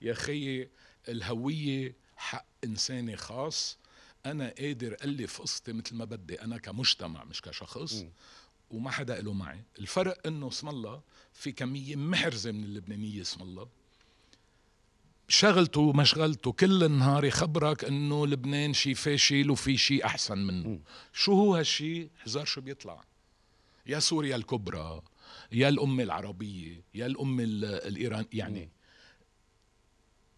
يا 0.00 0.14
خيي 0.14 0.70
الهوية 1.08 1.96
حق 2.16 2.46
إنساني 2.64 3.16
خاص 3.16 3.78
أنا 4.26 4.54
قادر 4.58 4.96
ألف 5.04 5.40
قصتي 5.40 5.72
مثل 5.72 5.94
ما 5.94 6.04
بدي 6.04 6.42
أنا 6.42 6.58
كمجتمع 6.58 7.24
مش 7.24 7.42
كشخص 7.42 7.94
مم. 7.94 8.12
وما 8.70 8.90
حدا 8.90 9.20
له 9.20 9.32
معي. 9.32 9.60
الفرق 9.78 10.26
إنه 10.26 10.48
اسم 10.48 10.68
الله 10.68 11.00
في 11.32 11.52
كمية 11.52 11.96
محرزة 11.96 12.52
من 12.52 12.64
اللبنانية 12.64 13.20
اسم 13.20 13.42
الله. 13.42 13.68
شغلته 15.28 15.80
ومشغلته 15.80 16.52
كل 16.52 16.84
النهار 16.84 17.24
يخبرك 17.24 17.84
إنه 17.84 18.26
لبنان 18.26 18.72
شي 18.74 18.94
فاشل 18.94 19.50
وفي 19.50 19.76
شي 19.76 20.04
أحسن 20.04 20.38
منه. 20.38 20.68
مم. 20.68 20.80
شو 21.12 21.32
هو 21.32 21.54
هالشي؟ 21.54 22.08
حزار 22.24 22.44
شو 22.44 22.60
بيطلع. 22.60 23.04
يا 23.86 23.98
سوريا 23.98 24.36
الكبرى 24.36 25.02
يا 25.52 25.68
الأمة 25.68 26.02
العربية 26.02 26.82
يا 26.94 27.06
الأمة 27.06 27.42
ال- 27.44 27.64
الإيران 27.64 28.26
يعني. 28.32 28.70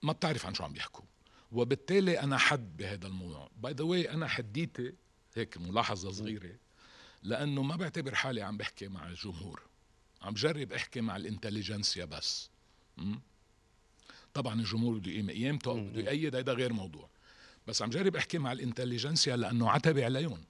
ما 0.02 0.12
بتعرف 0.12 0.46
عن 0.46 0.54
شو 0.54 0.64
عم 0.64 0.72
بيحكوا. 0.72 1.04
وبالتالي 1.52 2.20
أنا 2.20 2.38
حد 2.38 2.76
بهذا 2.76 3.06
الموضوع. 3.06 3.50
by 3.56 3.72
the 3.72 3.84
way 3.84 4.10
أنا 4.10 4.28
حديتي 4.28 4.92
هيك 5.34 5.58
ملاحظة 5.58 6.10
صغيرة. 6.10 6.54
لأنه 7.22 7.62
ما 7.62 7.76
بعتبر 7.76 8.14
حالي 8.14 8.42
عم 8.42 8.56
بحكي 8.56 8.88
مع 8.88 9.08
الجمهور. 9.08 9.62
عم 10.22 10.34
جرب 10.34 10.72
أحكي 10.72 11.00
مع 11.00 11.16
الإنتليجنسيا 11.16 12.04
بس. 12.04 12.50
مم؟ 12.96 13.20
طبعا 14.34 14.60
الجمهور 14.60 14.98
بده 14.98 15.10
يقيم 15.10 15.30
قيامته 15.30 15.70
أو 15.70 15.84
بده 15.84 16.00
يأيد 16.00 16.36
هذا 16.36 16.52
غير 16.52 16.72
موضوع. 16.72 17.08
بس 17.66 17.82
عم 17.82 17.90
جرب 17.90 18.16
أحكي 18.16 18.38
مع 18.38 18.52
الإنتليجنسيا 18.52 19.36
لأنه 19.36 19.70
عتبي 19.70 20.04
عليهم. 20.04 20.44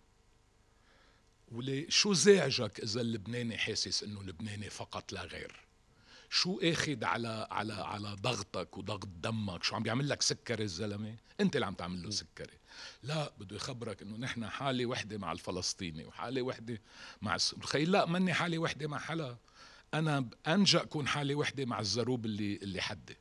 ولي 1.52 1.90
شو 1.90 2.12
زعجك 2.12 2.80
إذا 2.80 3.00
اللبناني 3.00 3.58
حاسس 3.58 4.02
إنه 4.02 4.22
لبناني 4.22 4.70
فقط 4.70 5.12
لا 5.12 5.24
غير؟ 5.24 5.60
شو 6.30 6.60
آخذ 6.62 7.04
على 7.04 7.48
على 7.50 7.72
على 7.72 8.16
ضغطك 8.20 8.78
وضغط 8.78 9.08
دمك؟ 9.08 9.64
شو 9.64 9.76
عم 9.76 9.82
بيعمل 9.82 10.08
لك 10.08 10.22
سكري 10.22 10.64
الزلمة؟ 10.64 11.16
أنت 11.40 11.56
اللي 11.56 11.66
عم 11.66 11.74
تعمل 11.74 12.02
له 12.02 12.10
سكري 12.10 12.57
لا 13.02 13.32
بده 13.38 13.56
يخبرك 13.56 14.02
إنه 14.02 14.16
نحن 14.16 14.46
حالة 14.46 14.86
وحدة 14.86 15.18
مع 15.18 15.32
الفلسطيني 15.32 16.04
وحالة 16.04 16.42
وحدة 16.42 16.80
مع 17.22 17.34
الس... 17.34 17.54
خيي 17.64 17.84
لا 17.84 18.06
مني 18.06 18.34
حالة 18.34 18.58
وحدة 18.58 18.88
مع 18.88 18.98
حدا. 18.98 19.36
أنا 19.94 20.28
أنجأ 20.46 20.82
أكون 20.82 21.08
حالة 21.08 21.34
وحدة 21.34 21.64
مع 21.64 21.80
الزروب 21.80 22.24
اللي 22.24 22.56
اللي 22.56 22.80
حدي. 22.80 23.16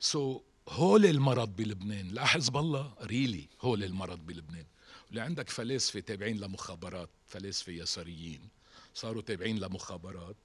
so, 0.00 0.42
هول 0.72 1.06
المرض 1.06 1.56
بلبنان. 1.56 2.08
لا 2.08 2.24
حزب 2.24 2.56
الله. 2.56 2.94
really 3.00 3.48
هول 3.60 3.84
المرض 3.84 4.26
بلبنان. 4.26 4.66
اللي 5.10 5.20
عندك 5.20 5.50
فلاسفة 5.50 6.00
تابعين 6.00 6.40
لمخابرات 6.40 7.10
فلاسفة 7.26 7.72
يساريين 7.72 8.48
صاروا 8.94 9.22
تابعين 9.22 9.58
لمخابرات. 9.58 10.36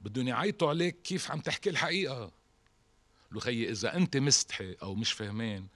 بدهم 0.00 0.28
يعيطوا 0.28 0.68
عليك 0.68 1.02
كيف 1.02 1.30
عم 1.30 1.40
تحكي 1.40 1.70
الحقيقة. 1.70 2.38
له 3.32 3.40
خيي 3.40 3.70
إذا 3.70 3.96
أنت 3.96 4.16
مستحي 4.16 4.76
أو 4.82 4.94
مش 4.94 5.12
فهمان 5.12 5.66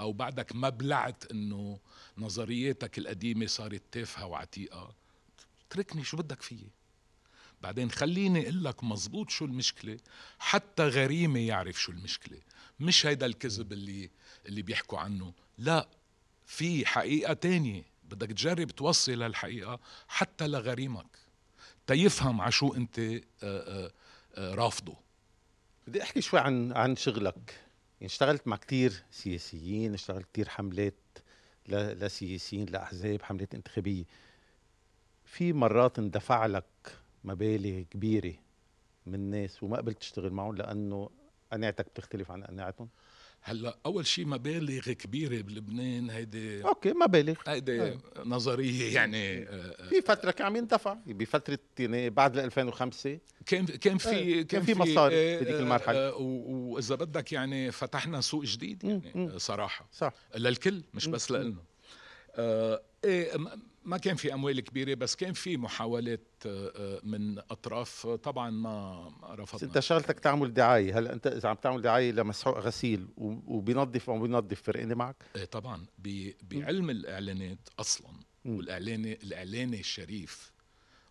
أو 0.00 0.12
بعدك 0.12 0.54
ما 0.54 0.68
بلعت 0.68 1.30
إنه 1.30 1.78
نظرياتك 2.18 2.98
القديمة 2.98 3.46
صارت 3.46 3.82
تافهة 3.92 4.26
وعتيقة. 4.26 4.94
اتركني 5.66 6.04
شو 6.04 6.16
بدك 6.16 6.42
فيي؟ 6.42 6.70
بعدين 7.62 7.90
خليني 7.90 8.42
أقول 8.42 8.64
لك 8.64 8.84
مزبوط 8.84 9.30
شو 9.30 9.44
المشكلة. 9.44 9.98
حتى 10.38 10.82
غريمة 10.82 11.40
يعرف 11.40 11.80
شو 11.80 11.92
المشكلة. 11.92 12.38
مش 12.80 13.06
هيدا 13.06 13.26
الكذب 13.26 13.72
اللي 13.72 14.10
اللي 14.46 14.62
بيحكوا 14.62 14.98
عنه. 14.98 15.32
لا 15.58 15.88
في 16.46 16.86
حقيقة 16.86 17.32
تانية. 17.32 17.84
بدك 18.10 18.28
تجرب 18.28 18.70
توصل 18.70 19.22
هالحقيقه 19.22 19.80
حتى 20.08 20.46
لغريمك. 20.46 21.18
تيفهم 21.86 22.50
شو 22.50 22.74
أنت 22.74 22.98
آه، 22.98 23.20
آه، 23.42 23.92
آه، 24.34 24.54
رافضه. 24.54 24.96
بدي 25.86 26.02
أحكي 26.02 26.20
شوي 26.20 26.40
عن 26.40 26.72
عن 26.72 26.96
شغلك. 26.96 27.60
اشتغلت 28.02 28.48
مع 28.48 28.56
كتير 28.56 28.92
سياسيين 29.10 29.94
اشتغلت 29.94 30.26
كتير 30.32 30.48
حملات 30.48 30.94
لسياسيين 31.68 32.66
لأحزاب 32.66 33.22
حملات 33.22 33.54
انتخابية. 33.54 34.04
في 35.24 35.52
مرات 35.52 35.98
اندفع 35.98 36.46
لك 36.46 36.64
مبالغ 37.24 37.82
كبيرة 37.82 38.34
من 39.06 39.30
ناس 39.30 39.62
وما 39.62 39.76
قبلت 39.76 39.98
تشتغل 39.98 40.30
معهم 40.32 40.56
لأنه 40.56 41.10
قناعتك 41.52 41.86
بتختلف 41.86 42.30
عن 42.30 42.44
قناعتهم؟ 42.44 42.88
هلا 43.44 43.78
أول 43.86 44.06
شيء 44.06 44.26
مبالغ 44.26 44.92
كبيرة 44.92 45.42
بلبنان 45.42 46.10
هيدي 46.10 46.64
أوكي 46.64 46.92
مبالغ 46.92 47.34
هيدي 47.46 47.82
أي. 47.82 47.98
نظرية 48.24 48.94
يعني 48.94 49.42
آه، 49.48 49.88
في 49.88 50.02
فترة 50.02 50.30
كان 50.30 50.46
عم 50.46 50.56
يندفع 50.56 50.96
بفترة 51.06 51.58
يعني 51.78 52.10
بعد 52.10 52.38
2005 52.38 53.18
كان 53.46 53.66
كان 53.66 53.98
في 53.98 54.10
إيه، 54.10 54.42
كان 54.42 54.62
في 54.62 54.74
مصاري 54.74 55.14
آه، 55.16 55.38
آه،. 55.92 56.08
آه، 56.08 56.16
و- 56.16 56.72
وإذا 56.74 56.94
بدك 56.94 57.32
يعني 57.32 57.72
فتحنا 57.72 58.20
سوق 58.20 58.44
جديد 58.44 58.84
يعني. 58.84 59.12
آه، 59.34 59.38
صراحة 59.38 59.88
صح 59.92 60.12
للكل 60.36 60.82
مش 60.94 61.06
بس. 61.06 61.30
لنا 61.30 61.56
آه 62.36 62.82
إيه 63.04 63.36
ما 63.84 63.98
كان 63.98 64.16
في 64.16 64.34
أموال 64.34 64.60
كبيرة 64.60 64.94
بس 64.94 65.16
كان 65.16 65.32
في 65.32 65.56
محاولات 65.56 66.20
آه، 66.46 66.72
آه، 66.76 67.00
من 67.04 67.38
أطراف 67.38 68.06
آه، 68.06 68.16
طبعا 68.16 68.50
ما 68.50 69.12
رفضنا. 69.24 69.68
أنت 69.68 69.78
شغلتك 69.78 70.20
تعمل 70.20 70.54
دعاية. 70.54 70.98
هلا 70.98 71.12
أنت 71.12 71.26
إذا 71.26 71.48
عم 71.48 71.56
تعمل 71.56 71.82
دعاية 71.82 72.12
لمسحوق 72.12 72.58
غسيل 72.58 73.08
وبينظف 73.16 74.10
أو 74.10 74.20
بينظف 74.20 74.62
فرقني 74.62 74.94
معك؟ 74.94 75.16
إيه 75.36 75.44
طبعا. 75.44 75.86
بعلم 76.42 76.90
الإعلانات 76.90 77.68
أصلا. 77.78 78.10
والإعلان 78.44 79.04
الاعلاني 79.04 79.80
الشريف 79.80 80.52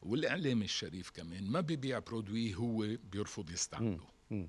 والاعلامي 0.01 0.65
الشريف 0.65 1.09
كمان 1.09 1.51
ما 1.51 1.61
بيبيع 1.61 1.99
برودوي 1.99 2.55
هو 2.55 2.87
بيرفض 3.11 3.49
يستعمله. 3.49 4.07
يعني 4.29 4.47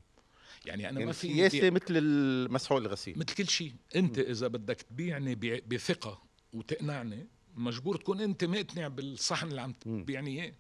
أنا 0.67 0.83
يعني 0.83 1.05
ما 1.05 1.13
في 1.13 1.29
سياسة 1.29 1.71
مثل 1.71 1.85
المسحوق 1.97 2.79
الغسيل. 2.79 3.19
مثل 3.19 3.35
كل 3.35 3.49
شيء. 3.49 3.73
أنت 3.97 4.19
إذا 4.19 4.47
بدك 4.47 4.83
تبيعني 4.83 5.35
بثقة 5.67 6.23
وتقنعني 6.53 7.27
مجبور 7.57 7.97
تكون 7.97 8.21
انت 8.21 8.45
مقتنع 8.45 8.89
بالصحن 8.89 9.49
اللي 9.49 9.61
عم. 9.61 9.73
تبيعني 9.73 10.43
اياه 10.43 10.53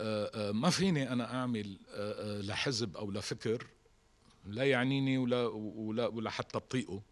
آه، 0.00 0.52
ما 0.52 0.70
فيني 0.70 1.12
أنا 1.12 1.34
اعمل 1.34 1.78
آه، 1.94 2.38
آه، 2.38 2.40
لحزب 2.40 2.96
أو 2.96 3.10
لفكر 3.10 3.66
لا 4.46 4.64
يعنيني 4.64 5.18
ولا 5.18 5.46
ولا 5.46 6.06
ولا 6.06 6.30
حتى 6.30 6.58
بطيقه. 6.58 7.02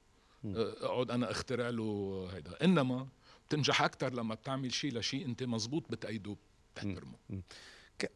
اقعد 0.45 1.11
أنا 1.11 1.31
اخترع 1.31 1.69
له 1.69 2.29
هيدا. 2.33 2.64
انما 2.64 3.09
بتنجح 3.49 3.83
أكثر 3.83 4.14
لما 4.14 4.35
بتعمل 4.35 4.73
شيء 4.73 4.93
لشيء 4.93 5.27
انت 5.27 5.43
مزبوط 5.43 5.91
بتأيده 5.91 6.37
بتحترمه. 6.75 7.43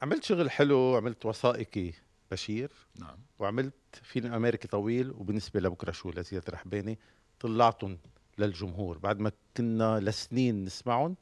عملت 0.03 0.25
شغل 0.25 0.51
حلو 0.51 0.97
عملت 0.97 1.27
وثائقي 1.27 1.93
بشير. 2.31 2.73
نعم. 2.99 3.19
وعملت 3.39 3.75
فيلم 4.03 4.33
أمريكي 4.33 4.69
طويل 4.69 5.11
وبالنسبة 5.11 5.61
لبكرة 5.61 5.93
شو 5.93 6.11
لزياد 6.11 6.51
رحباني 6.51 6.99
طلعتهم 7.41 7.99
للجمهور 8.39 8.99
بعد 8.99 9.21
ما 9.21 9.33
كنا 9.57 10.01
لسنين 10.01 10.65
نسمعهم. 10.65 11.17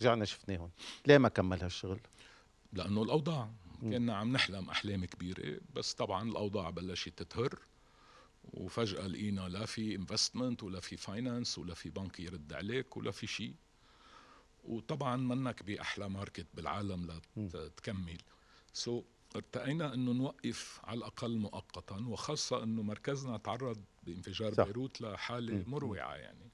رجعنا 0.00 0.24
شفناهم 0.24 0.70
ليه 1.06 1.18
ما 1.18 1.28
كمل 1.28 1.62
هالشغل 1.62 2.00
لأنه 2.72 3.02
الأوضاع. 3.02 3.50
كنا 3.80 4.16
عم 4.16 4.32
نحلم 4.32 4.70
أحلام 4.70 5.04
كبيرة 5.04 5.60
بس 5.74 5.94
طبعا 5.94 6.28
الأوضاع 6.30 6.70
بلشت 6.70 7.22
تتهر 7.22 7.58
وفجأة 8.44 9.06
لقينا 9.06 9.48
لا 9.48 9.66
في 9.66 9.96
investment 9.96 10.62
ولا 10.62 10.80
في 10.80 10.96
finance 10.96 11.58
ولا 11.58 11.74
في 11.74 11.90
بنك 11.90 12.20
يرد 12.20 12.52
عليك 12.52 12.96
ولا 12.96 13.10
في 13.10 13.26
شيء 13.26 13.54
وطبعا 14.64 15.16
منك 15.16 15.62
بأحلى 15.62 16.08
market 16.08 16.46
بالعالم. 16.54 17.20
لتكمل 17.36 18.18
so, 18.72 19.04
ارتأينا 19.36 19.94
انه 19.94 20.12
نوقف 20.12 20.80
على 20.84 20.98
الأقل 20.98 21.36
مؤقتا 21.38 21.94
وخاصة 21.96 22.62
انه 22.62 22.82
مركزنا 22.82 23.36
تعرض 23.36 23.84
بانفجار 24.02 24.54
صح. 24.54 24.64
بيروت 24.64 25.00
لحالة 25.00 25.54
مم. 25.54 25.64
مروعة 25.66 26.14
يعني 26.14 26.50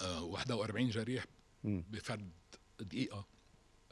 آه 0.00 0.22
41 0.22 0.88
جريح. 0.88 1.26
بفرد 1.64 2.30
دقيقة 2.80 3.26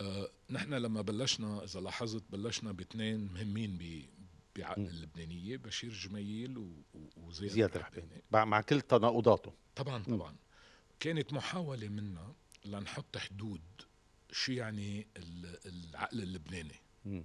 آه 0.01 0.29
نحن 0.51 0.75
لما 0.75 1.01
بلشنا 1.03 1.65
إذا 1.65 1.81
لاحظت 1.81 2.23
بلشنا 2.31 2.73
باثنين 2.73 3.33
مهمين 3.33 3.79
بعقل. 4.57 4.83
اللبنانية 4.87 5.57
بشير 5.57 5.93
جميل 5.93 6.71
وزياد 7.17 7.51
زياد 7.53 7.77
رحباني 7.77 8.23
مع 8.33 8.61
كل 8.61 8.81
تناقضاته 8.81 9.53
طبعا. 9.77 10.03
طبعا 10.03 10.37
كانت 11.01 11.33
محاولة 11.33 11.89
منا 11.89 12.35
لنحط 12.65 13.17
حدود 13.19 13.61
شو 14.33 14.53
يعني 14.53 15.07
ال- 15.17 15.59
العقل 15.67 16.21
اللبناني 16.23 16.75
مم. 17.05 17.25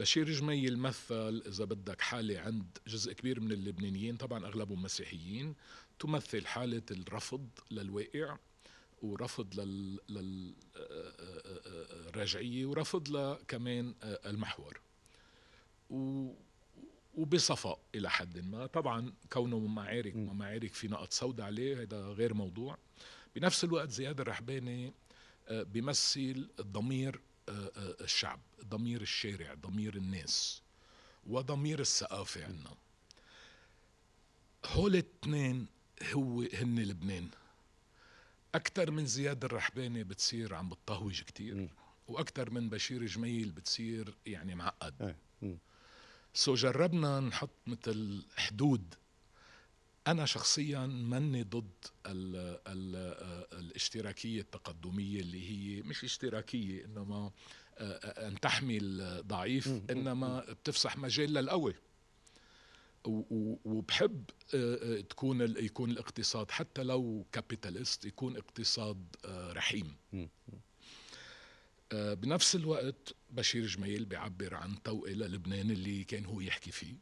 بشير 0.00 0.30
جميل 0.30 0.78
مثل 0.78 1.42
إذا 1.46 1.64
بدك 1.64 2.00
حالة 2.00 2.40
عند 2.40 2.78
جزء 2.86 3.12
كبير 3.12 3.40
من 3.40 3.52
اللبنانيين 3.52 4.16
طبعا 4.16 4.46
أغلبهم 4.46 4.82
مسيحيين 4.82 5.54
تمثل 5.98 6.46
حالة 6.46 6.82
الرفض 6.90 7.48
للواقع 7.70 8.38
ورفض 9.02 9.60
لل... 9.60 10.00
لل... 10.08 10.54
الرجعية 12.08 12.66
ورفض 12.66 13.08
لكمان 13.08 13.94
آه، 14.02 14.20
المحور. 14.26 14.80
و... 15.90 16.28
وبصفاء 17.14 17.80
إلى 17.94 18.10
حد 18.10 18.38
ما. 18.38 18.66
طبعا 18.66 19.12
كونه 19.32 19.58
معارك 19.58 20.16
مم. 20.16 20.26
ما 20.26 20.32
معارك 20.32 20.74
في 20.74 20.88
نقط 20.88 21.12
سوداء 21.12 21.46
عليه 21.46 21.82
هذا 21.82 22.00
غير 22.00 22.34
موضوع. 22.34 22.78
بنفس 23.36 23.64
الوقت 23.64 23.90
زياد 23.90 24.20
الرحباني 24.20 24.92
آه، 25.48 25.62
بيمثل 25.62 26.48
ضمير 26.60 27.14
آه، 27.14 27.29
الشعب 28.00 28.40
ضمير 28.64 29.00
الشارع 29.00 29.54
ضمير 29.54 29.96
الناس 29.96 30.62
وضمير 31.26 31.80
الثقافة 31.80 32.44
عنا 32.44 32.74
هول 34.66 34.90
الاثنين 34.96 35.66
هو 36.12 36.40
هن 36.54 36.78
لبنان 36.78 37.28
أكثر 38.54 38.90
من 38.90 39.06
زياد 39.06 39.44
الرحباني 39.44 40.04
بتصير 40.04 40.54
عم 40.54 40.68
بتطهوج 40.68 41.22
كتير 41.22 41.54
مم. 41.54 41.68
وأكثر 42.08 42.50
من 42.50 42.68
بشير 42.68 43.06
جميل 43.06 43.52
بتصير 43.52 44.14
يعني 44.26 44.54
معقد 44.54 45.14
إيه. 45.42 45.58
so 46.34 46.54
جربنا 46.54 47.20
نحط 47.20 47.50
مثل 47.66 48.22
حدود 48.36 48.94
أنا 50.06 50.26
شخصيا 50.26 50.86
ماني 50.86 51.42
ضد 51.42 51.70
ال 52.06 52.36
ال 52.66 52.96
الاشتراكية 53.52 54.40
التقدمية 54.40 55.20
اللي 55.20 55.50
هي 55.50 55.82
مش 55.82 56.04
اشتراكية 56.04 56.84
إنما 56.84 57.30
آه، 57.78 57.82
آه، 57.82 58.28
أن 58.28 58.40
تحمي 58.40 58.78
الضعيف. 58.78 59.68
إنما 59.90 60.40
بتفسح 60.40 60.96
مجال 60.96 61.32
للقوي 61.32 61.74
وبحب 63.04 64.24
آه، 64.54 65.00
تكون 65.00 65.40
يكون 65.40 65.90
الاقتصاد 65.90 66.50
حتى 66.50 66.82
لو 66.82 67.26
capitalist 67.32 68.04
يكون 68.04 68.36
اقتصاد 68.36 69.16
رحيم 69.26 69.96
بنفس 71.92 72.54
الوقت 72.56 73.14
بشير 73.30 73.66
جميل 73.66 74.04
بيعبر 74.04 74.54
عن 74.54 74.82
توقي 74.82 75.14
للبنان 75.14 75.70
اللي 75.70 76.04
كان 76.04 76.24
هو 76.24 76.40
يحكي 76.40 76.70
فيه 76.70 76.94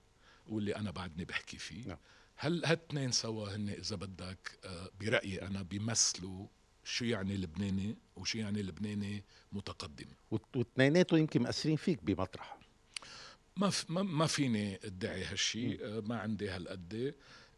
واللي 0.49 0.77
أنا 0.77 0.91
بعدني 0.91 1.25
بحكي 1.25 1.59
فيه 1.59 1.89
نعم. 1.89 1.99
هل 2.41 2.65
هالتنين 2.65 3.13
سوا 3.13 3.57
هن 3.57 3.69
إذا 3.69 3.97
بدك 3.97 4.59
آه، 4.65 4.91
برأيي 5.01 5.43
أنا 5.43 5.63
بيمثلوا 5.63 6.47
شو 6.85 7.05
يعني 7.05 7.37
لبناني 7.37 7.97
وشو 8.17 8.39
يعني 8.39 8.63
لبناني 8.63 9.25
متقدم. 9.53 10.07
واثنيناتهم 10.55 11.21
يمكن 11.21 11.43
مأثرين 11.43 11.77
فيك 11.77 12.05
بمطرح. 12.05 12.59
ما 13.57 13.73
ما, 13.89 14.27
فيني 14.27 14.81
ادعي 14.85 15.25
هالشيء 15.25 15.79
آه، 15.85 16.01
ما 16.01 16.19
عندي 16.19 16.51
هالقد. 16.51 17.15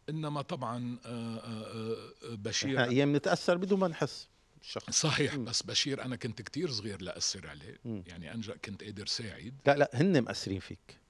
إنما 0.09 0.41
طبعا 0.41 0.97
آه، 1.05 2.13
بشير 2.23 2.69
إحنا 2.69 2.89
أيام 2.91 3.15
نتأثر 3.15 3.57
بدون 3.57 3.79
ما 3.79 3.87
نحس 3.87 4.27
الشخص 4.61 4.89
صحيح 4.89 5.35
مم. 5.35 5.45
بس 5.45 5.63
بشير 5.63 6.05
أنا 6.05 6.15
كنت 6.15 6.41
كتير 6.41 6.71
صغير 6.71 7.01
لأثر 7.01 7.47
عليه. 7.47 7.79
مم. 7.85 8.03
يعني 8.07 8.33
أنجا 8.33 8.55
كنت 8.55 8.83
قادر 8.83 9.05
ساعد. 9.05 9.53
لا 9.67 9.77
لا 9.77 9.89
هن 9.93 10.21
مأثرين 10.21 10.59
فيك. 10.59 11.00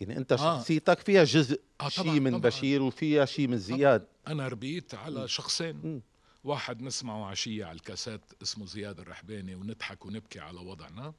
يعني 0.00 0.16
أنت 0.16 0.32
آه. 0.32 0.36
شخصيتك 0.36 0.98
فيها 1.00 1.24
جزء 1.24 1.60
آه، 1.80 1.88
شيء 1.88 2.20
من 2.20 2.30
طبعاً. 2.30 2.40
بشير 2.42 2.82
وفيها 2.82 3.24
شيء 3.24 3.48
من 3.48 3.58
زياد 3.58 4.06
أنا 4.28 4.48
ربيت 4.48 4.94
على. 4.94 5.28
شخصين 5.28 5.76
مم. 5.84 6.00
واحد 6.44 6.82
نسمعه 6.82 7.26
عشية 7.26 7.64
على 7.64 7.76
الكاسات 7.76 8.20
اسمه 8.42 8.66
زياد 8.66 9.00
الرحباني 9.00 9.54
ونضحك 9.54 10.06
ونبكي 10.06 10.40
على 10.40 10.58
وضعنا 10.60 11.14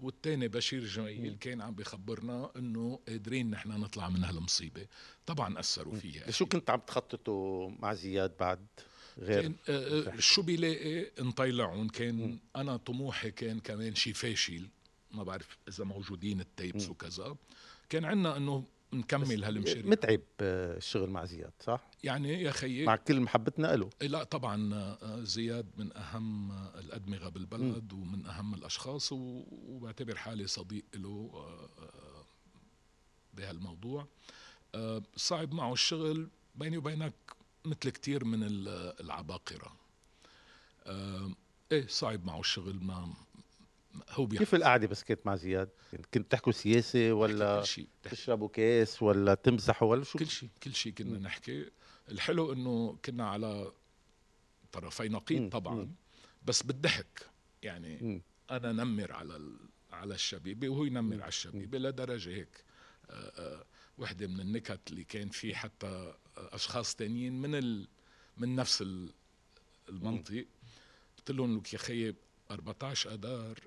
والتاني 0.00 0.48
بشير 0.48 0.84
جميل. 0.84 1.36
كان 1.40 1.60
عم 1.60 1.74
بخبرنا 1.74 2.50
إنه 2.56 2.98
قادرين 3.08 3.50
نحن 3.50 3.68
نطلع 3.68 4.08
من 4.08 4.24
هالمصيبة 4.24 4.86
طبعا 5.26 5.58
أثروا 5.60 5.94
فيها 5.94 6.30
شو 6.30 6.46
كنت 6.46 6.70
عم 6.70 6.80
تخططوا 6.86 7.70
مع 7.78 7.94
زياد 7.94 8.32
بعد 8.40 8.66
غير 9.18 9.42
كان 9.42 9.54
آه 9.68 10.08
آه 10.08 10.20
شو 10.20 10.42
بيلاقي 10.42 11.10
انطيلعون 11.20 11.88
كان 11.88 12.14
مم. 12.14 12.38
أنا 12.56 12.76
طموحي 12.76 13.30
كان 13.30 13.60
كمان 13.60 13.94
شي 13.94 14.12
فاشل 14.12 14.68
ما 15.12 15.22
بعرف 15.22 15.58
إذا 15.68 15.84
موجودين 15.84 16.40
التيبس. 16.40 16.88
وكذا 16.88 17.36
كان 17.88 18.04
عندنا 18.04 18.36
إنه 18.36 18.64
نكمل 18.92 19.44
هالمشاريع. 19.44 19.86
متعب 19.86 20.20
آه، 20.40 20.76
الشغل 20.76 21.10
مع 21.10 21.24
زياد 21.24 21.52
صح؟ 21.60 21.90
يعني 22.04 22.42
يا 22.42 22.50
خيي 22.50 22.84
مع 22.86 22.96
كل 22.96 23.20
محبتنا 23.20 23.76
له. 23.76 23.90
لا 24.02 24.24
طبعا 24.24 24.74
آه، 24.74 25.20
زياد 25.22 25.66
من 25.76 25.96
أهم 25.96 26.50
آه، 26.50 26.78
الأدمغة 26.80 27.28
بالبلد 27.28 27.92
ومن 27.92 28.26
أهم 28.26 28.54
الأشخاص 28.54 29.08
وبعتبر 29.12 30.16
حالي 30.16 30.46
صديق 30.46 30.84
له 30.94 31.30
بهالموضوع. 33.34 34.06
صعب 35.16 35.54
معه 35.54 35.72
الشغل 35.72 36.28
بيني 36.54 36.76
وبينك 36.78 37.14
مثل 37.64 37.90
كتير 37.90 38.24
من 38.24 38.42
ال- 38.42 39.00
العباقرة. 39.00 39.76
آه 40.86 41.30
إيه 41.72 41.86
صعب 41.86 42.24
معه 42.24 42.40
الشغل 42.40 42.84
ما 42.84 43.14
هو 44.10 44.26
بيحكي 44.26 44.44
كيف 44.44 44.54
القعدة 44.54 44.86
بس 44.86 45.02
كانت 45.04 45.26
مع 45.26 45.36
زياد؟ 45.36 45.68
يعني 45.92 46.04
كنت 46.14 46.30
تحكوا 46.32 46.52
سياسة 46.52 47.12
ولا 47.12 47.60
كل 47.60 47.66
شيء 47.66 47.88
تشربوا 48.02 48.48
كاس 48.48 49.02
ولا 49.02 49.34
تمزحوا 49.34 49.90
ولا 49.90 50.04
شو 50.04 50.18
كل 50.18 50.26
شيء 50.26 50.48
كل 50.62 50.74
شيء 50.74 50.92
كنا 50.92 51.18
نحكي 51.18 51.70
الحلو 52.10 52.52
إنه 52.52 52.98
كنا 53.04 53.28
على 53.28 53.72
طرفي 54.72 55.08
مم. 55.08 55.14
نقيض 55.16 55.48
طبعا 55.52 55.74
مم. 55.74 55.94
بس 56.44 56.62
بالضحك 56.62 57.26
يعني 57.62 57.98
مم. 58.02 58.22
أنا 58.50 58.72
نمر 58.72 59.12
على 59.12 59.36
ال... 59.36 59.56
على 59.92 60.14
الشبيبة 60.14 60.68
وهو 60.68 60.84
ينمر 60.84 61.20
على 61.20 61.28
الشبيبة 61.28 61.78
لدرجه 61.78 62.30
هيك 62.30 62.64
آه، 63.10 63.12
آه، 63.12 63.64
وحدة 63.98 64.26
من 64.26 64.40
النكت 64.40 64.80
اللي 64.90 65.04
كان 65.04 65.28
في 65.28 65.54
حتى 65.54 66.14
أشخاص 66.36 66.94
تانيين 66.94 67.40
من 67.40 67.54
ال... 67.54 67.88
من 68.36 68.56
نفس 68.56 68.82
ال- 68.82 69.12
المنطق 69.88 70.46
قلت 71.18 71.30
لهم 71.30 71.56
لك 71.58 71.72
يا 71.72 71.78
خيي 71.78 72.14
14 72.50 73.14
اذار 73.14 73.58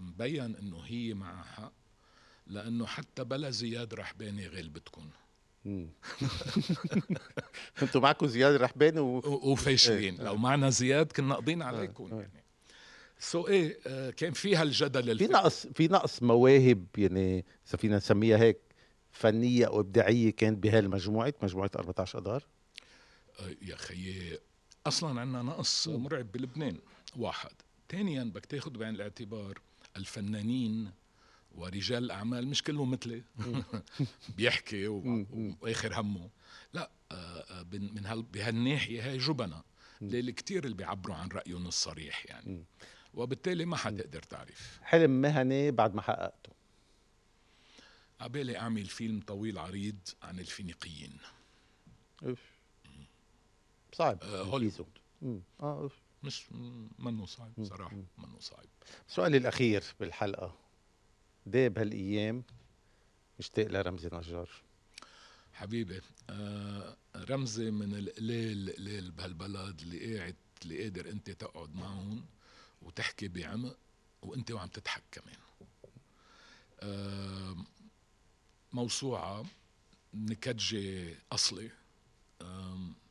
مبين 0.00 0.56
إنه 0.56 0.80
هي 0.80 1.14
معها 1.14 1.42
حق 1.42 1.72
لأنه 2.46 2.86
حتى 2.86 3.24
بلا 3.24 3.50
زياد 3.50 3.94
رحباني 3.94 4.46
غلبتكم. 4.46 5.10
أنتوا 7.82 8.00
معكم 8.00 8.26
زياد 8.26 8.54
الرحباني 8.54 9.00
و... 9.00 9.18
وفاشلين. 9.24 10.14
إيه، 10.14 10.24
لو 10.24 10.36
معنا 10.36 10.70
زياد 10.70 11.12
كنا 11.12 11.34
قضينا 11.34 11.64
عليكم 11.64 12.04
إيه. 12.12 12.20
يعني. 12.20 12.44
سو 13.18 13.48
إيه 13.48 13.78
آه، 13.86 14.10
كان 14.10 14.32
فيها 14.32 14.62
الجدل 14.62 15.18
في 15.18 15.26
نقص 15.26 15.66
في 15.66 15.88
نقص 15.88 16.22
مواهب 16.22 16.86
يعني 16.96 17.44
إذا 17.68 17.76
فينا 17.76 17.96
نسميها 17.96 18.38
هيك 18.38 18.58
فنية 19.10 19.66
أو 19.66 19.80
إبداعية 19.80 20.30
كانت 20.30 20.62
بهالمجموعة 20.62 21.34
مجموعة 21.42 21.70
14 21.76 22.18
اذار 22.18 22.44
آه، 23.40 23.54
يا 23.62 23.76
خيي 23.76 24.38
أصلا 24.86 25.20
عندنا 25.20 25.42
نقص 25.42 25.88
مرعب 25.88 26.32
بلبنان 26.32 26.78
واحد. 27.16 27.52
ثانيا 27.88 28.24
بدك 28.24 28.46
تاخذ 28.46 28.70
بعين 28.70 28.94
الاعتبار 28.94 29.58
الفنانين 29.96 30.90
ورجال 31.54 32.04
الاعمال 32.04 32.48
مش 32.48 32.62
كلهم 32.62 32.90
مثلي. 32.90 33.22
بيحكي 34.36 34.86
وآخر 34.86 36.00
همه. 36.00 36.30
لا 36.72 36.90
آه، 37.12 37.14
آه، 37.14 37.66
من 37.72 38.06
هال 38.06 38.22
بهالناحية 38.22 39.08
هاي 39.10 39.18
جبنة. 39.18 39.62
ليلي 40.00 40.32
كتير 40.32 40.64
اللي 40.64 40.76
بيعبروا 40.76 41.16
عن 41.16 41.28
رايهم 41.28 41.66
الصريح 41.66 42.26
يعني. 42.26 42.64
وبالتالي 43.14 43.64
ما 43.64 43.76
حتقدر 43.76 44.22
تعرف. 44.22 44.78
حلم 44.82 45.10
مهني 45.10 45.70
بعد 45.70 45.94
ما 45.94 46.02
حققته. 46.02 46.52
عبالي 48.20 48.58
أعمل 48.58 48.84
فيلم 48.86 49.20
طويل 49.20 49.58
عريض 49.58 49.98
عن 50.22 50.38
الفينيقيين. 50.38 51.18
اوف 52.22 52.40
صعب. 53.92 54.22
آه،. 54.22 54.42
هوليوود. 54.42 54.86
آه 55.22 55.42
اوف 55.60 56.07
مش 56.22 56.46
منه 56.98 57.26
صعب 57.26 57.52
صراحة 57.64 57.96
منه 58.18 58.40
صعب. 58.40 58.64
سؤالي 59.08 59.36
الأخير 59.36 59.84
بالحلقة 60.00 60.56
ديب 61.46 61.78
هالأيام 61.78 62.44
مشتاق 63.38 63.66
لرمزي 63.66 64.08
نجار؟ 64.12 64.50
حبيبي 65.52 66.00
آه 66.30 66.96
رمزي 67.16 67.70
من 67.70 67.94
القليل 67.94 68.68
القليل 68.68 69.10
بهالبلد 69.10 69.80
اللي 69.80 70.16
قاعد 70.18 70.36
اللي 70.62 70.82
قادر 70.82 71.08
أنت 71.10 71.30
تقعد 71.30 71.74
معهم 71.74 72.24
وتحكي 72.82 73.28
بعمق 73.28 73.76
وأنت 74.22 74.50
وعم 74.50 74.68
تضحك 74.68 75.02
كمان. 75.12 75.36
آه 76.80 77.56
موسوعة 78.72 79.46
نكتجة 80.14 81.14
أصلي 81.32 81.66
آم، 81.66 81.77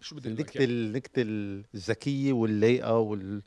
شو 0.01 0.15
بدي 0.15 0.27
أقول 0.29 0.39
لك 0.39 0.57
النكته 0.57 0.63
النكته 0.63 1.21
الذكية 1.75 2.33
واللايقة 2.33 2.97
وال 2.97 3.41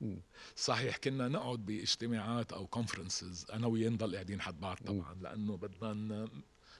صحيح 0.56 0.96
كنا 0.96 1.28
نقعد 1.28 1.66
باجتماعات 1.66 2.52
أو 2.52 2.66
كونفرنسز 2.66 3.46
أنا 3.52 3.66
وياه 3.66 3.88
نضل 3.88 4.14
قاعدين 4.14 4.40
حد 4.40 4.60
بعض 4.60 4.76
طبعا 4.76 5.14
لأنه 5.20 5.56
بدنا 5.56 6.28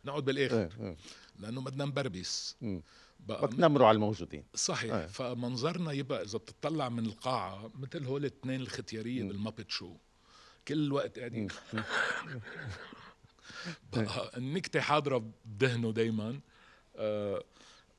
نقعد 0.05 0.25
بالآخر. 0.25 0.57
إيه، 0.59 0.71
إيه. 0.81 0.97
لأنه 1.39 1.61
بدنا 1.61 1.85
نبربس. 1.85 2.57
بقى 3.21 3.49
على 3.89 3.95
الموجودين. 3.95 4.45
صحيح 4.55 4.95
إيه. 4.95 5.07
فمنظرنا 5.07 5.93
يبقى 5.93 6.23
إذا 6.23 6.39
بتطلع 6.39 6.89
من 6.89 7.07
القاعة 7.07 7.71
مثل 7.75 8.05
هول 8.05 8.21
الاثنين 8.21 8.61
الختيارية 8.61 9.23
بالمابت 9.23 9.71
شو 9.71 9.97
كل 10.69 10.87
الوقت 10.87 11.19
قاعدين. 11.19 11.49
بقى 13.93 14.33
النكتة 14.37 14.81
حاضرة 14.81 15.33
بذهنه 15.45 15.93
دائما 15.93 16.41
آه 16.97 17.45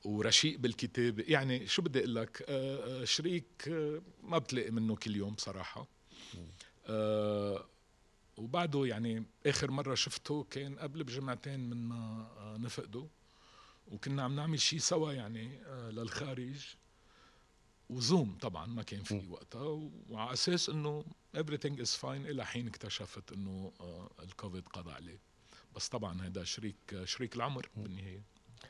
ورشيق 0.04 0.58
بالكتابه 0.58 1.24
يعني 1.28 1.66
شو 1.66 1.82
بدي 1.82 1.98
أقول 1.98 2.14
لك؟ 2.14 2.44
آه 2.48 3.02
آه، 3.02 3.04
شريك 3.04 3.68
آه 3.68 4.02
ما 4.22 4.38
بتلاقي 4.38 4.70
منه 4.70 4.96
كل 4.96 5.16
يوم 5.16 5.34
بصراحه 5.34 5.86
آه 6.86 7.64
وبعده 8.36 8.86
يعني 8.86 9.24
آخر 9.46 9.70
مرة 9.70 9.94
شفته 9.94 10.46
كان 10.50 10.78
قبل 10.78 11.04
بجمعتين 11.04 11.70
من 11.70 11.88
ما 11.88 12.56
نفقده. 12.60 13.06
وكنا 13.88 14.22
عم 14.22 14.36
نعمل 14.36 14.60
شيء 14.60 14.78
سوا 14.78 15.12
يعني 15.12 15.60
للخارج. 15.68 16.74
وزوم 17.90 18.38
طبعا 18.40 18.66
ما 18.66 18.82
كان 18.82 19.02
في 19.02 19.26
وقتها. 19.30 19.90
وعلى 20.10 20.32
أساس 20.32 20.68
إنه 20.68 21.04
everything 21.36 21.78
is 21.84 22.00
fine 22.00 22.04
إلى 22.04 22.46
حين 22.46 22.66
اكتشفت 22.66 23.32
إنه 23.32 23.72
الكوفيد 24.22 24.68
قضى 24.68 24.92
عليه. 24.92 25.18
بس 25.76 25.88
طبعا 25.88 26.22
هذا 26.22 26.44
شريك 26.44 27.04
شريك 27.04 27.36
العمر 27.36 27.68
بالنهاية. 27.76 28.22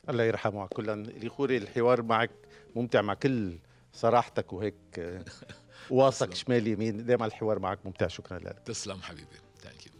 الله 0.08 0.24
يرحمه 0.24 0.66
كلا 0.66 0.94
لي 1.02 1.28
خوري 1.28 1.56
الحوار 1.56 2.02
معك 2.02 2.30
ممتع 2.76 3.02
مع 3.02 3.14
كل 3.14 3.58
صراحتك 3.92 4.52
وهيك 4.52 4.74
واثق. 5.90 6.34
شمال 6.34 6.66
يمين. 6.66 7.06
دائما 7.06 7.26
الحوار 7.26 7.58
معك 7.58 7.78
ممتع. 7.84 8.06
شكرا 8.06 8.38
لك. 8.38 8.58
تسلم 8.58 9.02
حبيبي. 9.02 9.26
ثانك 9.62 9.86
يو 9.86 9.92